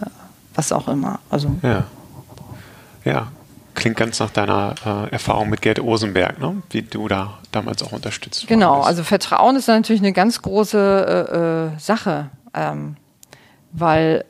äh, 0.00 0.06
was 0.54 0.72
auch 0.72 0.88
immer. 0.88 1.20
Also, 1.30 1.50
ja. 1.62 1.84
ja, 3.04 3.28
klingt 3.76 3.96
ganz 3.96 4.18
nach 4.18 4.30
deiner 4.30 4.74
äh, 4.84 5.12
Erfahrung 5.12 5.48
mit 5.48 5.62
Gerd 5.62 5.80
Osenberg, 5.80 6.40
ne? 6.40 6.62
wie 6.70 6.82
du 6.82 7.06
da 7.06 7.38
damals 7.52 7.82
auch 7.82 7.92
unterstützt 7.92 8.46
Genau, 8.48 8.80
also 8.80 9.04
Vertrauen 9.04 9.56
ist 9.56 9.68
natürlich 9.68 10.02
eine 10.02 10.12
ganz 10.12 10.42
große 10.42 11.68
äh, 11.72 11.74
äh, 11.74 11.78
Sache, 11.78 12.30
ähm, 12.54 12.96
weil 13.72 14.24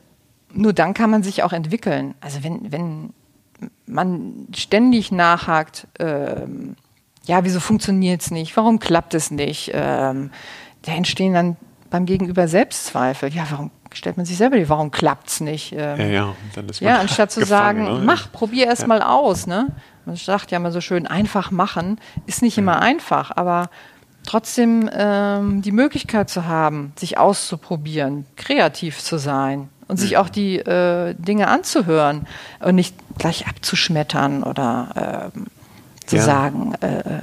nur 0.53 0.73
dann 0.73 0.95
kann 0.95 1.11
man 1.11 1.23
sich 1.23 1.43
auch 1.43 1.53
entwickeln. 1.53 2.15
Also 2.21 2.45
wenn, 2.45 2.73
wenn 2.73 3.13
man 3.87 4.49
ständig 4.55 5.13
nachhakt, 5.13 5.87
ähm, 5.99 6.77
ja, 7.25 7.45
wieso 7.45 7.61
funktioniert 7.61 8.23
es 8.23 8.31
nicht, 8.31 8.57
warum 8.57 8.79
klappt 8.79 9.15
es 9.15 9.31
nicht, 9.31 9.71
ähm, 9.75 10.31
da 10.83 10.93
entstehen 10.93 11.35
dann 11.35 11.57
beim 11.91 12.07
Gegenüber 12.07 12.49
Selbstzweifel. 12.49 13.33
Ja, 13.33 13.47
warum 13.51 13.71
stellt 13.97 14.17
man 14.17 14.27
sich 14.27 14.37
selber 14.37 14.57
die, 14.57 14.69
warum 14.69 14.91
klappt 14.91 15.29
es 15.29 15.41
nicht? 15.41 15.73
Ähm, 15.73 15.99
ja, 15.99 16.07
ja, 16.07 16.37
dann 16.55 16.69
ist 16.69 16.83
man 16.83 16.93
ja, 16.93 17.01
anstatt 17.01 17.33
zu 17.33 17.45
sagen, 17.45 17.85
ne? 17.85 18.03
mach, 18.05 18.31
probier 18.31 18.67
erst 18.67 18.83
ja. 18.83 18.89
mal 18.89 19.03
aus. 19.03 19.47
Ne? 19.47 19.69
Man 20.05 20.17
sagt 20.17 20.51
ja 20.51 20.59
immer 20.59 20.73
so 20.73 20.81
schön, 20.81 21.07
einfach 21.07 21.51
machen, 21.51 22.01
ist 22.27 22.43
nicht 22.43 22.59
immer 22.59 22.81
einfach, 22.81 23.33
aber 23.35 23.71
trotzdem 24.25 24.91
ähm, 24.93 25.63
die 25.63 25.73
Möglichkeit 25.73 26.29
zu 26.29 26.47
haben, 26.47 26.93
sich 26.97 27.19
auszuprobieren, 27.19 28.27
kreativ 28.37 29.03
zu 29.03 29.19
sein 29.19 29.69
und 29.89 29.97
sich 29.99 30.17
auch 30.17 30.29
die 30.29 30.59
äh, 30.59 31.15
Dinge 31.15 31.49
anzuhören 31.49 32.27
und 32.61 32.75
nicht 32.75 32.95
gleich 33.19 33.47
abzuschmettern 33.47 34.43
oder 34.43 35.33
äh, 35.35 36.07
zu 36.07 36.17
ja. 36.17 36.23
sagen, 36.23 36.75
äh, 36.81 36.99
äh, 36.99 37.21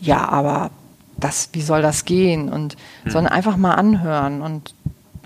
ja, 0.00 0.28
aber 0.28 0.70
das, 1.18 1.50
wie 1.52 1.62
soll 1.62 1.82
das 1.82 2.04
gehen? 2.04 2.48
Und 2.48 2.76
mhm. 3.04 3.10
sondern 3.10 3.32
einfach 3.32 3.56
mal 3.56 3.74
anhören. 3.74 4.40
Und 4.40 4.74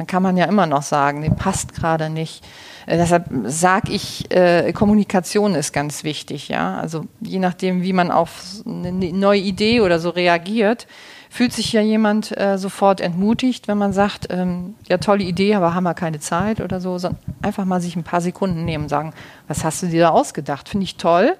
dann 0.03 0.09
kann 0.09 0.23
man 0.25 0.37
ja 0.37 0.47
immer 0.47 0.67
noch 0.67 0.83
sagen, 0.83 1.21
nee, 1.21 1.31
passt 1.31 1.75
gerade 1.75 2.11
nicht. 2.11 2.45
Äh, 2.87 2.97
deshalb 2.97 3.27
sage 3.45 3.93
ich, 3.93 4.29
äh, 4.33 4.73
Kommunikation 4.73 5.55
ist 5.55 5.73
ganz 5.73 6.03
wichtig, 6.03 6.49
ja. 6.49 6.77
Also 6.79 7.05
je 7.21 7.39
nachdem, 7.39 7.83
wie 7.83 7.93
man 7.93 8.11
auf 8.11 8.43
eine 8.67 8.91
neue 9.13 9.39
Idee 9.39 9.81
oder 9.81 10.01
so 10.01 10.11
reagiert, 10.11 10.89
fühlt 11.31 11.53
sich 11.53 11.73
ja 11.73 11.83
jemand 11.83 12.37
äh, 12.37 12.59
sofort 12.59 13.01
entmutigt, 13.01 13.69
wenn 13.69 13.79
man 13.79 13.93
sagt, 13.93 14.27
ähm, 14.31 14.75
ja, 14.89 14.99
tolle 14.99 15.23
Idee, 15.23 15.55
aber 15.55 15.73
haben 15.73 15.85
wir 15.85 15.95
keine 15.95 16.19
Zeit 16.19 16.61
oder 16.61 16.81
so, 16.81 16.99
sondern 16.99 17.21
einfach 17.41 17.65
mal 17.65 17.81
sich 17.81 17.95
ein 17.95 18.03
paar 18.03 18.21
Sekunden 18.21 18.65
nehmen 18.65 18.85
und 18.85 18.91
sagen, 18.91 19.15
was 19.47 19.63
hast 19.63 19.85
du 19.85 19.87
dir 19.87 20.01
da 20.01 20.09
ausgedacht? 20.09 20.69
Finde 20.69 20.83
ich 20.83 20.97
toll. 20.97 21.37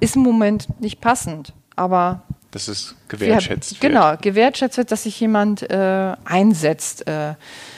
Ist 0.00 0.16
im 0.16 0.22
Moment 0.22 0.80
nicht 0.80 1.00
passend, 1.00 1.52
aber 1.76 2.22
dass 2.50 2.68
es 2.68 2.94
gewertschätzt 3.08 3.72
ja, 3.72 3.88
genau, 3.88 4.00
wird. 4.00 4.22
Genau, 4.22 4.30
gewertschätzt 4.30 4.78
wird, 4.78 4.92
dass 4.92 5.04
sich 5.04 5.18
jemand 5.18 5.68
äh, 5.70 6.14
einsetzt. 6.24 7.06
Äh, 7.06 7.34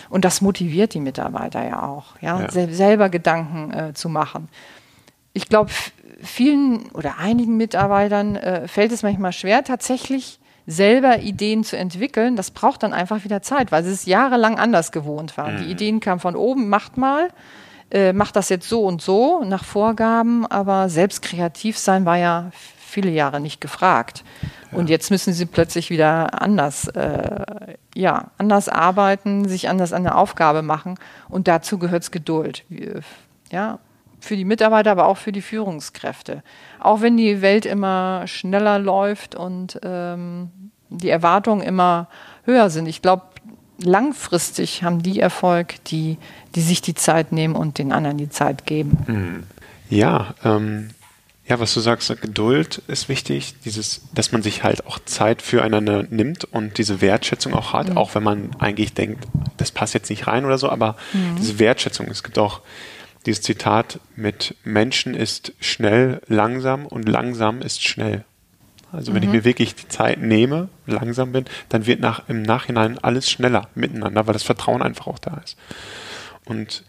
und 0.08 0.24
das 0.24 0.40
motiviert 0.40 0.94
die 0.94 1.00
Mitarbeiter 1.00 1.66
ja 1.66 1.82
auch, 1.82 2.14
ja, 2.20 2.40
ja. 2.40 2.50
Sel 2.50 2.72
selber 2.72 3.08
Gedanken 3.08 3.72
äh, 3.72 3.94
zu 3.94 4.08
machen. 4.08 4.48
Ich 5.32 5.48
glaube, 5.48 5.70
vielen 6.22 6.90
oder 6.92 7.18
einigen 7.18 7.56
Mitarbeitern 7.56 8.36
äh, 8.36 8.68
fällt 8.68 8.92
es 8.92 9.02
manchmal 9.02 9.32
schwer, 9.32 9.64
tatsächlich 9.64 10.40
selber 10.66 11.20
Ideen 11.20 11.62
zu 11.62 11.76
entwickeln. 11.76 12.36
Das 12.36 12.50
braucht 12.50 12.82
dann 12.82 12.92
einfach 12.92 13.24
wieder 13.24 13.42
Zeit, 13.42 13.70
weil 13.72 13.84
sie 13.84 13.92
es 13.92 14.06
jahrelang 14.06 14.58
anders 14.58 14.92
gewohnt 14.92 15.36
waren. 15.36 15.56
Mhm. 15.56 15.58
Die 15.62 15.70
Ideen 15.70 16.00
kamen 16.00 16.20
von 16.20 16.36
oben, 16.36 16.68
macht 16.68 16.96
mal, 16.96 17.28
äh, 17.90 18.12
macht 18.12 18.36
das 18.36 18.48
jetzt 18.48 18.68
so 18.68 18.84
und 18.84 19.00
so 19.00 19.44
nach 19.44 19.64
Vorgaben, 19.64 20.46
aber 20.46 20.88
selbst 20.88 21.22
kreativ 21.22 21.78
sein 21.78 22.04
war 22.04 22.16
ja 22.16 22.50
viele 22.96 23.10
Jahre 23.10 23.40
nicht 23.40 23.60
gefragt. 23.60 24.24
Und 24.72 24.88
jetzt 24.88 25.10
müssen 25.10 25.34
sie 25.34 25.44
plötzlich 25.44 25.90
wieder 25.90 26.40
anders, 26.40 26.88
äh, 26.88 27.74
ja, 27.94 28.30
anders 28.38 28.70
arbeiten, 28.70 29.46
sich 29.46 29.68
anders 29.68 29.92
an 29.92 30.04
der 30.04 30.16
Aufgabe 30.16 30.62
machen. 30.62 30.94
Und 31.28 31.46
dazu 31.46 31.76
gehört 31.78 32.04
es 32.04 32.10
Geduld. 32.10 32.64
Ja, 33.50 33.80
für 34.18 34.34
die 34.34 34.46
Mitarbeiter, 34.46 34.92
aber 34.92 35.08
auch 35.08 35.18
für 35.18 35.30
die 35.30 35.42
Führungskräfte. 35.42 36.42
Auch 36.80 37.02
wenn 37.02 37.18
die 37.18 37.42
Welt 37.42 37.66
immer 37.66 38.26
schneller 38.26 38.78
läuft 38.78 39.34
und 39.34 39.78
ähm, 39.82 40.50
die 40.88 41.10
Erwartungen 41.10 41.60
immer 41.60 42.08
höher 42.46 42.70
sind. 42.70 42.86
Ich 42.86 43.02
glaube, 43.02 43.24
langfristig 43.78 44.82
haben 44.82 45.02
die 45.02 45.20
Erfolg, 45.20 45.84
die, 45.84 46.16
die 46.54 46.62
sich 46.62 46.80
die 46.80 46.94
Zeit 46.94 47.30
nehmen 47.30 47.56
und 47.56 47.76
den 47.76 47.92
anderen 47.92 48.16
die 48.16 48.30
Zeit 48.30 48.64
geben. 48.64 48.98
Hm. 49.04 49.42
Ja, 49.90 50.34
ähm, 50.44 50.88
Ja, 51.48 51.60
was 51.60 51.72
du 51.74 51.80
sagst, 51.80 52.08
Geduld 52.20 52.82
ist 52.88 53.08
wichtig, 53.08 53.54
dieses, 53.64 54.02
dass 54.12 54.32
man 54.32 54.42
sich 54.42 54.64
halt 54.64 54.84
auch 54.86 54.98
Zeit 55.04 55.42
füreinander 55.42 56.02
nimmt 56.02 56.44
und 56.44 56.76
diese 56.78 57.00
Wertschätzung 57.00 57.54
auch 57.54 57.72
hat, 57.72 57.90
mhm. 57.90 57.96
auch 57.96 58.16
wenn 58.16 58.24
man 58.24 58.50
eigentlich 58.58 58.94
denkt, 58.94 59.24
das 59.56 59.70
passt 59.70 59.94
jetzt 59.94 60.10
nicht 60.10 60.26
rein 60.26 60.44
oder 60.44 60.58
so, 60.58 60.68
aber 60.68 60.96
mhm. 61.12 61.36
diese 61.38 61.60
Wertschätzung, 61.60 62.08
es 62.08 62.24
gibt 62.24 62.38
auch 62.38 62.62
dieses 63.26 63.42
Zitat 63.42 64.00
mit 64.14 64.54
Menschen 64.64 65.14
ist 65.14 65.52
schnell 65.60 66.20
langsam 66.26 66.86
und 66.86 67.08
langsam 67.08 67.60
ist 67.60 67.82
schnell. 67.82 68.24
Also 68.92 69.12
wenn 69.14 69.22
mhm. 69.22 69.28
ich 69.28 69.34
mir 69.34 69.44
wirklich 69.44 69.74
die 69.74 69.88
Zeit 69.88 70.20
nehme, 70.20 70.68
langsam 70.86 71.32
bin, 71.32 71.44
dann 71.68 71.86
wird 71.86 72.00
nach, 72.00 72.28
im 72.28 72.42
Nachhinein 72.42 72.98
alles 72.98 73.30
schneller 73.30 73.68
miteinander, 73.74 74.26
weil 74.26 74.32
das 74.32 74.44
Vertrauen 74.44 74.82
einfach 74.82 75.06
auch 75.08 75.18
da 75.18 75.40
ist. 75.44 75.56
Und 76.44 76.84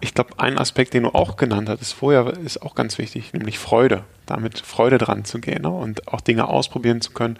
ich 0.00 0.14
glaube, 0.14 0.38
ein 0.38 0.58
Aspekt, 0.58 0.94
den 0.94 1.04
du 1.04 1.10
auch 1.10 1.36
genannt 1.36 1.68
hattest 1.68 1.94
vorher, 1.94 2.36
ist 2.38 2.60
auch 2.62 2.74
ganz 2.74 2.98
wichtig, 2.98 3.32
nämlich 3.32 3.58
Freude. 3.58 4.04
Damit 4.26 4.58
Freude 4.58 4.98
dran 4.98 5.24
zu 5.24 5.40
gehen 5.40 5.62
ne? 5.62 5.70
und 5.70 6.08
auch 6.08 6.20
Dinge 6.20 6.48
ausprobieren 6.48 7.00
zu 7.00 7.12
können 7.12 7.38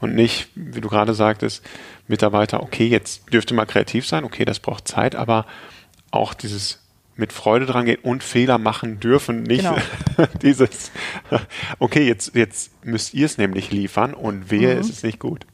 und 0.00 0.14
nicht, 0.14 0.48
wie 0.54 0.80
du 0.80 0.88
gerade 0.88 1.14
sagtest, 1.14 1.64
Mitarbeiter, 2.06 2.62
okay, 2.62 2.86
jetzt 2.86 3.32
dürfte 3.32 3.54
mal 3.54 3.64
kreativ 3.64 4.06
sein, 4.06 4.24
okay, 4.24 4.44
das 4.44 4.60
braucht 4.60 4.86
Zeit, 4.86 5.16
aber 5.16 5.46
auch 6.10 6.34
dieses 6.34 6.82
mit 7.16 7.32
Freude 7.32 7.64
dran 7.64 7.86
gehen 7.86 7.98
und 8.02 8.22
Fehler 8.22 8.58
machen 8.58 9.00
dürfen, 9.00 9.42
nicht 9.42 9.64
genau. 9.64 9.76
dieses, 10.42 10.92
okay, 11.78 12.06
jetzt, 12.06 12.34
jetzt 12.34 12.84
müsst 12.84 13.14
ihr 13.14 13.26
es 13.26 13.38
nämlich 13.38 13.72
liefern 13.72 14.14
und 14.14 14.50
wehe, 14.50 14.74
mhm. 14.74 14.80
ist 14.80 14.90
es 14.90 15.02
nicht 15.02 15.18
gut. 15.18 15.46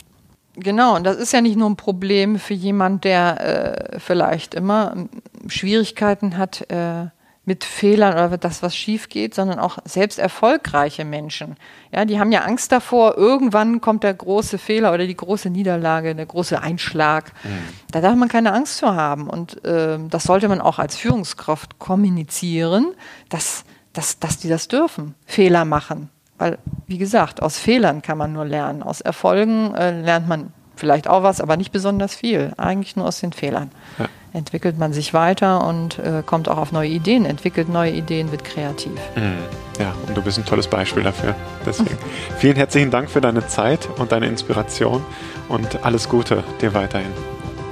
Genau, 0.55 0.97
und 0.97 1.05
das 1.05 1.17
ist 1.17 1.33
ja 1.33 1.41
nicht 1.41 1.57
nur 1.57 1.69
ein 1.71 1.77
Problem 1.77 2.39
für 2.39 2.55
jemand, 2.55 3.05
der 3.05 3.95
äh, 3.95 3.99
vielleicht 3.99 4.55
immer 4.55 5.09
Schwierigkeiten 5.49 6.37
hat 6.37 6.71
äh, 6.71 7.07
mit 7.45 7.65
Fehlern 7.65 8.13
oder 8.13 8.39
das, 8.39 8.63
was 8.63 8.77
schief 8.77 9.09
geht, 9.09 9.35
sondern 9.35 9.59
auch 9.59 9.79
selbst 9.85 10.19
erfolgreiche 10.19 11.05
Menschen. 11.05 11.57
Ja, 11.91 12.05
die 12.05 12.21
haben 12.21 12.31
ja 12.31 12.43
Angst 12.43 12.71
davor, 12.71 13.17
irgendwann 13.17 13.81
kommt 13.81 14.05
der 14.05 14.15
große 14.15 14.59
Fehler 14.59 14.93
oder 14.95 15.07
die 15.07 15.17
große 15.17 15.51
Niederlage, 15.51 16.15
der 16.15 16.27
große 16.27 16.61
Einschlag. 16.61 17.33
Mhm. 17.43 17.59
Da 17.91 18.01
darf 18.01 18.15
man 18.15 18.29
keine 18.29 18.53
Angst 18.53 18.79
vor 18.79 18.95
haben. 18.95 19.29
Und 19.29 19.65
äh, 19.65 19.99
das 20.09 20.25
sollte 20.25 20.49
man 20.49 20.61
auch 20.61 20.79
als 20.79 20.97
Führungskraft 20.97 21.79
kommunizieren, 21.81 22.95
dass, 23.29 23.65
dass, 23.93 24.21
dass 24.21 24.39
die 24.39 24.49
das 24.49 24.69
dürfen, 24.69 25.15
Fehler 25.27 25.65
machen. 25.65 26.11
Weil, 26.39 26.59
wie 26.87 26.99
gesagt, 26.99 27.43
aus 27.43 27.59
Fehlern 27.59 28.03
kann 28.03 28.19
man 28.19 28.33
nur 28.33 28.45
lernen. 28.45 28.83
Aus 28.83 29.01
Erfolgen 29.01 29.75
äh, 29.75 30.01
lernt 30.01 30.29
man 30.29 30.53
vielleicht 30.77 31.09
auch 31.09 31.23
was, 31.23 31.41
aber 31.41 31.57
nicht 31.57 31.73
besonders 31.73 32.15
viel. 32.15 32.53
Eigentlich 32.57 32.97
nur 32.97 33.07
aus 33.07 33.21
den 33.21 33.33
Fehlern. 33.33 33.71
Ja. 33.99 34.07
Entwickelt 34.33 34.79
man 34.79 34.93
sich 34.93 35.13
weiter 35.13 35.67
und 35.67 35.99
äh, 35.99 36.23
kommt 36.25 36.49
auch 36.49 36.57
auf 36.57 36.73
neue 36.73 36.89
Ideen, 36.89 37.27
entwickelt 37.27 37.69
neue 37.69 37.93
Ideen, 37.93 38.31
wird 38.33 38.45
kreativ. 38.45 38.93
Mhm. 39.15 39.39
Ja, 39.79 39.95
und 40.09 40.17
du 40.17 40.23
bist 40.23 40.39
ein 40.39 40.45
tolles 40.45 40.67
Beispiel 40.67 41.03
dafür. 41.03 41.35
Deswegen 41.67 41.99
vielen 42.39 42.57
herzlichen 42.57 42.91
Dank 42.91 43.11
für 43.11 43.21
deine 43.21 43.47
Zeit 43.47 43.89
und 43.99 44.11
deine 44.11 44.27
Inspiration 44.27 45.05
und 45.49 45.85
alles 45.85 46.09
Gute 46.09 46.43
dir 46.61 46.73
weiterhin. 46.75 47.13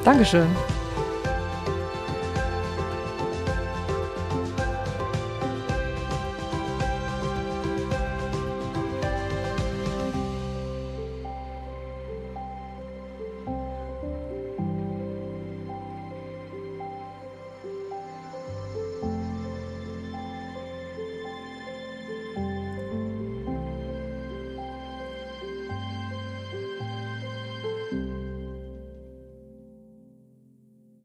Dankeschön. 0.05 0.47